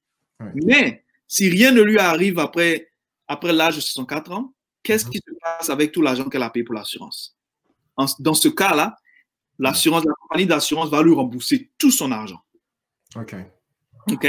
Mais 0.55 1.03
si 1.27 1.49
rien 1.49 1.71
ne 1.71 1.81
lui 1.81 1.97
arrive 1.97 2.39
après, 2.39 2.91
après 3.27 3.53
l'âge 3.53 3.75
de 3.75 3.81
64 3.81 4.31
ans, 4.31 4.53
Qu'est-ce 4.87 5.05
qui 5.05 5.17
se 5.17 5.33
passe 5.41 5.69
avec 5.69 5.91
tout 5.91 6.01
l'argent 6.01 6.29
qu'elle 6.29 6.43
a 6.43 6.49
payé 6.49 6.63
pour 6.63 6.73
l'assurance? 6.73 7.35
Dans 8.19 8.33
ce 8.33 8.47
cas-là, 8.47 8.95
l'assurance, 9.59 10.05
la 10.05 10.13
compagnie 10.13 10.45
d'assurance 10.45 10.89
va 10.89 11.03
lui 11.03 11.13
rembourser 11.13 11.71
tout 11.77 11.91
son 11.91 12.09
argent. 12.13 12.39
OK. 13.13 13.35
OK? 14.09 14.27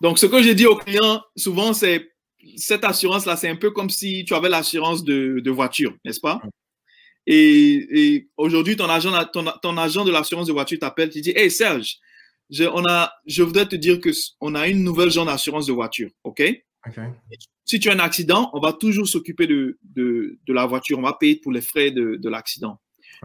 Donc, 0.00 0.20
ce 0.20 0.26
que 0.26 0.40
j'ai 0.40 0.54
dit 0.54 0.66
aux 0.66 0.76
clients, 0.76 1.20
souvent, 1.34 1.72
c'est 1.72 2.12
cette 2.56 2.84
assurance-là, 2.84 3.36
c'est 3.36 3.48
un 3.48 3.56
peu 3.56 3.72
comme 3.72 3.90
si 3.90 4.24
tu 4.24 4.34
avais 4.34 4.48
l'assurance 4.48 5.02
de, 5.02 5.50
voiture, 5.50 5.96
n'est-ce 6.04 6.20
pas? 6.20 6.40
Et, 7.26 8.28
aujourd'hui, 8.36 8.76
ton 8.76 8.88
agent, 8.88 9.12
ton, 9.32 9.76
agent 9.76 10.04
de 10.04 10.12
l'assurance 10.12 10.46
de 10.46 10.52
voiture 10.52 10.78
t'appelle, 10.78 11.10
tu 11.10 11.20
dis, 11.20 11.32
hey 11.34 11.50
Serge, 11.50 11.98
je, 12.50 12.62
on 12.62 12.84
a, 12.88 13.12
je 13.26 13.42
voudrais 13.42 13.66
te 13.66 13.74
dire 13.74 14.00
que 14.00 14.10
on 14.40 14.54
a 14.54 14.68
une 14.68 14.84
nouvelle 14.84 15.10
genre 15.10 15.26
d'assurance 15.26 15.66
de 15.66 15.72
voiture, 15.72 16.10
ok? 16.22 16.40
Si 17.68 17.78
tu 17.78 17.90
as 17.90 17.92
un 17.92 17.98
accident, 17.98 18.50
on 18.54 18.60
va 18.60 18.72
toujours 18.72 19.06
s'occuper 19.06 19.46
de, 19.46 19.78
de, 19.82 20.38
la 20.48 20.64
voiture, 20.64 20.98
on 20.98 21.02
va 21.02 21.12
payer 21.12 21.36
pour 21.36 21.52
les 21.52 21.60
frais 21.60 21.90
de, 21.90 22.16
de 22.16 22.28
l'accident. 22.30 22.80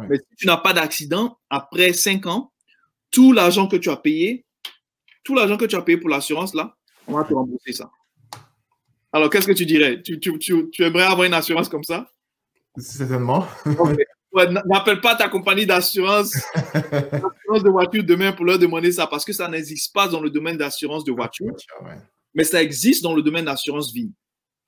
Mais 0.10 0.18
si 0.18 0.36
tu 0.38 0.48
n'as 0.48 0.58
pas 0.58 0.74
d'accident, 0.74 1.40
après 1.50 1.94
cinq 1.94 2.26
ans, 2.26 2.52
tout 3.10 3.32
l'argent 3.32 3.68
que 3.68 3.78
tu 3.78 3.90
as 3.90 3.96
payé, 3.96 4.46
tout 5.24 5.34
l'argent 5.34 5.56
que 5.56 5.66
tu 5.66 5.78
as 5.78 5.82
payé 5.82 5.98
pour 5.98 6.10
l'assurance, 6.10 6.54
là, 6.54 6.76
on 7.08 7.14
va 7.14 7.24
te 7.24 7.34
rembourser 7.34 7.72
ça. 7.72 7.90
Alors, 9.14 9.30
qu'est-ce 9.30 9.48
que 9.48 9.54
tu 9.54 9.66
dirais? 9.66 10.02
Tu, 10.02 10.20
tu, 10.20 10.38
tu, 10.40 10.84
aimerais 10.84 11.04
avoir 11.04 11.24
une 11.24 11.36
assurance 11.36 11.70
comme 11.70 11.84
ça? 11.84 12.12
Certainement. 12.76 13.48
N'appelle 14.66 15.00
pas 15.00 15.16
ta 15.16 15.30
compagnie 15.30 15.66
d'assurance 15.68 16.34
de 16.34 17.70
voiture 17.70 18.04
demain 18.04 18.34
pour 18.34 18.44
leur 18.44 18.60
demander 18.60 18.92
ça 18.92 19.08
parce 19.08 19.24
que 19.24 19.32
ça 19.32 19.48
n'existe 19.48 19.94
pas 19.94 20.08
dans 20.08 20.20
le 20.20 20.32
domaine 20.32 20.58
d'assurance 20.58 21.06
de 21.06 21.12
voiture, 21.14 21.56
mais 22.34 22.44
ça 22.44 22.62
existe 22.62 23.04
dans 23.04 23.16
le 23.16 23.22
domaine 23.22 23.46
d'assurance 23.46 23.94
vie. 23.94 24.12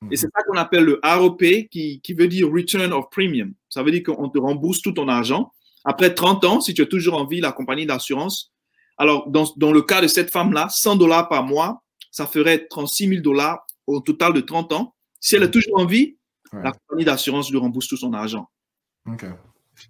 Et 0.05 0.15
mhm. 0.15 0.15
c'est 0.15 0.27
ça 0.27 0.43
qu'on 0.47 0.57
appelle 0.57 0.83
le 0.83 0.99
ROP 1.03 1.43
qui, 1.71 2.01
qui, 2.01 2.13
veut 2.13 2.27
dire 2.27 2.49
Return 2.51 2.91
of 2.93 3.05
Premium. 3.11 3.53
Ça 3.69 3.83
veut 3.83 3.91
dire 3.91 4.03
qu'on 4.03 4.29
te 4.29 4.37
rembourse 4.37 4.81
tout 4.81 4.91
ton 4.91 5.07
argent. 5.07 5.51
Après 5.83 6.13
30 6.13 6.43
ans, 6.45 6.61
si 6.61 6.73
tu 6.73 6.81
as 6.81 6.85
toujours 6.85 7.15
envie, 7.15 7.41
la 7.41 7.51
compagnie 7.51 7.85
d'assurance. 7.85 8.51
Alors, 8.97 9.29
dans, 9.29 9.45
dans, 9.57 9.71
le 9.71 9.81
cas 9.81 10.01
de 10.01 10.07
cette 10.07 10.31
femme-là, 10.31 10.67
100 10.69 10.95
dollars 10.95 11.27
par 11.29 11.43
mois, 11.43 11.83
ça 12.11 12.25
ferait 12.25 12.65
36 12.67 13.09
000 13.09 13.21
dollars 13.21 13.65
au 13.87 13.99
total 13.99 14.33
de 14.33 14.41
30 14.41 14.73
ans. 14.73 14.95
Si 15.19 15.35
elle 15.35 15.43
a 15.43 15.47
toujours 15.47 15.79
envie, 15.79 16.17
la 16.53 16.71
compagnie 16.71 17.05
d'assurance 17.05 17.51
lui 17.51 17.57
rembourse 17.57 17.87
tout 17.87 17.97
son 17.97 18.13
argent. 18.13 18.49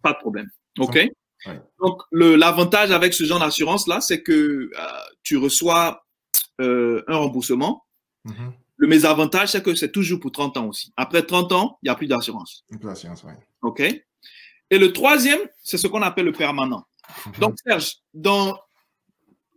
Pas 0.02 0.14
de 0.14 0.18
problème. 0.18 0.50
OK? 0.80 1.00
Donc, 1.80 2.02
l'avantage 2.12 2.92
avec 2.92 3.14
ce 3.14 3.24
genre 3.24 3.40
d'assurance-là, 3.40 4.02
c'est 4.02 4.24
que 4.24 4.32
euh, 4.32 4.70
tu 5.24 5.38
reçois 5.38 6.04
euh, 6.62 7.04
un 7.08 7.18
remboursement. 7.18 7.86
Mm-hmm. 8.26 8.52
Le 8.78 8.88
mésavantage, 8.88 9.50
c'est 9.50 9.64
que 9.64 9.74
c'est 9.76 9.92
toujours 9.92 10.20
pour 10.20 10.32
30 10.32 10.58
ans 10.58 10.68
aussi. 10.68 10.92
Après 10.98 11.24
30 11.24 11.52
ans, 11.54 11.80
il 11.82 11.88
n'y 11.88 11.92
a 11.92 11.96
plus 11.96 12.08
d'assurance. 12.08 12.66
Plus 12.70 12.80
d'assurance, 12.80 13.24
oui. 13.24 13.34
OK? 13.62 13.80
Et 13.82 14.78
le 14.78 14.92
troisième, 14.92 15.40
c'est 15.64 15.78
ce 15.78 15.88
qu'on 15.88 16.02
appelle 16.02 16.26
le 16.26 16.32
permanent. 16.34 16.84
Mm-hmm. 17.08 17.40
Donc, 17.40 17.56
Serge, 17.66 17.96
dans, 18.14 18.60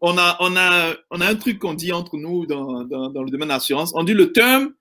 on, 0.00 0.16
a, 0.18 0.36
on, 0.40 0.56
a, 0.56 0.94
on 1.10 1.20
a 1.20 1.26
un 1.26 1.34
truc 1.34 1.58
qu'on 1.58 1.74
dit 1.74 1.92
entre 1.92 2.16
nous 2.16 2.46
dans, 2.46 2.84
dans, 2.84 3.10
dans 3.10 3.22
le 3.22 3.30
domaine 3.30 3.48
d'assurance. 3.48 3.92
On 3.94 4.04
dit 4.04 4.14
le 4.14 4.32
terme 4.32 4.72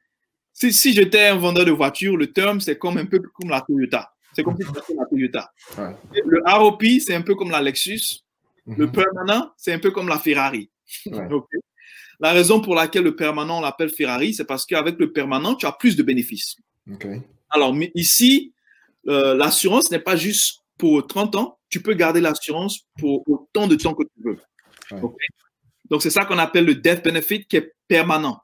si, 0.58 0.74
si 0.74 0.94
j'étais 0.94 1.28
un 1.28 1.36
vendeur 1.36 1.66
de 1.66 1.72
voitures, 1.72 2.18
le 2.18 2.34
terme, 2.34 2.60
c'est 2.60 2.80
comme 2.80 2.98
un 2.98 3.06
peu 3.06 3.20
comme 3.20 3.52
la 3.52 3.62
Toyota. 3.62 4.12
C'est 4.34 4.42
comme 4.42 4.58
si 4.58 4.64
c'était 4.66 4.96
la 4.96 5.06
Toyota. 5.06 5.52
Le 6.12 6.42
ROP, 6.48 6.84
c'est 7.00 7.14
un 7.14 7.22
peu 7.22 7.36
comme 7.36 7.52
la 7.52 7.62
Lexus. 7.62 8.24
Le 8.66 8.88
mhm. 8.88 8.92
permanent, 8.92 9.52
c'est 9.56 9.72
un 9.72 9.80
peu 9.80 9.92
comme 9.92 10.08
la 10.08 10.18
Ferrari. 10.18 10.72
La 12.20 12.32
raison 12.32 12.62
pour 12.62 12.74
laquelle 12.76 13.04
le 13.04 13.16
permanent, 13.16 13.60
on 13.60 13.62
l'appelle 13.62 13.90
Ferrari, 13.90 14.34
c'est 14.34 14.46
parce 14.46 14.66
qu'avec 14.66 14.98
le 15.00 15.12
permanent, 15.12 15.56
tu 15.56 15.66
as 15.66 15.72
plus 15.72 15.96
de 15.96 16.04
bénéfices. 16.04 16.56
Alors, 17.50 17.76
ici, 17.96 18.54
euh, 19.08 19.36
l'assurance 19.36 19.92
n'est 19.92 20.00
pas 20.00 20.16
juste 20.16 20.64
pour 20.78 21.06
30 21.06 21.36
ans. 21.36 21.60
Tu 21.70 21.82
peux 21.82 21.94
garder 21.94 22.22
l'assurance 22.22 22.82
pour 23.00 23.24
autant 23.30 23.68
de 23.68 23.76
temps 23.76 23.94
que 23.94 24.04
tu 24.04 24.24
veux. 24.24 24.40
Donc, 25.90 26.02
c'est 26.02 26.10
ça 26.10 26.26
qu'on 26.26 26.38
appelle 26.38 26.66
le 26.66 26.76
death 26.76 27.04
benefit 27.04 27.46
qui 27.46 27.58
est 27.58 27.74
permanent. 27.88 28.42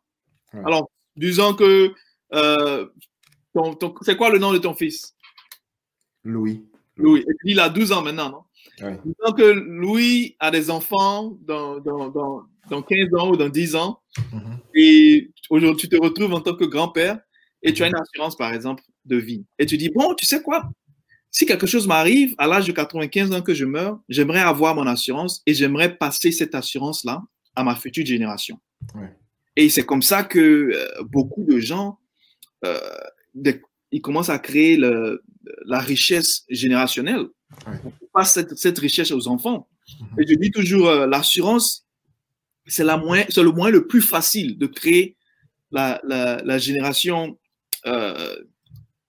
Alors, 0.54 0.90
disons 1.16 1.54
que 1.56 1.94
euh, 2.34 2.88
c'est 4.02 4.16
quoi 4.16 4.30
le 4.30 4.40
nom 4.40 4.54
de 4.54 4.60
ton 4.60 4.74
fils? 4.74 5.16
Louis. 6.24 6.64
Louis. 6.96 7.26
il 7.44 7.60
a 7.60 7.70
12 7.70 7.92
ans 7.92 8.02
maintenant, 8.02 8.30
non? 8.30 8.44
Disons 8.78 9.34
que 9.38 9.52
Louis 9.52 10.36
a 10.40 10.52
des 10.52 10.70
enfants 10.70 11.38
dans, 11.42 11.80
dans, 11.80 12.10
dans, 12.10 12.82
15 12.82 13.14
ans 13.20 13.30
ou 13.30 13.38
dans 13.38 13.50
10 13.50 13.76
ans. 13.76 14.00
Mm-hmm. 14.18 14.58
Et 14.76 15.32
aujourd'hui, 15.50 15.88
tu 15.88 15.90
te 15.90 16.02
retrouves 16.02 16.34
en 16.34 16.42
tant 16.42 16.56
que 16.56 16.66
grand-père 16.66 17.20
et 17.62 17.74
tu 17.74 17.84
as 17.84 17.88
une 17.88 17.96
assurance, 17.96 18.36
par 18.36 18.54
exemple, 18.54 18.84
de 19.06 19.18
vie. 19.18 19.46
Et 19.60 19.66
tu 19.66 19.78
dis, 19.78 19.90
bon, 19.90 20.14
tu 20.16 20.26
sais 20.26 20.42
quoi? 20.42 20.70
Si 21.32 21.46
quelque 21.46 21.66
chose 21.66 21.88
m'arrive 21.88 22.36
à 22.38 22.46
l'âge 22.46 22.68
de 22.68 22.72
95 22.72 23.32
ans 23.32 23.42
que 23.42 23.54
je 23.54 23.66
meurs, 23.66 24.00
j'aimerais 24.08 24.42
avoir 24.42 24.76
mon 24.76 24.86
assurance 24.86 25.42
et 25.48 25.54
j'aimerais 25.54 25.96
passer 25.98 26.32
cette 26.32 26.54
assurance-là 26.54 27.24
à 27.56 27.64
ma 27.64 27.76
future 27.76 28.06
génération. 28.06 28.60
Et 29.56 29.70
c'est 29.70 29.86
comme 29.86 30.02
ça 30.02 30.24
que 30.24 30.40
euh, 30.40 31.04
beaucoup 31.04 31.44
de 31.44 31.60
gens, 31.60 32.00
euh, 32.66 32.80
ils 33.94 34.02
commencent 34.02 34.30
à 34.30 34.40
créer 34.40 34.76
le, 34.76 35.24
la 35.66 35.80
richesse 35.80 36.44
générationnelle. 36.50 37.28
On 37.68 37.92
passe 38.12 38.34
cette, 38.34 38.58
cette, 38.58 38.80
richesse 38.80 39.12
aux 39.12 39.28
enfants. 39.28 39.70
Mhm. 40.02 40.20
Et 40.20 40.28
je 40.28 40.36
dis 40.36 40.52
toujours, 40.52 40.90
euh, 40.90 41.06
l'assurance, 41.06 41.86
c'est 42.66 42.84
le 42.84 43.52
moyen 43.52 43.72
le 43.72 43.88
plus 43.88 44.02
facile 44.02 44.58
de 44.58 44.66
créer 44.66 45.16
la, 45.72 46.02
la, 46.04 46.42
la 46.44 46.58
génération 46.58 47.38
euh, 47.86 48.36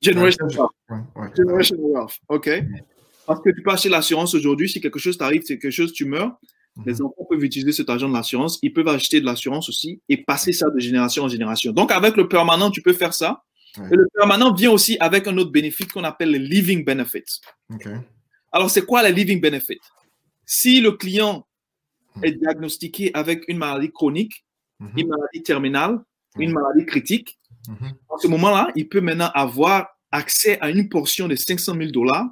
Generation 0.03 0.47
Wealth. 0.49 1.35
Generation 1.37 1.77
Wealth, 1.79 2.21
OK? 2.29 2.51
Parce 3.27 3.41
que 3.41 3.51
tu 3.51 3.63
peux 3.63 3.71
acheter 3.71 3.89
l'assurance 3.89 4.35
aujourd'hui, 4.35 4.69
si 4.69 4.83
quelque 4.83 4.99
chose 4.99 5.17
t'arrive, 5.17 5.43
si 5.43 5.59
quelque 5.59 5.71
chose, 5.71 5.95
tu 5.95 6.05
meurs, 6.05 6.37
les 6.85 6.95
mhm. 6.95 7.07
enfants 7.07 7.27
peuvent 7.31 7.43
utiliser 7.43 7.73
cet 7.73 7.89
argent 7.89 8.09
de 8.09 8.15
l'assurance. 8.15 8.59
Ils 8.63 8.73
peuvent 8.75 8.89
acheter 8.89 9.23
de 9.23 9.25
l'assurance 9.25 9.71
aussi 9.71 10.03
et 10.11 10.19
passer 10.19 10.53
ça 10.53 10.69
de 10.69 10.79
génération 10.79 11.23
en 11.23 11.29
génération. 11.29 11.73
Donc, 11.73 11.91
avec 11.91 12.17
le 12.17 12.29
permanent, 12.29 12.71
tu 12.71 12.83
peux 12.83 12.93
faire 12.93 13.15
ça. 13.15 13.45
Et 13.79 13.97
le 13.97 14.09
permanent 14.15 14.53
vient 14.55 14.71
aussi 14.71 14.97
avec 15.01 15.27
un 15.27 15.37
autre 15.37 15.51
bénéfice 15.51 15.89
qu'on 15.89 16.05
appelle 16.05 16.31
le 16.31 16.39
living 16.39 16.85
benefit. 16.85 17.25
Alors, 18.53 18.71
c'est 18.71 18.87
quoi 18.87 19.09
le 19.09 19.15
living 19.15 19.41
benefit? 19.41 19.81
Si 20.47 20.81
le 20.81 20.93
client 20.93 21.47
mhm. 22.17 22.25
est 22.25 22.33
diagnostiqué 22.33 23.11
avec 23.15 23.45
une 23.49 23.59
maladie 23.59 23.91
chronique, 23.91 24.45
mhm. 24.79 24.91
une 24.97 25.09
maladie 25.09 25.43
terminale, 25.43 26.01
une 26.39 26.53
maladie 26.53 26.87
critique, 26.87 27.39
en 28.09 28.19
ce 28.19 28.29
moment-là, 28.29 28.69
il 28.75 28.89
peut 28.89 29.01
maintenant 29.01 29.31
avoir 29.35 29.89
accès 30.11 30.59
à 30.61 30.71
une 30.71 30.89
portion 30.89 31.29
de 31.29 31.35
500 31.35 31.75
000 31.75 31.91
dollars, 31.91 32.27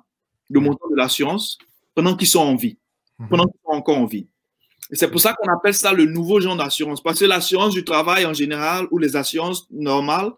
le 0.51 0.61
montant 0.61 0.89
de 0.91 0.97
l'assurance, 0.97 1.59
pendant 1.95 2.17
qu'ils 2.17 2.29
sont 2.29 2.41
en 2.41 2.55
vie, 2.55 2.79
pendant 3.31 3.45
qu'ils 3.45 3.61
sont 3.65 3.73
encore 3.73 3.99
en 3.99 4.07
vie. 4.07 4.29
Et 4.91 4.97
c'est 4.97 5.11
pour 5.11 5.21
ça 5.21 5.33
qu'on 5.33 5.51
appelle 5.51 5.75
ça 5.75 5.93
le 5.93 6.05
nouveau 6.05 6.41
genre 6.41 6.57
d'assurance. 6.57 7.03
Parce 7.03 7.21
que 7.21 7.25
l'assurance 7.25 7.73
du 7.73 7.83
travail 7.83 8.27
en 8.27 8.35
général 8.35 8.87
ou 8.91 8.99
les 8.99 9.17
assurances 9.17 9.67
normales, 9.71 10.31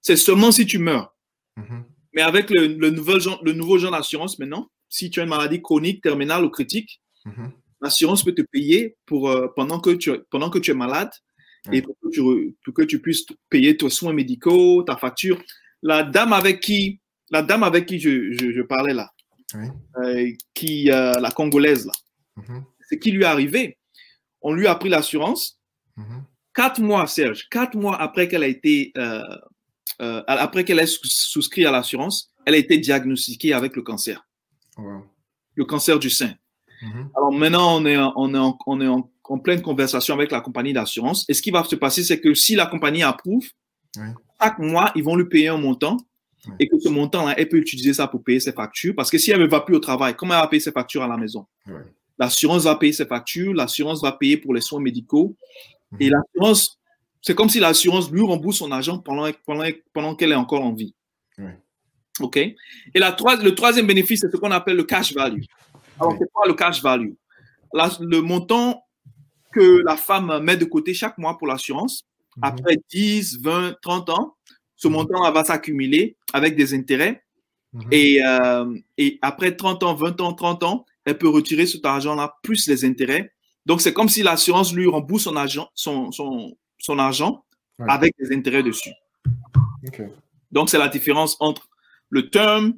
c'est 0.00 0.16
seulement 0.16 0.52
si 0.52 0.66
tu 0.66 0.78
meurs. 0.78 1.14
Mm-hmm. 1.56 1.82
Mais 2.14 2.22
avec 2.22 2.50
le, 2.50 2.90
nouvel 2.90 3.20
genre, 3.20 3.40
le 3.44 3.52
nouveau 3.52 3.78
genre 3.78 3.92
d'assurance 3.92 4.38
maintenant, 4.38 4.70
si 4.88 5.10
tu 5.10 5.20
as 5.20 5.24
une 5.24 5.28
maladie 5.28 5.60
chronique, 5.60 6.02
terminale 6.02 6.44
ou 6.44 6.50
critique, 6.50 7.02
mm-hmm. 7.26 7.50
l'assurance 7.82 8.24
peut 8.24 8.34
te 8.34 8.42
payer 8.42 8.96
pour, 9.06 9.28
euh, 9.28 9.48
pendant, 9.54 9.80
que 9.80 9.90
tu, 9.90 10.10
pendant 10.30 10.50
que 10.50 10.58
tu 10.58 10.70
es 10.70 10.74
malade 10.74 11.10
et 11.72 11.82
pour 11.82 11.96
que, 12.00 12.08
tu, 12.08 12.72
que 12.72 12.82
tu 12.82 13.00
puisses 13.00 13.26
payer 13.50 13.76
tes 13.76 13.90
soins 13.90 14.12
médicaux, 14.12 14.82
ta 14.84 14.96
facture. 14.96 15.42
La 15.82 16.02
dame 16.02 16.32
avec 16.32 16.60
qui, 16.60 17.00
la 17.30 17.42
dame 17.42 17.62
avec 17.62 17.86
qui 17.86 17.98
je, 17.98 18.32
je, 18.32 18.62
parlais 18.62 18.94
là, 18.94 19.12
euh, 19.54 20.30
qui, 20.54 20.90
euh, 20.90 21.12
la 21.20 21.30
Congolaise 21.30 21.86
là, 21.86 21.92
c'est 22.88 22.98
qui 22.98 23.10
lui 23.10 23.22
est 23.22 23.26
arrivé 23.26 23.78
on 24.42 24.52
lui 24.52 24.66
a 24.66 24.74
pris 24.74 24.88
l'assurance. 24.88 25.58
Mhm. 25.96 26.24
Quatre 26.54 26.80
mois, 26.80 27.06
Serge, 27.06 27.48
quatre 27.50 27.76
mois 27.76 28.00
après 28.00 28.28
qu'elle 28.28 28.42
a 28.42 28.48
été, 28.48 28.92
euh, 30.00 30.22
après 30.26 30.64
qu'elle 30.64 30.78
ait 30.78 30.86
souscrit 30.86 31.66
à 31.66 31.70
l'assurance, 31.70 32.30
elle 32.46 32.54
a 32.54 32.58
été 32.58 32.78
diagnostiquée 32.78 33.52
avec 33.52 33.76
le 33.76 33.82
cancer. 33.82 34.26
Le 35.54 35.64
cancer 35.64 35.98
du 35.98 36.08
sein. 36.08 36.34
Mhm. 36.82 37.10
Alors 37.16 37.32
maintenant, 37.32 37.80
on 37.80 37.84
est, 37.84 37.96
on 37.96 38.34
est, 38.34 38.38
en, 38.38 38.56
on 38.66 38.80
est 38.80 38.86
en, 38.86 39.10
pleine 39.38 39.60
conversation 39.60 40.14
avec 40.14 40.30
la 40.30 40.40
compagnie 40.40 40.72
d'assurance. 40.72 41.26
Et 41.28 41.34
ce 41.34 41.42
qui 41.42 41.50
va 41.50 41.64
se 41.64 41.76
passer, 41.76 42.02
c'est 42.02 42.20
que 42.20 42.32
si 42.34 42.54
la 42.54 42.66
compagnie 42.66 43.02
approuve, 43.02 43.46
chaque 44.40 44.58
mois, 44.58 44.92
ils 44.94 45.02
vont 45.02 45.16
lui 45.16 45.28
payer 45.28 45.48
un 45.48 45.58
montant 45.58 45.98
et 46.58 46.68
que 46.68 46.78
ce 46.78 46.88
montant-là, 46.88 47.34
elle 47.36 47.48
peut 47.48 47.58
utiliser 47.58 47.92
ça 47.92 48.06
pour 48.06 48.22
payer 48.22 48.40
ses 48.40 48.52
factures. 48.52 48.94
Parce 48.96 49.10
que 49.10 49.18
si 49.18 49.30
elle 49.30 49.40
ne 49.40 49.46
va 49.46 49.60
plus 49.60 49.74
au 49.74 49.80
travail, 49.80 50.14
comment 50.16 50.34
elle 50.34 50.40
va 50.40 50.46
payer 50.46 50.60
ses 50.60 50.72
factures 50.72 51.02
à 51.02 51.08
la 51.08 51.16
maison? 51.16 51.46
L'assurance 52.18 52.64
va 52.64 52.76
payer 52.76 52.92
ses 52.92 53.06
factures, 53.06 53.52
l'assurance 53.52 54.00
va 54.00 54.12
payer 54.12 54.36
pour 54.36 54.54
les 54.54 54.60
soins 54.60 54.80
médicaux. 54.80 55.36
Et 56.00 56.06
mhm. 56.08 56.16
l'assurance, 56.16 56.77
c'est 57.28 57.34
comme 57.34 57.50
si 57.50 57.60
l'assurance 57.60 58.10
lui 58.10 58.22
rembourse 58.22 58.56
son 58.56 58.72
argent 58.72 59.00
pendant, 59.00 59.30
pendant, 59.44 59.66
pendant 59.92 60.14
qu'elle 60.14 60.32
est 60.32 60.34
encore 60.34 60.64
en 60.64 60.72
vie. 60.72 60.94
OK? 62.20 62.38
Et 62.38 62.56
la, 62.94 63.14
le 63.42 63.54
troisième 63.54 63.86
bénéfice, 63.86 64.20
c'est 64.22 64.32
ce 64.32 64.36
qu'on 64.38 64.50
appelle 64.50 64.78
le 64.78 64.84
cash 64.84 65.12
value. 65.12 65.42
Alors, 66.00 66.16
c'est 66.18 66.32
quoi 66.32 66.46
le 66.46 66.54
cash 66.54 66.82
value? 66.82 67.12
le 68.00 68.20
montant 68.22 68.82
que 69.52 69.82
la 69.84 69.98
femme 69.98 70.42
met 70.42 70.56
de 70.56 70.64
côté 70.64 70.94
chaque 70.94 71.18
mois 71.18 71.36
pour 71.36 71.46
l'assurance, 71.46 72.06
mhm. 72.38 72.44
après 72.44 72.78
10, 72.90 73.42
20, 73.42 73.76
30 73.82 74.08
ans, 74.08 74.34
ce 74.76 74.88
mhm. 74.88 74.94
montant 74.94 75.30
va 75.30 75.44
s'accumuler 75.44 76.16
avec 76.32 76.56
des 76.56 76.72
intérêts. 76.72 77.22
Et, 77.92 78.22
euh, 78.24 78.74
et 78.96 79.18
après 79.20 79.54
30 79.54 79.82
ans, 79.82 79.94
20 79.94 80.22
ans, 80.22 80.32
30 80.32 80.62
ans, 80.62 80.86
elle 81.04 81.18
peut 81.18 81.28
retirer 81.28 81.66
cet 81.66 81.84
argent-là 81.84 82.38
plus 82.42 82.66
les 82.68 82.86
intérêts. 82.86 83.34
Donc, 83.66 83.82
c'est 83.82 83.92
comme 83.92 84.08
si 84.08 84.22
l'assurance 84.22 84.72
lui 84.72 84.86
rembourse 84.86 85.24
son 85.24 85.36
argent, 85.36 85.68
son, 85.74 86.10
son, 86.10 86.56
argent 86.96 87.44
avec 87.86 88.14
des 88.18 88.34
intérêts 88.34 88.62
dessus. 88.62 88.92
Donc, 90.50 90.70
c'est 90.70 90.78
la 90.78 90.88
différence 90.88 91.36
entre 91.40 91.68
le 92.08 92.30
term 92.30 92.74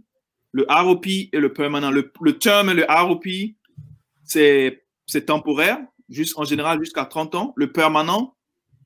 le 0.53 0.67
ROP 0.69 1.07
et 1.07 1.39
le 1.39 1.53
permanent. 1.53 1.91
Le, 1.91 2.13
le 2.21 2.39
term 2.39 2.71
et 2.71 2.75
le 2.75 2.87
ROP, 2.89 3.25
c'est 4.25 5.27
temporaire, 5.27 5.79
juste, 6.09 6.39
en 6.39 6.45
général 6.45 6.79
jusqu'à 6.81 7.05
30 7.05 7.35
ans. 7.35 7.53
Le 7.57 7.73
permanent, 7.73 8.35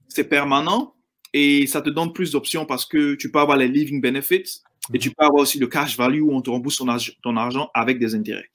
c'est 0.09 0.25
permanent 0.25 0.95
et 1.33 1.67
ça 1.67 1.83
te 1.83 1.91
donne 1.91 2.13
plus 2.13 2.33
d'options 2.33 2.67
parce 2.67 2.85
que 2.87 3.15
tu 3.15 3.31
peux 3.31 3.41
avoir 3.41 3.57
les 3.57 3.69
living 3.69 4.01
benefits 4.01 4.63
et 4.93 4.99
tu 4.99 5.11
peux 5.11 5.25
avoir 5.25 5.43
aussi 5.43 5.59
le 5.59 5.67
cash 5.67 5.97
value 5.97 6.21
où 6.21 6.33
on 6.33 6.41
te 6.41 6.51
rembourse 6.51 6.83
ton, 7.23 7.37
argent 7.37 7.71
avec 7.75 7.99
des 7.99 8.15
intérêts. 8.15 8.51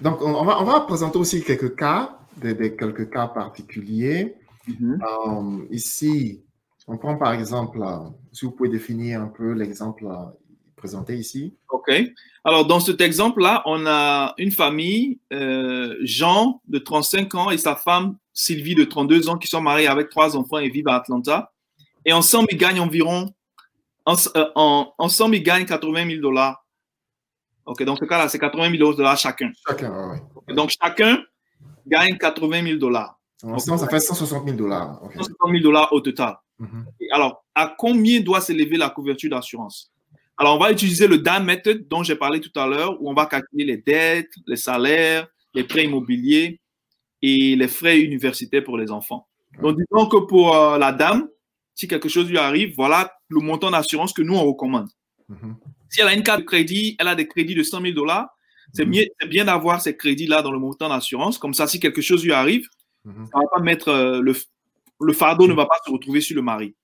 Donc, 0.00 0.20
on 0.22 0.44
va, 0.44 0.60
on 0.60 0.64
va 0.64 0.80
présenter 0.80 1.18
aussi 1.18 1.42
quelques 1.42 1.76
cas, 1.76 2.18
des, 2.36 2.76
quelques 2.76 3.10
cas 3.10 3.28
particuliers. 3.28 4.34
Mm-hmm. 4.68 5.00
Euh, 5.02 5.66
ici, 5.70 6.42
on 6.86 6.96
prend 6.96 7.16
par 7.16 7.32
exemple, 7.32 7.80
euh, 7.82 8.08
si 8.32 8.44
vous 8.44 8.52
pouvez 8.52 8.68
définir 8.68 9.20
un 9.20 9.28
peu 9.28 9.52
l'exemple 9.52 10.06
euh, 10.06 10.24
présenté 10.76 11.16
ici. 11.16 11.54
OK. 11.70 11.90
Alors, 12.44 12.66
dans 12.66 12.80
cet 12.80 13.00
exemple-là, 13.00 13.62
on 13.64 13.86
a 13.86 14.34
une 14.36 14.50
famille, 14.50 15.18
Jean 16.02 16.60
de 16.68 16.78
35 16.78 17.34
ans 17.34 17.50
et 17.50 17.58
sa 17.58 17.74
femme 17.74 18.16
Sylvie 18.34 18.74
de 18.74 18.84
32 18.84 19.28
ans 19.28 19.38
qui 19.38 19.46
sont 19.48 19.62
mariés 19.62 19.86
avec 19.86 20.10
trois 20.10 20.36
enfants 20.36 20.58
et 20.58 20.68
vivent 20.68 20.88
à 20.88 20.96
Atlanta. 20.96 21.52
Et 22.04 22.12
ensemble, 22.12 22.48
ils 22.50 22.58
gagnent 22.58 22.80
environ, 22.80 23.32
ensemble, 24.04 25.36
ils 25.36 25.42
gagnent 25.42 25.64
80 25.64 26.06
000 26.06 26.20
dollars 26.20 26.64
OK, 27.66 27.82
dans 27.82 27.96
ce 27.96 28.04
cas-là, 28.04 28.28
c'est 28.28 28.38
80 28.38 28.76
000 28.76 28.94
dollars 28.94 29.16
chacun. 29.16 29.50
Chacun, 29.66 30.20
oui. 30.46 30.54
Donc, 30.54 30.70
chacun 30.70 31.22
gagne 31.86 32.16
80 32.18 32.62
000 32.62 32.78
dollars. 32.78 33.18
ça 33.38 33.88
fait 33.88 34.00
160 34.00 34.44
000 34.44 34.56
dollars. 34.56 35.00
160 35.14 35.36
000 35.50 35.62
dollars 35.62 35.92
au 35.92 36.00
total. 36.00 36.36
Mhm. 36.58 36.86
Alors, 37.12 37.44
à 37.54 37.74
combien 37.76 38.20
doit 38.20 38.40
s'élever 38.40 38.76
la 38.76 38.90
couverture 38.90 39.30
d'assurance? 39.30 39.92
Alors, 40.36 40.56
on 40.56 40.58
va 40.58 40.72
utiliser 40.72 41.06
le 41.06 41.18
DAM 41.18 41.44
method 41.44 41.86
dont 41.88 42.02
j'ai 42.02 42.16
parlé 42.16 42.40
tout 42.40 42.58
à 42.58 42.66
l'heure, 42.66 43.00
où 43.00 43.10
on 43.10 43.14
va 43.14 43.26
calculer 43.26 43.64
les 43.64 43.76
dettes, 43.76 44.32
les 44.46 44.56
salaires, 44.56 45.28
les 45.54 45.64
prêts 45.64 45.84
immobiliers 45.84 46.60
et 47.22 47.54
les 47.56 47.68
frais 47.68 48.00
universitaires 48.00 48.64
pour 48.64 48.76
les 48.76 48.90
enfants. 48.90 49.28
Donc, 49.60 49.76
disons 49.78 50.06
que 50.06 50.26
pour 50.26 50.56
euh, 50.56 50.78
la 50.78 50.92
dame, 50.92 51.28
si 51.74 51.86
quelque 51.86 52.08
chose 52.08 52.28
lui 52.28 52.38
arrive, 52.38 52.74
voilà 52.76 53.12
le 53.28 53.40
montant 53.40 53.70
d'assurance 53.70 54.12
que 54.12 54.22
nous, 54.22 54.34
on 54.34 54.44
recommande. 54.44 54.88
Mhm. 55.28 55.56
Si 55.88 56.00
elle 56.00 56.08
a 56.08 56.14
une 56.14 56.22
carte 56.22 56.40
de 56.40 56.44
crédit, 56.44 56.96
elle 56.98 57.08
a 57.08 57.14
des 57.14 57.28
crédits 57.28 57.54
de 57.54 57.62
100 57.62 57.80
000 57.80 57.94
dollars, 57.94 58.28
c'est 58.72 58.84
bien, 58.84 59.04
bien 59.28 59.44
d'avoir 59.44 59.80
ces 59.80 59.96
crédits-là 59.96 60.42
dans 60.42 60.50
le 60.50 60.58
montant 60.58 60.88
d'assurance. 60.88 61.38
Comme 61.38 61.54
ça, 61.54 61.66
si 61.66 61.80
quelque 61.80 62.00
chose 62.00 62.24
lui 62.24 62.32
arrive, 62.32 62.68
mhm. 63.04 63.26
ça 63.32 63.38
va 63.38 63.44
pas 63.52 63.62
mettre 63.62 63.88
euh, 63.88 64.20
le, 64.20 64.34
le, 65.00 65.12
fardeau 65.12 65.46
ne 65.46 65.54
va 65.54 65.66
pas 65.66 65.76
se 65.84 65.90
retrouver 65.90 66.20
sur 66.20 66.36
le 66.36 66.42
mari. 66.42 66.74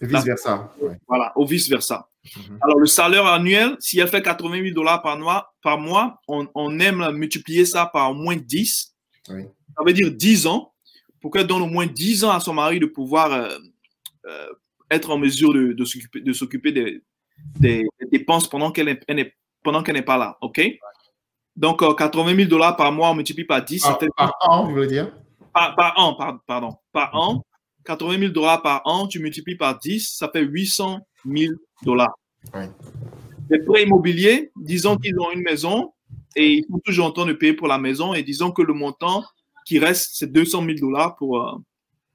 Et 0.00 0.06
vice-versa. 0.06 0.72
Voilà, 1.08 1.32
au 1.36 1.44
vice-versa. 1.44 2.08
Mhm. 2.36 2.58
Alors, 2.60 2.78
le 2.78 2.86
salaire 2.86 3.26
annuel, 3.26 3.76
si 3.80 3.98
elle 3.98 4.08
fait 4.08 4.22
80 4.22 4.62
000 4.62 4.74
dollars 4.74 5.02
par 5.02 5.18
mois, 5.18 5.54
par 5.62 5.78
mois 5.78 6.20
on, 6.28 6.78
aime 6.78 7.10
multiplier 7.12 7.64
ça 7.64 7.86
par 7.86 8.10
au 8.10 8.14
moins 8.14 8.36
10. 8.36 8.94
Ça 9.26 9.34
veut 9.84 9.92
dire 9.92 10.10
10 10.10 10.46
ans, 10.46 10.72
pour 11.20 11.30
qu'elle 11.30 11.46
donne 11.46 11.62
au 11.62 11.66
moins 11.66 11.86
10 11.86 12.24
ans 12.24 12.30
à 12.30 12.40
son 12.40 12.54
mari 12.54 12.80
de 12.80 12.86
pouvoir 12.86 13.32
euh, 13.32 13.58
euh, 14.26 14.46
être 14.90 15.10
en 15.10 15.18
mesure 15.18 15.52
de, 15.52 15.72
de 15.72 16.32
s'occuper 16.32 16.72
des, 16.72 17.02
des, 17.58 17.86
dépenses 18.10 18.48
pendant 18.48 18.70
qu'elle 18.72 18.86
n'est 19.08 19.34
pendant 19.62 19.82
qu'elle 19.82 19.94
n'est 19.94 20.02
pas 20.02 20.18
là. 20.18 20.38
OK? 20.40 20.60
Donc, 21.60 21.80
80 21.80 22.32
euh, 22.32 22.36
000 22.36 22.48
dollars 22.48 22.74
par 22.74 22.90
mois, 22.90 23.10
on 23.10 23.14
multiplie 23.14 23.44
par 23.44 23.62
10. 23.62 23.82
Par, 23.82 23.98
par 24.16 24.34
an, 24.40 24.64
vous 24.64 24.72
voulez 24.72 24.86
dire? 24.86 25.12
Par, 25.52 25.94
an, 25.96 26.16
pardon. 26.46 26.74
Par 26.90 27.14
an. 27.14 27.44
80 27.84 28.18
000 28.18 28.32
dollars 28.32 28.62
par 28.62 28.80
an, 28.86 29.06
tu 29.06 29.20
multiplies 29.20 29.56
par 29.56 29.78
10, 29.78 30.16
ça 30.16 30.30
fait 30.32 30.42
800 30.42 31.00
000 31.26 31.54
dollars. 31.82 32.14
Les 33.50 33.58
prêts 33.58 33.82
immobiliers, 33.82 34.50
disons 34.56 34.96
qu'ils 34.96 35.18
ont 35.20 35.30
une 35.32 35.42
maison 35.42 35.92
et 36.36 36.54
ils 36.54 36.64
sont 36.70 36.78
toujours 36.78 37.06
en 37.06 37.10
train 37.10 37.26
de 37.26 37.32
payer 37.32 37.52
pour 37.52 37.68
la 37.68 37.78
maison 37.78 38.14
et 38.14 38.22
disons 38.22 38.52
que 38.52 38.62
le 38.62 38.72
montant 38.72 39.24
qui 39.66 39.78
reste, 39.78 40.12
c'est 40.14 40.32
200 40.32 40.64
000 40.64 40.78
dollars 40.78 41.16
pour, 41.16 41.42
euh, 41.42 41.52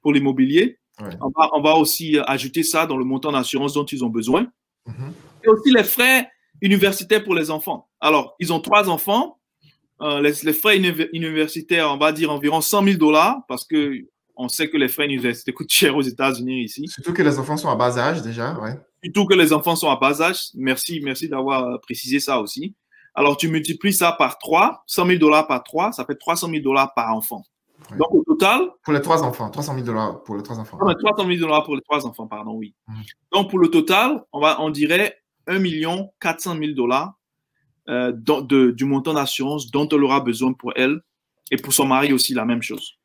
pour 0.02 0.12
l'immobilier. 0.12 0.78
On, 0.98 1.28
va, 1.28 1.50
on, 1.52 1.60
va, 1.60 1.74
aussi 1.74 2.16
ajouter 2.26 2.62
ça 2.62 2.86
dans 2.86 2.96
le 2.96 3.04
montant 3.04 3.30
d'assurance 3.30 3.74
dont 3.74 3.84
ils 3.84 4.02
ont 4.02 4.08
besoin. 4.08 4.46
Mhm. 4.86 5.12
Et 5.44 5.48
aussi 5.48 5.70
les 5.70 5.84
frais 5.84 6.30
universitaires 6.62 7.22
pour 7.22 7.34
les 7.34 7.50
enfants. 7.50 7.88
Alors, 8.06 8.36
ils 8.38 8.52
ont 8.52 8.60
trois 8.60 8.88
enfants. 8.88 9.40
Euh, 10.00 10.20
les, 10.20 10.52
frais 10.52 10.78
universitaires, 11.12 11.90
on 11.90 11.96
va 11.96 12.12
dire 12.12 12.30
environ 12.30 12.60
100 12.60 12.84
000 12.84 12.98
dollars 12.98 13.40
parce 13.48 13.64
que 13.64 14.04
on 14.36 14.48
sait 14.48 14.68
que 14.68 14.76
les 14.76 14.86
frais 14.86 15.06
universitaires 15.06 15.54
coûtent 15.54 15.72
cher 15.72 15.96
aux 15.96 16.02
États-Unis 16.02 16.62
ici. 16.62 16.86
Surtout 16.86 17.14
que 17.14 17.22
les 17.22 17.38
enfants 17.38 17.56
sont 17.56 17.68
à 17.68 17.74
bas 17.74 17.98
âge 17.98 18.22
déjà, 18.22 18.52
ouais. 18.60 18.78
Surtout 19.02 19.26
que 19.26 19.34
les 19.34 19.52
enfants 19.52 19.74
sont 19.74 19.90
à 19.90 19.96
bas 19.96 20.22
âge. 20.22 20.50
Merci, 20.54 21.00
merci 21.02 21.28
d'avoir 21.28 21.64
euh, 21.64 21.78
précisé 21.78 22.20
ça 22.20 22.40
aussi. 22.40 22.76
Alors, 23.14 23.36
tu 23.36 23.48
multiplies 23.48 23.94
ça 23.94 24.12
par 24.12 24.38
3, 24.38 24.84
100 24.86 25.06
000 25.06 25.18
dollars 25.18 25.48
par 25.48 25.64
3, 25.64 25.90
ça 25.90 26.04
fait 26.04 26.14
300 26.14 26.48
000 26.50 26.62
dollars 26.62 26.94
par 26.94 27.12
enfant. 27.12 27.42
Donc, 27.98 28.12
au 28.12 28.22
total. 28.22 28.70
Pour 28.84 28.92
les 28.92 29.00
trois 29.00 29.24
enfants, 29.24 29.50
300 29.50 29.74
000 29.74 29.84
dollars 29.84 30.22
pour 30.22 30.36
les 30.36 30.44
trois 30.44 30.60
enfants. 30.60 30.78
Non, 30.80 30.94
300 30.94 31.26
000 31.26 31.40
dollars 31.40 31.64
pour 31.64 31.74
les 31.74 31.82
trois 31.82 32.06
enfants, 32.06 32.28
pardon, 32.28 32.52
oui. 32.52 32.74
Mmh. 32.86 32.94
Donc, 33.32 33.50
pour 33.50 33.58
le 33.58 33.68
total, 33.68 34.22
on, 34.32 34.40
va, 34.40 34.60
on 34.60 34.70
dirait 34.70 35.18
1 35.48 35.60
400 36.20 36.56
000 36.58 36.72
dollars 36.74 37.15
euh, 37.88 38.12
du 38.72 38.84
montant 38.84 39.14
d'assurance 39.14 39.70
dont 39.70 39.88
elle 39.88 40.02
aura 40.02 40.20
besoin 40.20 40.52
pour 40.52 40.72
elle 40.76 41.00
et 41.50 41.56
pour 41.56 41.72
son 41.72 41.86
mari 41.86 42.12
aussi 42.12 42.34
la 42.34 42.44
même 42.44 42.62
chose. 42.62 42.98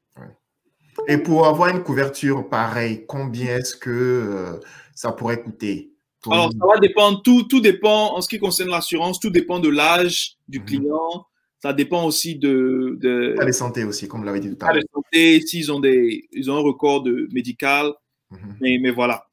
Et 1.08 1.18
pour 1.18 1.48
avoir 1.48 1.70
une 1.70 1.84
couverture 1.84 2.48
pareille, 2.50 3.06
combien 3.08 3.58
est-ce 3.58 3.76
que 3.76 3.90
euh, 3.90 4.60
ça 4.94 5.12
pourrait 5.12 5.42
coûter 5.42 5.92
Alors, 6.30 6.52
ça 6.52 6.68
va 6.68 6.80
dépendre, 6.80 7.22
tout, 7.24 7.44
tout 7.44 7.62
dépend, 7.62 8.16
en 8.16 8.22
ce 8.22 8.30
qui 8.30 8.40
concerne 8.40 8.70
l'assurance, 8.70 9.20
tout 9.20 9.30
dépend 9.30 9.60
de 9.60 9.70
l'âge 9.70 10.38
du 10.48 10.60
mmh. 10.60 10.66
client, 10.66 11.26
ça 11.62 11.74
dépend 11.74 12.06
aussi 12.06 12.36
de. 12.36 12.98
de 13.00 13.36
de 13.46 13.52
santé 13.52 13.84
aussi, 13.84 14.08
comme 14.08 14.22
vous 14.22 14.26
l'avez 14.26 14.40
dit 14.40 14.56
tout 14.56 14.66
à 14.66 14.74
l'heure. 14.74 14.84
santé, 14.94 15.42
s'ils 15.42 15.72
ont, 15.72 15.80
des, 15.80 16.28
ils 16.32 16.50
ont 16.50 16.56
un 16.56 16.62
record 16.62 17.04
de 17.04 17.28
médical. 17.32 17.92
Mhm. 18.32 18.58
mais, 18.62 18.78
mais, 18.82 18.92
voilà. 18.92 19.28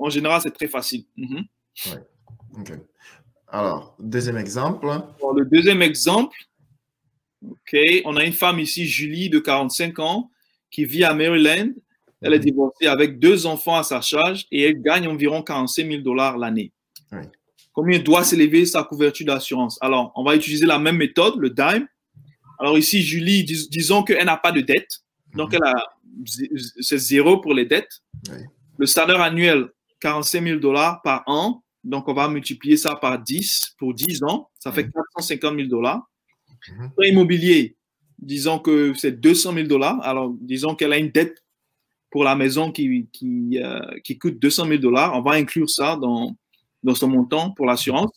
En 0.00 0.08
général, 0.08 0.40
c'est 0.40 0.52
très 0.52 0.68
facile. 0.68 1.04
Mhm. 1.16 1.44
Alors, 3.54 3.94
deuxième 4.00 4.36
exemple. 4.36 4.86
le 4.86 5.44
deuxième 5.44 5.80
exemple, 5.80 6.36
OK, 7.42 7.76
on 8.04 8.16
a 8.16 8.24
une 8.24 8.32
femme 8.32 8.58
ici, 8.58 8.86
Julie, 8.86 9.30
de 9.30 9.38
45 9.38 9.98
ans, 10.00 10.30
qui 10.70 10.84
vit 10.84 11.04
à 11.04 11.14
Maryland. 11.14 11.70
Elle 12.20 12.34
est 12.34 12.38
mhm. 12.38 12.44
divorcée 12.44 12.86
avec 12.86 13.18
deux 13.20 13.46
enfants 13.46 13.76
à 13.76 13.84
sa 13.84 14.00
charge 14.00 14.46
et 14.50 14.62
elle 14.62 14.82
gagne 14.82 15.06
environ 15.06 15.42
45 15.42 15.86
000 15.86 16.02
dollars 16.02 16.36
l'année. 16.36 16.72
Oui 17.12 17.20
combien 17.74 17.98
doit 17.98 18.24
s'élever 18.24 18.64
sa 18.64 18.82
couverture 18.84 19.26
d'assurance? 19.26 19.76
Alors, 19.82 20.12
on 20.14 20.24
va 20.24 20.36
utiliser 20.36 20.64
la 20.64 20.78
même 20.78 20.96
méthode, 20.96 21.34
le 21.38 21.50
DIME. 21.50 21.86
Alors 22.58 22.78
ici, 22.78 23.02
Julie, 23.02 23.44
disons 23.44 24.04
qu'elle 24.04 24.24
n'a 24.24 24.36
pas 24.36 24.52
de 24.52 24.60
dette. 24.60 25.00
Donc, 25.34 25.52
mhm. 25.52 25.58
elle 25.60 25.68
a, 25.68 25.74
c'est 26.80 26.98
zéro 26.98 27.40
pour 27.40 27.52
les 27.52 27.66
dettes. 27.66 28.00
Le 28.78 28.86
salaire 28.86 29.20
annuel, 29.20 29.68
45 30.00 30.42
000 30.42 30.60
dollars 30.60 31.02
par 31.02 31.24
an. 31.26 31.63
Donc, 31.84 32.08
on 32.08 32.14
va 32.14 32.28
multiplier 32.28 32.76
ça 32.76 32.96
par 32.96 33.18
10 33.22 33.74
pour 33.78 33.94
10 33.94 34.22
ans. 34.24 34.50
Ça 34.58 34.72
fait 34.72 34.84
450 34.84 35.56
000 35.56 35.68
dollars. 35.68 36.08
Mhm. 36.68 36.90
immobilier, 37.04 37.76
disons 38.18 38.58
que 38.58 38.94
c'est 38.94 39.20
200 39.20 39.52
000 39.52 39.66
dollars. 39.66 40.00
Alors, 40.02 40.34
disons 40.40 40.74
qu'elle 40.74 40.94
a 40.94 40.98
une 40.98 41.10
dette 41.10 41.44
pour 42.10 42.24
la 42.24 42.34
maison 42.34 42.72
qui, 42.72 43.06
qui, 43.12 43.60
euh, 43.62 43.80
qui 44.02 44.18
coûte 44.18 44.38
200 44.38 44.66
000 44.66 44.78
dollars. 44.78 45.14
On 45.14 45.20
va 45.20 45.32
inclure 45.32 45.68
ça 45.68 45.96
dans, 45.96 46.34
dans 46.82 46.94
son 46.94 47.08
montant 47.08 47.50
pour 47.50 47.66
l'assurance. 47.66 48.10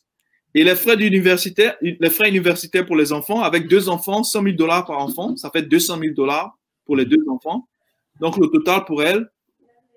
Et 0.54 0.64
les 0.64 0.76
frais 0.76 0.96
universitaires, 1.06 1.76
les 1.82 2.10
frais 2.10 2.30
universitaires 2.30 2.86
pour 2.86 2.96
les 2.96 3.12
enfants, 3.12 3.42
avec 3.42 3.68
deux 3.68 3.90
enfants, 3.90 4.24
100 4.24 4.44
000 4.44 4.56
dollars 4.56 4.86
par 4.86 5.00
enfant, 5.00 5.36
ça 5.36 5.50
fait 5.52 5.64
200 5.64 6.00
000 6.00 6.14
dollars 6.16 6.58
pour 6.86 6.96
les 6.96 7.06
deux 7.06 7.24
enfants. 7.30 7.68
Donc, 8.22 8.38
le 8.38 8.48
total 8.48 8.86
pour 8.86 9.04
elle, 9.04 9.30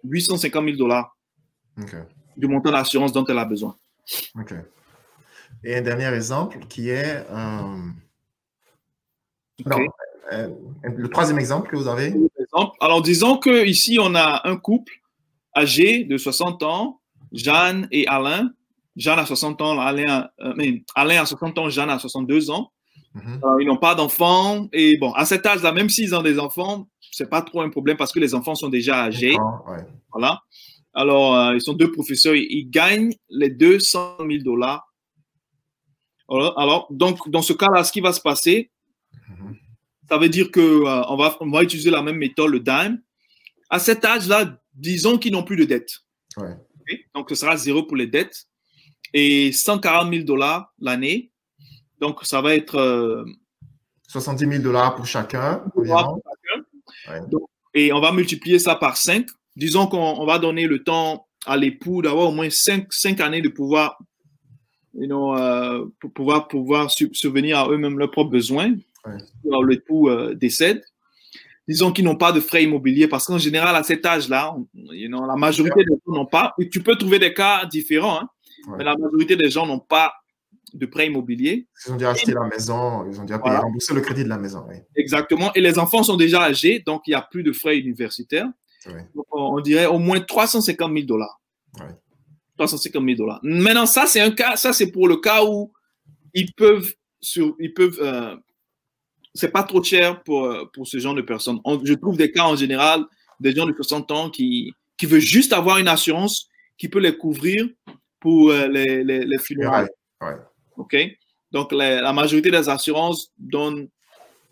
850 0.05 0.65
000 0.65 0.77
dollars 0.77 1.17
du 2.41 2.49
montant 2.49 2.73
d'assurance 2.73 3.13
dont 3.13 3.25
elle 3.27 3.39
a 3.39 3.45
besoin. 3.45 3.77
OK. 4.39 4.55
Et 5.63 5.77
un 5.77 5.83
dernier 5.83 6.09
exemple 6.09 6.59
qui 6.69 6.89
est. 6.89 7.25
Euh, 7.31 7.91
euh, 10.33 10.49
le 10.83 11.09
troisième 11.09 11.39
exemple 11.39 11.69
que 11.71 11.77
vous 11.77 11.87
avez? 11.89 12.15
Alors, 12.81 13.03
disons 13.03 13.37
qu'ici, 13.37 13.99
on 14.01 14.15
a 14.15 14.49
un 14.49 14.57
couple 14.57 14.93
âgé 15.57 16.05
de 16.05 16.17
60 16.17 16.63
ans, 16.63 17.01
Jeanne 17.33 17.87
et 17.91 18.07
Alain, 18.07 18.51
Jeanne 18.97 19.19
a 19.19 19.27
60 19.27 19.61
ans, 19.61 19.79
Alain, 19.79 20.29
euh, 20.41 20.55
mais 20.57 20.83
Alain 20.95 21.23
a 21.23 21.27
60 21.27 21.59
ans, 21.59 21.69
Jeanne 21.69 21.91
a 21.91 21.99
62 21.99 22.51
ans. 22.51 22.71
Mhm. 23.15 23.41
Ils 23.61 23.67
n'ont 23.67 23.77
pas 23.77 23.95
d'enfants. 23.95 24.69
Et 24.73 24.97
bon, 24.97 25.13
à 25.13 25.25
cet 25.25 25.45
âge-là, 25.45 25.73
même 25.73 25.91
s'ils 25.91 26.15
ont 26.15 26.23
des 26.23 26.39
enfants, 26.39 26.87
c'est 27.11 27.29
pas 27.29 27.43
trop 27.43 27.61
un 27.61 27.69
problème 27.69 27.97
parce 27.97 28.13
que 28.13 28.21
les 28.21 28.35
enfants 28.35 28.55
sont 28.55 28.69
déjà 28.69 29.03
âgés. 29.03 29.37
Voilà. 30.13 30.41
Alors, 30.93 31.37
euh, 31.37 31.55
ils 31.55 31.61
sont 31.61 31.75
deux 31.75 31.91
professeurs. 31.91 32.35
Ils 32.35 32.69
gagnent 32.69 33.15
les 33.29 33.51
200 33.51 34.19
000 34.19 34.43
dollars. 34.43 34.87
Alors, 36.29 36.87
donc, 36.91 37.29
dans 37.29 37.43
ce 37.43 37.53
cas-là, 37.53 37.83
ce 37.85 37.93
qui 37.93 38.01
va 38.01 38.13
se 38.13 38.21
passer, 38.21 38.71
mhm. 39.29 39.57
ça 40.09 40.19
veut 40.19 40.29
dire 40.29 40.51
que 40.51 40.85
on, 41.11 41.17
va, 41.17 41.37
on 41.41 41.51
va 41.51 41.63
utiliser 41.63 41.91
la 41.91 42.03
même 42.03 42.17
méthode, 42.17 42.51
le 42.51 42.61
DIME. 42.61 43.01
À 43.69 43.79
cet 43.79 44.05
âge-là, 44.05 44.59
disons 44.75 45.19
qu'ils 45.19 45.33
n'ont 45.33 45.45
plus 45.45 45.57
de 45.57 45.65
dette. 45.65 45.91
Donc, 47.15 47.31
ce 47.31 47.37
sera 47.37 47.57
zéro 47.57 47.85
pour 47.85 47.97
les 47.97 48.07
dettes. 48.07 48.47
et 49.13 49.53
140 49.53 50.13
000 50.13 50.25
dollars 50.25 50.73
l'année. 50.79 51.31
Donc, 52.01 52.25
ça 52.25 52.41
va 52.41 52.55
être. 52.55 53.25
70 54.09 54.49
000 54.49 54.63
dollars 54.63 54.97
pour 54.97 55.07
chacun. 55.07 55.65
et 57.75 57.93
on 57.93 58.01
va 58.01 58.13
multiplier 58.13 58.59
ça 58.59 58.75
par 58.75 58.97
5. 58.97 59.27
Disons 59.57 59.87
qu'on 59.87 60.25
va 60.25 60.39
donner 60.39 60.67
le 60.67 60.83
temps 60.83 61.27
à 61.47 61.57
l'époux 61.57 62.03
d'avoir 62.03 62.29
au 62.29 62.33
moins 62.33 62.51
5, 62.51 62.87
5 62.91 63.21
années 63.21 63.43
de 63.43 63.49
pouvoir, 63.49 63.99
you 64.95 65.07
know, 65.07 65.35
pour 66.01 66.13
pouvoir, 66.13 66.49
pouvoir 66.49 66.91
subvenir 66.91 67.59
à 67.59 67.69
eux-mêmes 67.69 67.99
leurs 67.99 68.11
propres 68.11 68.31
besoins. 68.31 68.75
Alors, 69.47 69.65
l'époux 69.65 70.11
décède 70.35 70.83
disons 71.71 71.93
qu'ils 71.93 72.05
n'ont 72.05 72.17
pas 72.17 72.33
de 72.33 72.41
frais 72.41 72.65
immobiliers, 72.65 73.07
parce 73.07 73.27
qu'en 73.27 73.39
général, 73.39 73.77
à 73.77 73.85
cet 73.85 74.05
âge-là, 74.05 74.57
la 74.75 75.37
majorité 75.37 75.85
des 75.85 75.95
gens 76.05 76.13
n'ont 76.13 76.27
pas, 76.27 76.53
et 76.59 76.69
tu 76.69 76.83
peux 76.83 76.97
trouver 76.97 77.21
des 77.21 77.33
cas 77.33 77.65
différents, 77.65 78.21
hein, 78.21 78.29
mais 78.77 78.83
la 78.83 78.97
majorité 78.97 79.37
des 79.37 79.51
gens 79.51 79.67
n'ont 79.67 79.79
pas 79.79 80.13
de 80.75 80.85
prêts 80.87 81.07
immobiliers. 81.07 81.69
Ils 81.87 81.93
ont 81.93 81.97
déjà 81.97 82.11
acheté 82.11 82.33
la 82.33 82.49
maison, 82.49 83.07
ils 83.09 83.21
ont 83.21 83.25
déjà 83.25 83.39
payé, 83.39 83.57
remboursé 83.57 83.95
le 83.95 84.01
crédit 84.01 84.25
de 84.25 84.29
la 84.29 84.39
maison. 84.39 84.67
Exactement, 84.97 85.53
et 85.55 85.61
les 85.61 85.79
enfants 85.79 86.03
sont 86.03 86.17
déjà 86.17 86.43
âgés, 86.43 86.83
donc 86.85 87.03
il 87.07 87.11
n'y 87.11 87.15
a 87.15 87.23
plus 87.23 87.45
de 87.45 87.53
frais 87.53 87.79
universitaires. 87.79 88.49
On, 89.31 89.61
dirait 89.61 89.87
au 89.87 89.99
moins 89.99 90.21
350 90.21 90.93
000 90.93 91.07
dollars. 91.07 91.41
350 92.57 93.05
000 93.05 93.17
dollars. 93.17 93.41
Maintenant, 93.43 93.87
ça, 93.87 94.07
c'est 94.07 94.21
un 94.21 94.31
cas, 94.31 94.57
ça, 94.57 94.73
c'est 94.73 94.91
pour 94.91 95.09
le 95.09 95.17
cas 95.17 95.45
où 95.45 95.73
ils 96.35 96.53
peuvent, 96.53 96.95
sur, 97.21 97.55
ils 97.59 97.73
peuvent 97.73 97.99
euh, 98.01 98.37
c'est 99.35 99.51
pas 99.51 99.63
trop 99.63 99.83
cher 99.83 100.23
pour, 100.23 100.45
euh, 100.45 100.65
pour 100.73 100.87
ce 100.87 100.99
genre 100.99 101.15
de 101.15 101.23
personnes. 101.23 101.61
je 101.85 101.95
trouve 101.95 102.17
des 102.17 102.31
cas 102.33 102.45
en 102.45 102.57
général, 102.57 103.05
des 103.39 103.55
gens 103.55 103.67
de 103.67 103.75
60 103.75 104.11
ans 104.11 104.31
qui, 104.31 104.73
qui 104.97 105.07
veulent 105.07 105.21
juste 105.21 105.53
avoir 105.53 105.79
une 105.79 105.89
assurance 105.89 106.49
qui 106.77 106.89
peut 106.89 106.99
les 106.99 107.17
couvrir 107.17 107.69
pour 108.19 108.51
euh, 108.51 108.67
les, 108.69 109.05
les, 109.05 109.25
les 109.25 109.39
funérailles. 109.39 109.89
OK? 110.77 110.97
Donc, 111.53 111.73
la 111.73 112.13
majorité 112.13 112.51
des 112.51 112.69
assurances 112.69 113.33
donnent. 113.37 113.89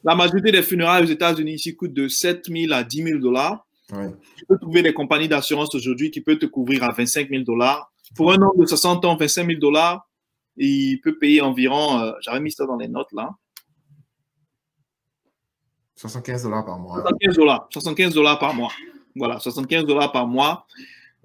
La 0.05 0.15
majorité 0.15 0.51
des 0.51 0.63
funérailles 0.63 1.05
aux 1.05 1.09
États-Unis 1.09 1.55
ici 1.55 1.77
coûtent 1.77 1.93
de 1.93 2.09
7 2.09 2.47
000 2.49 2.73
à 2.73 2.83
10 2.83 3.03
000 3.03 3.19
dollars. 3.19 3.67
Tu 4.37 4.47
peux 4.47 4.59
trouver 4.59 4.83
des 4.83 4.93
compagnies 4.93 5.29
d'assurance 5.29 5.75
aujourd'hui 5.75 6.11
qui 6.11 6.21
peuvent 6.21 6.39
te 6.39 6.47
couvrir 6.47 6.85
à 6.85 6.93
25 6.93 7.29
000 7.31 7.43
dollars. 7.45 7.91
Pour 8.15 8.33
un 8.33 8.37
homme 8.37 8.59
de 8.59 8.67
60 8.67 9.05
ans, 9.05 9.17
25 9.17 9.47
000 9.47 9.59
dollars, 9.59 10.09
il 10.57 11.01
peut 11.01 11.19
payer 11.19 11.41
environ, 11.41 12.01
euh, 12.01 12.13
j'avais 12.21 12.41
mis 12.41 12.53
ça 12.53 12.67
dans 12.67 12.77
les 12.77 12.89
notes 12.89 13.13
là, 13.13 13.31
75 15.99 16.45
dollars 16.45 16.65
par 16.65 16.79
mois. 16.79 16.95
75 17.01 17.37
dollars. 17.37 17.69
75 17.71 18.15
dollars 18.15 18.39
par 18.39 18.55
mois. 18.55 18.73
Voilà, 19.17 19.41
75 19.41 19.85
dollars 19.85 20.13
par 20.13 20.29
mois. 20.29 20.67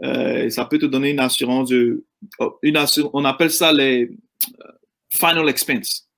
Euh, 0.01 0.49
ça 0.49 0.65
peut 0.65 0.79
te 0.79 0.87
donner 0.87 1.11
une 1.11 1.19
assurance 1.19 1.69
de, 1.69 2.03
oh, 2.39 2.57
une 2.63 2.77
on 3.13 3.23
appelle 3.25 3.51
ça 3.51 3.71
les 3.71 4.05
euh, 4.05 4.71
final 5.09 5.47
expense. 5.47 6.09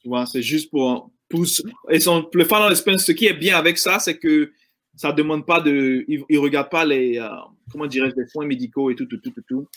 Tu 0.00 0.08
vois, 0.08 0.24
c'est 0.24 0.40
juste 0.40 0.70
pour, 0.70 1.10
pour 1.28 1.44
et 1.90 2.00
son, 2.00 2.28
le 2.32 2.44
final 2.44 2.70
expense, 2.70 3.04
ce 3.04 3.12
qui 3.12 3.26
est 3.26 3.34
bien 3.34 3.58
avec 3.58 3.76
ça, 3.76 3.98
c'est 3.98 4.16
que 4.18 4.50
ça 4.96 5.12
demande 5.12 5.46
pas 5.46 5.60
de, 5.60 6.04
il, 6.08 6.24
ne 6.28 6.38
regarde 6.38 6.70
pas 6.70 6.84
les, 6.84 7.18
euh, 7.18 7.28
comment 7.70 7.86
dirais-je, 7.86 8.16
les 8.16 8.26
soins 8.26 8.46
médicaux 8.46 8.90
et 8.90 8.96
tout, 8.96 9.06
tout, 9.06 9.18
tout, 9.18 9.30
tout, 9.30 9.42
tout. 9.46 9.68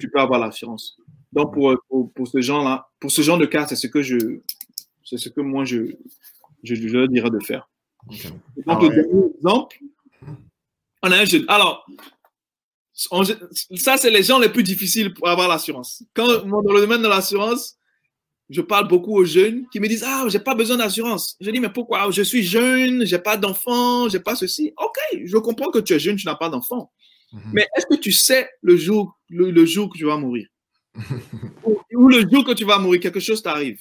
Tu 0.00 0.10
peux 0.10 0.20
avoir 0.20 0.40
l'assurance. 0.40 0.96
Donc 1.32 1.52
pour, 1.52 1.76
pour, 1.88 2.12
pour 2.12 2.28
ce 2.28 2.40
genre-là, 2.40 2.88
pour 3.00 3.10
ce 3.10 3.22
genre 3.22 3.38
de 3.38 3.46
cas, 3.46 3.66
c'est 3.66 3.76
ce 3.76 3.86
que 3.86 4.02
je, 4.02 4.40
c'est 5.04 5.18
ce 5.18 5.28
que 5.28 5.40
moi 5.40 5.64
je, 5.64 5.92
je, 6.62 6.74
je 6.74 7.06
dirais 7.06 7.30
de 7.30 7.40
faire. 7.40 7.68
Donc, 8.08 8.42
ah 8.66 8.78
le 8.80 9.34
exemple, 9.36 9.78
on 11.02 11.10
a 11.10 11.16
un 11.18 11.24
jeune. 11.24 11.44
Alors, 11.48 11.86
ça, 12.92 13.96
c'est 13.96 14.10
les 14.10 14.22
gens 14.22 14.38
les 14.38 14.48
plus 14.48 14.62
difficiles 14.62 15.12
pour 15.12 15.28
avoir 15.28 15.48
l'assurance. 15.48 16.02
Quand, 16.14 16.26
dans 16.26 16.72
le 16.72 16.80
domaine 16.80 17.02
de 17.02 17.08
l'assurance, 17.08 17.76
je 18.50 18.60
parle 18.60 18.88
beaucoup 18.88 19.16
aux 19.16 19.24
jeunes 19.24 19.66
qui 19.72 19.80
me 19.80 19.88
disent 19.88 20.04
Ah, 20.06 20.24
j'ai 20.28 20.38
pas 20.38 20.54
besoin 20.54 20.76
d'assurance. 20.76 21.36
Je 21.40 21.50
dis 21.50 21.60
Mais 21.60 21.70
pourquoi? 21.70 22.10
Je 22.10 22.22
suis 22.22 22.42
jeune, 22.42 23.04
j'ai 23.06 23.18
pas 23.18 23.36
d'enfant, 23.36 24.08
j'ai 24.08 24.20
pas 24.20 24.34
ceci. 24.34 24.72
Ok, 24.76 25.22
je 25.24 25.36
comprends 25.38 25.70
que 25.70 25.78
tu 25.78 25.92
es 25.94 25.98
jeune, 25.98 26.16
tu 26.16 26.26
n'as 26.26 26.36
pas 26.36 26.48
d'enfant. 26.48 26.90
Mhm. 27.32 27.40
Mais 27.52 27.66
est-ce 27.76 27.86
que 27.86 27.96
tu 27.96 28.12
sais 28.12 28.48
le 28.62 28.76
jour, 28.76 29.18
le 29.30 29.64
jour 29.64 29.92
que 29.92 29.98
tu 29.98 30.04
vas 30.04 30.16
mourir? 30.16 30.46
Ou, 31.92 32.08
le 32.08 32.20
jour 32.20 32.44
que 32.44 32.52
tu 32.52 32.64
vas 32.64 32.78
mourir, 32.78 33.00
quelque 33.00 33.20
chose 33.20 33.42
t'arrive. 33.42 33.80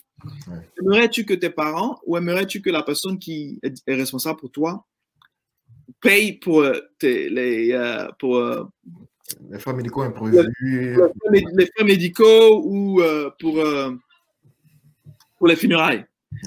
Aimerais-tu 0.79 1.25
que 1.25 1.33
tes 1.33 1.49
parents 1.49 1.99
ou 2.05 2.17
aimerais-tu 2.17 2.61
que 2.61 2.69
la 2.69 2.83
personne 2.83 3.19
qui 3.19 3.59
est, 3.61 3.93
responsable 3.93 4.39
pour 4.39 4.51
toi 4.51 4.85
paye 6.01 6.33
pour, 6.33 6.61
euh, 6.61 6.79
les, 7.01 7.71
euh, 7.73 8.07
pour 8.19 8.37
euh, 8.37 8.63
les 9.49 9.59
frais 9.59 9.73
médicaux 9.73 10.01
imprévus 10.01 10.45
Les, 11.31 11.65
frais 11.75 11.85
médicaux 11.85 12.61
ou 12.65 13.01
pour, 13.39 13.63
pour 15.43 15.49
les 15.49 15.57
funérailles. 15.57 16.05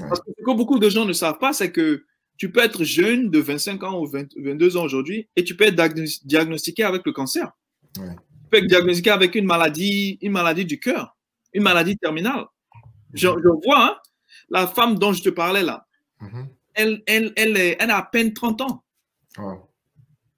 Parce 0.09 0.21
que 0.21 0.31
ce 0.39 0.43
que 0.43 0.57
beaucoup 0.57 0.79
de 0.79 0.89
gens 0.89 1.05
ne 1.05 1.13
savent 1.13 1.39
pas, 1.39 1.53
c'est 1.53 1.71
que 1.71 2.05
tu 2.39 2.51
peux 2.51 2.61
être 2.61 2.83
jeune 2.83 3.31
de 3.31 3.39
25 3.39 3.83
ans 3.83 4.01
ou 4.01 4.07
22 4.07 4.77
ans 4.77 4.85
aujourd'hui 4.85 5.29
et 5.37 5.45
tu 5.45 5.55
peux 5.55 5.65
être 5.65 5.77
diagnostiqué 6.25 6.83
avec 6.83 7.03
le 7.05 7.13
cancer. 7.13 7.53
Ouais 7.99 8.17
peut 8.51 8.59
être 8.59 8.67
diagnostiqué 8.67 9.11
avec 9.11 9.35
une 9.35 9.47
maladie, 9.47 10.19
une 10.23 10.33
maladie 10.33 10.65
du 10.65 10.79
cœur, 10.79 11.17
une 11.53 11.63
maladie 11.63 11.97
terminale. 11.97 12.45
Je, 13.15 13.29
vois 13.29 13.85
hein, 13.85 13.97
la 14.51 14.67
femme 14.67 14.99
dont 14.99 15.13
je 15.13 15.23
te 15.23 15.31
parlais 15.31 15.63
là. 15.63 15.87
Mm-hmm. 16.21 16.47
elle, 16.75 17.03
elle, 17.07 17.33
elle, 17.37 17.57
est, 17.57 17.77
elle, 17.79 17.91
a 17.91 17.99
à 17.99 18.03
peine 18.03 18.33
30 18.33 18.61
ans. 18.63 18.85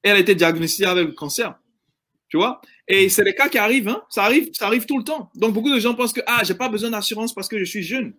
Elle 0.02 0.16
a 0.16 0.18
été 0.18 0.34
diagnostiquée 0.34 0.86
avec 0.86 1.06
le 1.06 1.12
cancer. 1.12 1.54
Tu 2.28 2.36
vois? 2.36 2.60
Et 2.86 3.08
c'est 3.08 3.24
les 3.24 3.34
cas 3.34 3.48
qui 3.48 3.58
arrivent. 3.58 3.88
Hein? 3.88 4.02
Ça 4.10 4.24
arrive. 4.24 4.50
Ça 4.52 4.66
arrive 4.66 4.86
tout 4.86 4.98
le 4.98 5.04
temps. 5.04 5.30
Donc, 5.34 5.54
beaucoup 5.54 5.72
de 5.72 5.80
gens 5.80 5.94
pensent 5.94 6.12
que 6.12 6.20
ah, 6.26 6.42
j'ai 6.44 6.54
pas 6.54 6.68
besoin 6.68 6.90
d'assurance 6.90 7.34
parce 7.34 7.48
que 7.48 7.58
je 7.58 7.64
suis 7.64 7.82
jeune. 7.82 8.14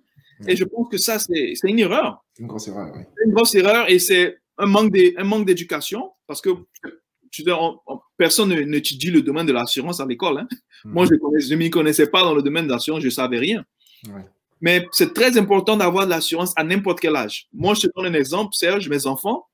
Et 0.48 0.56
je 0.56 0.64
pense 0.64 0.88
que 0.90 0.98
ça, 0.98 1.20
c'est 1.20 1.56
une 1.64 1.80
erreur. 1.80 2.24
Une 2.38 2.48
grosse 2.48 2.68
erreur, 2.68 2.92
oui. 2.96 3.04
Une 3.26 3.34
grosse 3.34 3.56
erreur 3.56 3.90
et 3.90 4.00
c'est 4.00 4.38
un 4.58 4.66
manque 4.66 5.46
d'éducation 5.46 6.12
parce 6.28 6.42
que 6.42 6.50
personne 8.18 8.54
n'étudie 8.66 9.12
le 9.12 9.22
domaine 9.22 9.46
de 9.46 9.54
l'assurance 9.54 10.00
à 10.00 10.06
l'école. 10.06 10.40
Hein. 10.40 10.48
Mhm. 10.86 10.92
Moi, 10.94 11.06
je 11.06 11.14
ne 11.54 11.56
m'y 11.56 11.70
connaissais 11.70 12.08
pas 12.08 12.24
dans 12.24 12.34
le 12.34 12.42
domaine 12.42 12.68
de 12.68 12.72
l'assurance, 12.72 13.02
je 13.02 13.08
ne 13.08 13.12
savais 13.12 13.38
rien. 13.38 13.66
Mais 14.62 14.88
c'est 14.92 15.14
très 15.14 15.38
important 15.38 15.78
d'avoir 15.78 16.06
de 16.06 16.12
l'assurance 16.12 16.54
à 16.56 16.64
n'importe 16.64 17.00
quel 17.00 17.16
âge. 17.16 17.48
Moi, 17.54 17.74
je 17.76 17.82
te 17.82 17.88
donne 17.96 18.08
un 18.08 18.18
exemple, 18.18 18.54
Serge, 18.54 18.90
mes 18.90 19.08
enfants, 19.08 19.48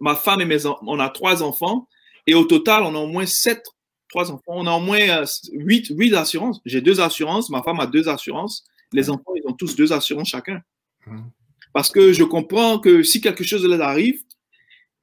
ma 0.00 0.16
femme 0.16 0.40
et 0.40 0.44
mes 0.44 0.66
enfants, 0.66 0.82
on 0.86 0.98
a 0.98 1.08
trois 1.08 1.42
enfants, 1.42 1.88
et 2.26 2.34
au 2.34 2.44
total, 2.44 2.82
on 2.82 2.94
a 2.94 2.98
au 2.98 3.06
moins 3.06 3.26
sept, 3.26 3.64
trois 4.08 4.30
enfants, 4.30 4.42
on 4.48 4.66
a 4.66 4.72
au 4.72 4.80
moins 4.80 4.98
euh, 4.98 5.24
huit, 5.52 5.88
huit 5.90 6.14
assurances. 6.14 6.60
J'ai 6.64 6.80
deux 6.80 7.00
assurances, 7.00 7.50
ma 7.50 7.62
femme 7.62 7.80
a 7.80 7.86
deux 7.86 8.08
assurances, 8.08 8.64
les 8.92 9.10
enfants, 9.10 9.32
ils 9.36 9.46
ont 9.46 9.52
tous 9.52 9.76
deux 9.76 9.92
assurances 9.92 10.28
chacun. 10.28 10.62
Mhm. 11.06 11.30
Parce 11.72 11.90
que 11.90 12.12
je 12.12 12.22
comprends 12.22 12.78
que 12.78 13.02
si 13.02 13.20
quelque 13.20 13.44
chose 13.44 13.64
leur 13.66 13.82
arrive, 13.82 14.22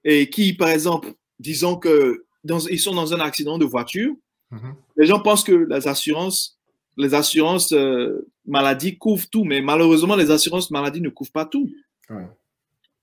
et 0.03 0.29
qui, 0.29 0.53
par 0.53 0.69
exemple, 0.69 1.13
disons 1.39 1.75
que 1.75 2.25
dans, 2.43 2.59
ils 2.59 2.79
sont 2.79 2.95
dans 2.95 3.13
un 3.13 3.19
accident 3.19 3.57
de 3.57 3.65
voiture, 3.65 4.15
mhm. 4.51 4.75
les 4.97 5.05
gens 5.05 5.19
pensent 5.19 5.43
que 5.43 5.67
les 5.69 5.87
assurances, 5.87 6.59
les 6.97 7.13
assurances 7.13 7.71
euh, 7.73 8.27
maladie 8.45 8.97
couvrent 8.97 9.29
tout, 9.29 9.43
mais 9.43 9.61
malheureusement, 9.61 10.15
les 10.15 10.31
assurances 10.31 10.71
maladie 10.71 11.01
ne 11.01 11.09
couvrent 11.09 11.31
pas 11.31 11.45
tout. 11.45 11.69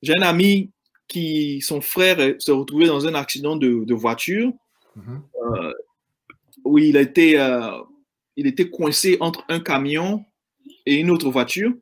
J'ai 0.03 0.15
un 0.17 0.23
ami 0.23 0.71
qui, 1.07 1.63
son 1.63 1.81
frère 1.81 2.17
s'est 2.39 2.53
retrouvé 2.53 2.87
dans 2.87 3.07
un 3.07 3.15
accident 3.15 3.57
de, 3.57 3.95
voiture 3.95 4.53
mhm. 4.97 5.23
euh, 5.43 5.73
où 6.65 6.79
il 6.79 6.97
euh, 6.97 7.83
il 8.37 8.47
était 8.47 8.69
coincé 8.69 9.17
entre 9.21 9.45
un 9.49 9.61
camion 9.61 10.25
et 10.87 10.97
une 10.97 11.11
autre 11.11 11.31
voiture. 11.31 11.73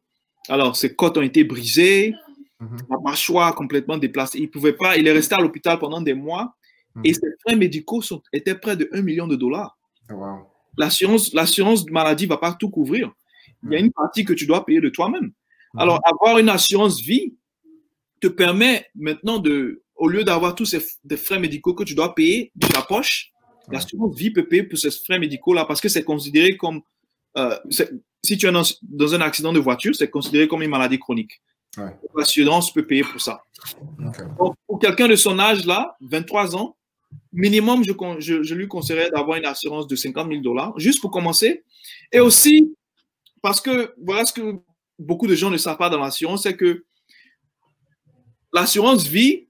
Alors, 0.49 0.76
ses 0.76 0.95
côtes 0.95 1.18
ont 1.18 1.22
été 1.22 1.45
brisées, 1.45 2.14
Mhm. 2.61 2.78
La 2.89 2.99
mâchoire 2.99 3.55
complètement 3.55 3.99
déplacée. 3.99 4.39
Il 4.39 4.51
pouvait 4.51 4.72
pas, 4.72 4.97
il 4.97 5.07
est 5.07 5.12
resté 5.12 5.34
à 5.34 5.39
l'hôpital 5.39 5.78
pendant 5.78 6.01
des 6.01 6.14
mois 6.14 6.57
et 7.05 7.11
mhm. 7.11 7.14
ses 7.14 7.28
frais 7.41 7.57
médicaux 7.57 8.01
sont, 8.01 8.22
étaient 8.32 8.55
près 8.55 8.76
de 8.76 8.89
1 8.93 9.03
million 9.03 9.26
de 9.26 9.37
dollars. 9.37 9.78
Oh, 10.11 10.39
l'assurance, 10.78 11.34
l'assurance 11.34 11.84
maladie 11.91 12.24
ne 12.24 12.30
va 12.30 12.39
pas 12.39 12.55
tout 12.55 12.70
couvrir. 12.70 13.12
Il 13.64 13.72
y 13.72 13.76
a 13.76 13.78
une 13.78 13.93
partie 13.93 14.24
que 14.24 14.32
tu 14.32 14.47
dois 14.47 14.64
payer 14.64 14.80
de 14.80 14.89
toi-même. 14.89 15.24
Mhm. 15.24 15.80
Alors, 15.80 16.01
avoir 16.05 16.39
une 16.39 16.49
assurance 16.49 17.01
vie 17.01 17.34
te 18.20 18.28
permet 18.28 18.87
maintenant 18.95 19.39
de, 19.39 19.82
au 19.95 20.09
lieu 20.09 20.24
d'avoir 20.24 20.55
tous 20.55 20.64
ces 20.64 20.80
des 21.05 21.18
frais 21.18 21.39
médicaux 21.39 21.74
que 21.74 21.84
tu 21.84 21.95
dois 21.95 22.14
payer 22.14 22.53
de 22.55 22.66
ta 22.66 22.80
poche, 22.80 23.32
l'assurance 23.70 24.16
vie 24.16 24.30
peut 24.30 24.47
payer 24.47 24.62
pour 24.62 24.78
ces 24.78 24.91
frais 24.91 25.18
médicaux-là 25.18 25.66
parce 25.66 25.80
que 25.80 25.89
c'est 25.89 26.05
considéré 26.05 26.57
comme, 26.57 26.80
euh, 27.37 27.59
si 28.27 28.37
tu 28.37 28.47
es 28.47 28.53
dans, 28.53 28.62
dans, 28.83 29.14
un 29.14 29.20
accident 29.20 29.53
de 29.53 29.61
voiture, 29.61 29.95
c'est 29.95 30.11
considéré 30.11 30.49
comme 30.49 30.62
une 30.62 30.70
maladie 30.70 30.99
chronique. 30.99 31.41
L'assurance 32.16 32.72
peut 32.72 32.87
payer 32.87 33.03
pour 33.03 33.20
ça. 33.20 33.43
pour 34.66 34.79
quelqu'un 34.81 35.09
de 35.09 35.16
son 35.16 35.39
âge 35.39 35.64
là, 35.66 35.97
23 36.01 36.57
ans, 36.57 36.77
minimum, 37.33 37.85
je, 37.85 38.43
je, 38.43 38.55
lui 38.55 38.66
conseillerais 38.66 39.11
d'avoir 39.11 39.37
une 39.37 39.45
assurance 39.45 39.87
de 39.87 39.95
50 39.95 40.29
000 40.29 40.41
dollars, 40.41 40.79
juste 40.79 41.01
pour 41.01 41.11
commencer. 41.11 41.64
Et 42.12 42.20
aussi, 42.20 42.74
parce 43.43 43.61
que 43.61 43.95
voilà 44.03 44.24
ce 44.24 44.33
que 44.33 44.57
beaucoup 44.99 45.27
de 45.27 45.35
gens 45.35 45.51
ne 45.51 45.59
savent 45.59 45.77
pas 45.77 45.91
dans 45.91 46.01
l'assurance, 46.01 46.45
c'est 46.45 46.57
que 46.57 46.85
l'assurance 48.53 49.07
vie, 49.07 49.49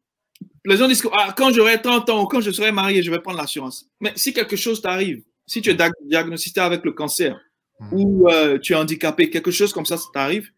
les 0.64 0.76
gens 0.76 0.88
disent 0.88 1.02
que 1.02 1.08
ah, 1.12 1.32
quand 1.36 1.52
j'aurai 1.52 1.80
30 1.80 2.10
ans 2.10 2.22
ou 2.24 2.26
quand 2.26 2.40
je 2.40 2.50
serai 2.50 2.72
marié, 2.72 3.02
je 3.02 3.10
vais 3.10 3.20
prendre 3.20 3.38
l'assurance. 3.38 3.88
Mais 4.00 4.12
si 4.16 4.32
quelque 4.32 4.56
chose 4.56 4.82
t'arrive, 4.82 5.22
si 5.46 5.62
tu 5.62 5.70
es 5.70 5.76
diagnostiqué 6.04 6.60
avec 6.60 6.84
le 6.84 6.92
cancer 6.92 7.40
hmm. 7.80 7.88
ou 7.92 8.28
euh, 8.28 8.58
tu 8.58 8.72
es 8.72 8.76
handicapé, 8.76 9.30
quelque 9.30 9.50
chose 9.50 9.72
comme 9.72 9.86
ça, 9.86 9.96
ça 9.96 10.06
t'arrive, 10.12 10.50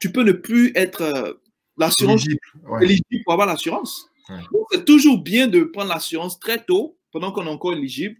tu 0.00 0.12
peux 0.12 0.22
ne 0.22 0.32
plus 0.32 0.72
être 0.74 1.02
euh, 1.02 1.32
l'assurance 1.76 2.24
éligible, 2.80 3.22
pour 3.24 3.32
avoir 3.32 3.46
l'assurance. 3.46 4.08
c'est 4.72 4.84
toujours 4.84 5.22
bien 5.22 5.46
de 5.46 5.62
prendre 5.64 5.88
l'assurance 5.88 6.38
très 6.38 6.64
tôt, 6.64 6.98
pendant 7.12 7.32
qu'on 7.32 7.46
est 7.46 7.50
encore 7.50 7.72
éligible. 7.72 8.16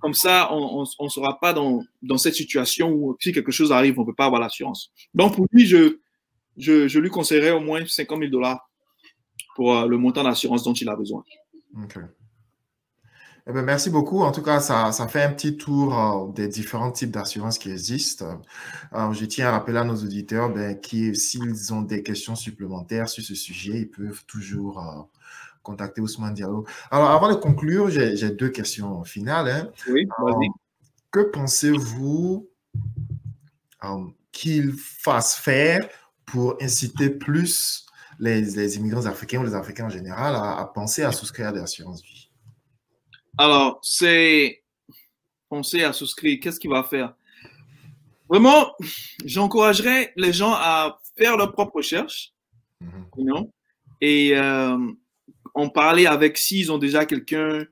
Comme 0.00 0.14
ça, 0.14 0.48
on 0.52 0.82
ne 0.82 1.08
sera 1.08 1.38
pas 1.40 1.52
dans, 1.52 1.82
dans, 2.00 2.16
cette 2.16 2.34
situation 2.34 2.90
où 2.90 3.16
si 3.20 3.32
quelque 3.32 3.52
chose 3.52 3.70
arrive, 3.70 3.98
on 3.98 4.02
ne 4.02 4.06
peut 4.06 4.14
pas 4.14 4.24
avoir 4.26 4.40
l'assurance. 4.40 4.90
Donc, 5.12 5.36
pour 5.36 5.46
lui, 5.52 5.66
je, 5.66 5.98
je, 6.56 6.88
je, 6.88 6.98
lui 6.98 7.10
conseillerais 7.10 7.50
au 7.50 7.60
moins 7.60 7.84
50 7.84 8.18
000 8.18 8.30
dollars 8.30 8.70
pour 9.56 9.76
euh, 9.76 9.86
le 9.86 9.98
montant 9.98 10.24
d'assurance 10.24 10.62
dont 10.62 10.72
il 10.72 10.88
a 10.88 10.96
besoin. 10.96 11.22
Eh 13.50 13.52
ben, 13.52 13.62
merci 13.62 13.90
beaucoup. 13.90 14.22
En 14.22 14.30
tout 14.30 14.42
cas, 14.42 14.60
ça, 14.60 14.92
ça 14.92 15.08
fait 15.08 15.24
un 15.24 15.32
petit 15.32 15.56
tour 15.56 15.98
euh, 15.98 16.32
des 16.32 16.46
différents 16.46 16.92
types 16.92 17.10
d'assurances 17.10 17.58
qui 17.58 17.72
existent. 17.72 18.40
Euh, 18.94 19.12
je 19.12 19.24
tiens 19.24 19.48
à 19.48 19.50
rappeler 19.50 19.78
à 19.78 19.82
nos 19.82 19.96
auditeurs 19.96 20.50
ben, 20.50 20.78
qui, 20.78 21.16
s'ils 21.16 21.74
ont 21.74 21.82
des 21.82 22.04
questions 22.04 22.36
supplémentaires 22.36 23.08
sur 23.08 23.24
ce 23.24 23.34
sujet, 23.34 23.80
ils 23.80 23.90
peuvent 23.90 24.24
toujours 24.28 24.78
euh, 24.78 25.02
contacter 25.64 26.00
Ousmane 26.00 26.34
Diallo. 26.34 26.64
Alors, 26.92 27.10
avant 27.10 27.28
de 27.28 27.34
conclure, 27.34 27.90
j'ai 27.90 28.30
deux 28.30 28.50
questions 28.50 29.02
finales. 29.02 29.48
Hein. 29.48 29.68
Oui, 29.88 30.06
que 31.10 31.20
pensez-vous 31.20 32.48
qu'il 34.30 34.74
fasse 34.74 35.34
faire 35.34 35.80
pour 36.24 36.56
inciter 36.62 37.10
plus 37.10 37.84
les, 38.20 38.42
les, 38.42 38.76
immigrants 38.76 39.06
africains 39.06 39.40
ou 39.40 39.44
les 39.44 39.56
Africains 39.56 39.86
en 39.86 39.90
général 39.90 40.36
à, 40.36 40.56
à 40.60 40.66
penser 40.66 41.02
à 41.02 41.10
souscrire 41.10 41.48
à 41.48 41.52
des 41.52 41.60
assurances 41.60 42.04
vie? 42.04 42.19
Alors, 43.38 43.80
c'est 43.82 44.62
penser 45.48 45.82
à 45.82 45.92
souscrire. 45.92 46.38
Qu'est-ce 46.40 46.60
qu'il 46.60 46.70
va 46.70 46.82
faire? 46.82 47.14
Vraiment, 48.28 48.72
j'encouragerais 49.24 50.12
les 50.16 50.32
gens 50.32 50.52
à 50.52 51.00
faire 51.16 51.36
leur 51.36 51.52
propre 51.52 51.76
recherche. 51.76 52.32
Mm 52.80 53.42
et 54.02 54.34
euh, 54.34 54.78
en 55.52 55.68
parler 55.68 56.06
avec 56.06 56.38
s'ils 56.38 56.72
ont 56.72 56.78
déjà 56.78 57.04
quelqu'un, 57.04 57.66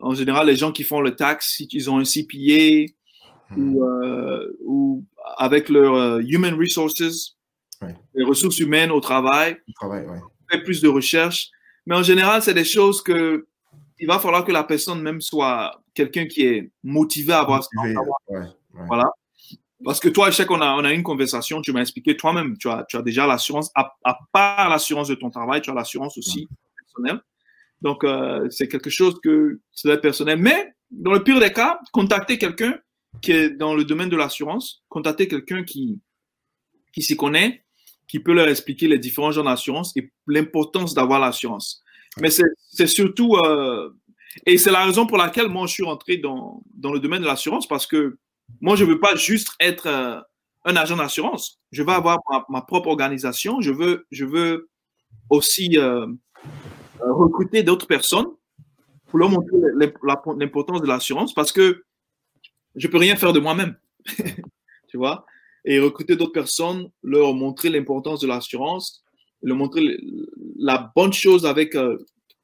en 0.00 0.14
général, 0.14 0.46
les 0.46 0.56
gens 0.56 0.72
qui 0.72 0.82
font 0.82 1.02
le 1.02 1.14
tax, 1.14 1.56
si 1.56 1.68
ils 1.72 1.90
ont 1.90 1.98
un 1.98 2.04
CPA 2.04 2.90
mhm. 3.54 3.76
euh, 3.76 4.50
ou, 4.64 5.04
avec 5.36 5.68
leur 5.68 5.94
euh, 5.94 6.20
human 6.20 6.54
resources, 6.54 7.36
les 8.14 8.24
ressources 8.24 8.58
humaines 8.60 8.90
au 8.90 9.00
travail, 9.00 9.58
travail 9.74 10.06
faire 10.50 10.64
plus 10.64 10.80
de 10.80 10.88
recherche. 10.88 11.50
Mais 11.86 11.94
en 11.94 12.02
général, 12.02 12.42
c'est 12.42 12.54
des 12.54 12.64
choses 12.64 13.02
que 13.02 13.46
il 13.98 14.06
va 14.06 14.18
falloir 14.18 14.44
que 14.44 14.52
la 14.52 14.64
personne 14.64 15.02
même 15.02 15.20
soit 15.20 15.82
quelqu'un 15.94 16.26
qui 16.26 16.42
est 16.42 16.70
motivé 16.82 17.32
à 17.32 17.40
avoir 17.40 17.64
ça. 17.64 17.70
Voilà. 18.86 19.10
Parce 19.84 20.00
que 20.00 20.08
toi, 20.08 20.30
je 20.30 20.36
sais 20.36 20.46
qu'on 20.46 20.60
a, 20.60 20.74
on 20.74 20.84
a 20.84 20.92
une 20.92 21.02
conversation, 21.02 21.60
tu 21.60 21.72
m'as 21.72 21.82
expliqué 21.82 22.16
toi-même, 22.16 22.56
tu 22.58 22.68
as, 22.68 22.84
tu 22.88 22.96
as 22.96 23.02
déjà 23.02 23.26
l'assurance, 23.26 23.70
à, 23.74 24.18
part 24.32 24.68
l'assurance 24.68 25.08
de 25.08 25.14
ton 25.14 25.30
travail, 25.30 25.60
tu 25.60 25.70
as 25.70 25.74
l'assurance 25.74 26.18
aussi 26.18 26.48
personnelle. 26.76 27.20
Donc, 27.80 28.02
euh, 28.02 28.48
c'est 28.50 28.66
quelque 28.66 28.90
chose 28.90 29.20
que 29.22 29.60
c'est 29.72 30.00
personnel. 30.00 30.38
Mais, 30.38 30.72
dans 30.90 31.12
le 31.12 31.22
pire 31.22 31.38
des 31.38 31.52
cas, 31.52 31.78
contacter 31.92 32.38
quelqu'un 32.38 32.76
qui 33.22 33.32
est 33.32 33.50
dans 33.50 33.74
le 33.74 33.84
domaine 33.84 34.08
de 34.08 34.16
l'assurance, 34.16 34.82
contacter 34.88 35.28
quelqu'un 35.28 35.62
qui, 35.62 36.00
qui 36.92 37.02
s'y 37.02 37.16
connaît, 37.16 37.64
qui 38.08 38.18
peut 38.18 38.32
leur 38.32 38.48
expliquer 38.48 38.88
les 38.88 38.98
différents 38.98 39.30
genres 39.30 39.44
d'assurance 39.44 39.96
et 39.96 40.10
l'importance 40.26 40.94
d'avoir 40.94 41.20
l'assurance. 41.20 41.82
Mais 42.20 42.30
c'est 42.30 42.86
surtout, 42.86 43.36
euh, 43.36 43.90
et 44.46 44.58
c'est 44.58 44.70
la 44.70 44.84
raison 44.84 45.06
pour 45.06 45.18
laquelle 45.18 45.48
moi 45.48 45.66
je 45.66 45.72
suis 45.72 45.84
rentré 45.84 46.16
dans, 46.16 46.62
dans 46.74 46.92
le 46.92 47.00
domaine 47.00 47.22
de 47.22 47.26
l'assurance 47.26 47.66
parce 47.66 47.86
que 47.86 48.18
moi 48.60 48.76
je 48.76 48.84
veux 48.84 48.98
pas 48.98 49.14
juste 49.14 49.50
être 49.60 49.86
euh, 49.86 50.20
un 50.64 50.76
agent 50.76 50.96
d'assurance. 50.96 51.60
Je 51.72 51.82
veux 51.82 51.92
avoir 51.92 52.20
ma, 52.48 52.62
propre 52.62 52.88
organisation. 52.88 53.60
Je 53.60 53.72
veux, 53.72 54.06
je 54.10 54.24
veux 54.24 54.68
aussi 55.30 55.78
euh, 55.78 56.06
recruter 57.00 57.62
d'autres 57.62 57.86
personnes 57.86 58.26
pour 59.06 59.18
leur 59.18 59.30
montrer 59.30 59.56
l'importance 60.36 60.82
de 60.82 60.86
l'assurance 60.86 61.32
parce 61.32 61.52
que 61.52 61.84
je 62.74 62.86
peux 62.88 62.98
rien 62.98 63.16
faire 63.16 63.32
de 63.32 63.40
moi-même. 63.40 63.76
tu 64.88 64.96
vois? 64.96 65.24
Et 65.64 65.80
recruter 65.80 66.16
d'autres 66.16 66.32
personnes, 66.32 66.90
leur 67.02 67.34
montrer 67.34 67.68
l'importance 67.70 68.20
de 68.20 68.26
l'assurance 68.26 69.04
le 69.42 69.54
montrer 69.54 69.98
la 70.58 70.90
bonne 70.94 71.12
chose 71.12 71.46
avec 71.46 71.74
euh, 71.74 71.96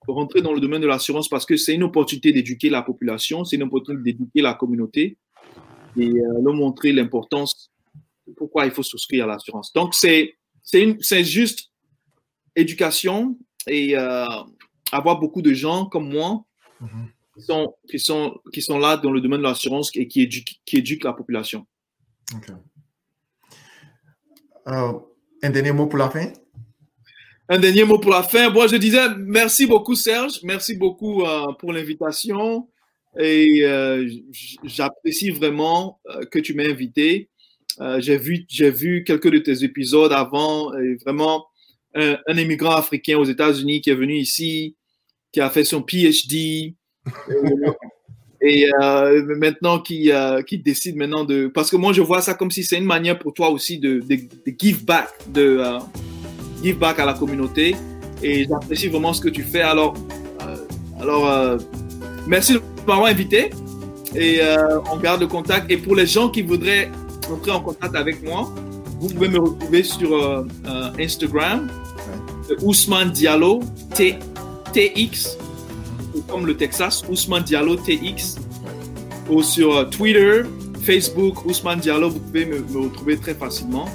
rentrer 0.07 0.43
dans 0.43 0.53
le 0.53 0.61
domaine 0.61 0.83
de 0.83 0.87
l'assurance 0.87 1.29
parce 1.29 1.47
que 1.47 1.57
c'est 1.57 1.75
une 1.75 1.83
opportunité 1.83 2.33
d'éduquer 2.33 2.71
la 2.71 2.83
population, 2.83 3.45
c'est 3.45 3.57
une 3.57 3.63
opportunité 3.65 4.13
d'éduquer 4.13 4.43
la 4.43 4.55
communauté 4.55 5.19
et 5.97 6.09
euh, 6.09 6.43
leur 6.43 6.55
montrer 6.55 6.93
l'importance, 6.93 7.71
pourquoi 8.37 8.67
il 8.67 8.73
faut 8.73 8.83
souscrire 8.83 9.25
à 9.25 9.29
l'assurance. 9.29 9.73
Donc, 9.73 9.95
c'est 9.95 10.37
juste 11.25 11.71
éducation 12.57 13.39
et 13.67 13.97
euh, 13.97 14.27
avoir 14.93 15.19
beaucoup 15.19 15.43
de 15.43 15.53
gens 15.53 15.87
comme 15.87 16.13
moi 16.13 16.45
mm-hmm. 16.81 17.07
qui, 17.35 17.43
sont, 17.43 17.75
qui, 17.89 17.99
sont, 17.99 18.41
qui 18.53 18.63
sont 18.63 18.79
là 18.79 18.97
dans 18.97 19.11
le 19.11 19.21
domaine 19.21 19.41
de 19.41 19.45
l'assurance 19.45 19.91
et 19.95 20.07
qui 20.07 20.23
éduquent, 20.23 20.61
qui 20.65 20.77
éduquent 20.77 21.05
la 21.05 21.13
population. 21.13 21.67
un 25.43 25.51
dernier 25.51 25.73
mot 25.73 25.87
pour 25.87 25.99
la 25.99 26.11
fin? 26.11 26.33
Un 27.49 27.59
dernier 27.59 27.85
mot 27.85 27.99
pour 27.99 28.11
la 28.11 28.23
fin. 28.23 28.51
Bon, 28.51 28.67
je 28.67 28.77
disais 28.77 29.01
merci 29.19 29.67
beaucoup, 29.67 29.95
Serge. 29.95 30.41
Merci 30.43 30.77
beaucoup 30.77 31.23
euh, 31.23 31.53
pour 31.59 31.73
l'invitation. 31.73 32.69
Et 33.19 33.61
euh, 33.63 34.09
j'apprécie 34.65 35.31
vraiment 35.31 36.01
euh, 36.11 36.25
que 36.25 36.39
tu 36.39 36.55
m'aies 36.55 36.71
invité. 36.71 37.29
j'ai 37.99 38.17
vu, 38.17 38.45
j'ai 38.49 38.71
vu 38.71 39.05
quelques 39.05 39.31
de 39.31 39.39
tes 39.39 39.63
épisodes 39.63 40.13
avant. 40.13 40.75
Et 40.79 40.97
vraiment, 41.05 41.47
un, 41.95 42.17
un 42.27 42.37
immigrant 42.37 42.75
africain 42.77 43.19
aux 43.19 43.25
États-Unis 43.25 43.83
qui 43.83 43.91
est 43.91 43.95
venu 43.95 44.17
ici, 44.17 44.77
qui 45.33 45.41
a 45.41 45.51
fait 45.51 45.65
son 45.65 45.83
PhD. 45.83 46.75
et 48.41 48.71
maintenant 49.37 49.81
qui, 49.81 50.11
qui 50.47 50.59
décide 50.59 50.97
maintenant 50.97 51.25
de... 51.25 51.49
Parce 51.49 51.71
que 51.71 51.77
moi, 51.77 51.93
je 51.93 52.01
vois 52.01 52.23
ça 52.23 52.35
comme 52.35 52.51
si 52.51 52.65
c'est 52.65 52.79
une 52.79 52.87
manière 52.87 53.19
pour 53.19 53.35
toi 53.35 53.51
aussi 53.51 53.79
de, 53.79 54.01
de 54.01 54.53
give 54.59 54.85
back, 54.85 55.11
de 55.29 55.61
give 56.65 56.79
back 56.79 56.99
à 56.99 57.05
la 57.05 57.13
communauté 57.13 57.77
et 58.23 58.47
j'apprécie 58.49 58.89
vraiment 58.89 59.13
ce 59.13 59.21
que 59.21 59.29
tu 59.29 59.43
fais. 59.43 59.61
Alors, 59.61 59.95
euh, 60.41 60.57
alors 61.01 61.29
euh, 61.29 61.59
merci 62.27 62.55
de 62.55 62.63
m'avoir 62.87 63.07
invité 63.07 63.51
et 64.15 64.39
euh, 64.41 64.81
on 64.91 64.97
garde 64.97 65.21
le 65.21 65.27
contact. 65.27 65.71
Et 65.71 65.77
pour 65.77 65.95
les 65.95 66.07
gens 66.07 66.31
qui 66.31 66.43
voudraient 66.43 66.91
entrer 67.31 67.51
en 67.51 67.61
contact 67.61 67.95
avec 67.95 68.25
moi, 68.25 68.51
vous 68.99 69.09
pouvez 69.09 69.29
me 69.29 69.39
retrouver 69.39 69.83
sur 69.83 70.47
Instagram, 70.99 71.69
Ousmane 72.63 73.11
Diallo 73.11 73.61
T, 73.95 74.19
TX, 74.73 75.37
comme 76.29 76.47
le 76.47 76.57
Texas, 76.57 77.05
Ousmane 77.11 77.43
Diallo 77.43 77.77
TX, 77.77 78.37
ou 79.29 79.43
sur 79.43 79.91
Twitter, 79.91 80.43
Facebook, 80.83 81.45
Ousmane 81.45 81.81
Diallo, 81.81 82.09
vous 82.11 82.21
pouvez 82.21 82.47
me, 82.47 82.61
me 82.61 82.85
retrouver 82.85 83.19
très 83.19 83.35
facilement. 83.35 83.87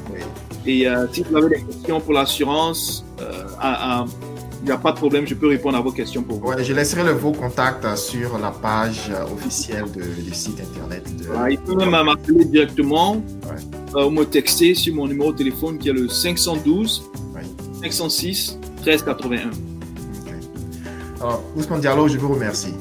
Et 0.65 0.87
euh, 0.87 1.07
si 1.11 1.23
vous 1.23 1.35
avez 1.35 1.49
des 1.49 1.63
questions 1.63 1.99
pour 2.01 2.13
l'assurance, 2.13 3.05
euh, 3.21 4.05
il 4.61 4.65
n'y 4.65 4.71
a 4.71 4.77
pas 4.77 4.91
de 4.91 4.97
problème, 4.97 5.25
je 5.25 5.35
peux 5.35 5.47
répondre 5.47 5.77
à 5.77 5.81
vos 5.81 5.91
questions 5.91 6.21
pour 6.21 6.39
vous. 6.39 6.51
je 6.61 6.73
laisserai 6.73 7.03
le, 7.03 7.11
vos 7.11 7.31
contacts 7.31 7.95
sur 7.95 8.37
la 8.37 8.51
page 8.51 9.09
officielle 9.33 9.85
du 9.91 10.33
site 10.33 10.59
internet. 10.59 11.03
De... 11.17 11.51
il 11.51 11.57
peut 11.59 11.75
même 11.75 11.91
m'appeler 11.91 12.45
directement 12.45 13.21
euh, 13.95 14.05
ou 14.05 14.09
me 14.09 14.25
texter 14.25 14.75
sur 14.75 14.93
mon 14.93 15.07
numéro 15.07 15.31
de 15.31 15.37
téléphone 15.37 15.77
qui 15.77 15.89
est 15.89 15.93
le 15.93 16.09
512 16.09 17.09
506 17.81 18.59
1381. 18.85 19.49
Alors, 21.21 21.43
Ousmane 21.55 21.81
Diallo, 21.81 22.07
je 22.07 22.17
vous 22.17 22.33
remercie. 22.33 22.73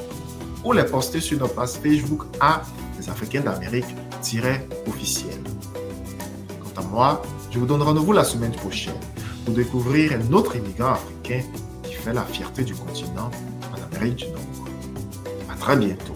ou 0.65 0.73
les 0.73 0.85
poster 0.85 1.21
sur 1.21 1.41
notre 1.41 1.55
page 1.55 1.71
Facebook 1.71 2.23
à 2.39 2.63
les 3.01 3.11
Africains 3.11 3.41
d'Amérique-officiel. 3.41 5.41
Quant 6.61 6.81
à 6.81 6.85
moi, 6.85 7.21
je 7.51 7.59
vous 7.59 7.67
donne 7.67 7.83
rendez-vous 7.83 8.13
la 8.13 8.23
semaine 8.23 8.53
prochaine 8.53 8.95
pour 9.45 9.55
découvrir 9.55 10.13
un 10.13 10.33
autre 10.33 10.57
immigrant 10.57 10.93
africain 10.93 11.43
qui 11.83 11.95
fait 11.95 12.13
la 12.13 12.25
fierté 12.25 12.65
du 12.65 12.75
continent 12.75 13.31
en 13.73 13.97
Amérique 13.97 14.17
du 14.17 14.29
Nord. 14.29 14.41
À 15.51 15.55
très 15.55 15.77
bientôt. 15.77 16.12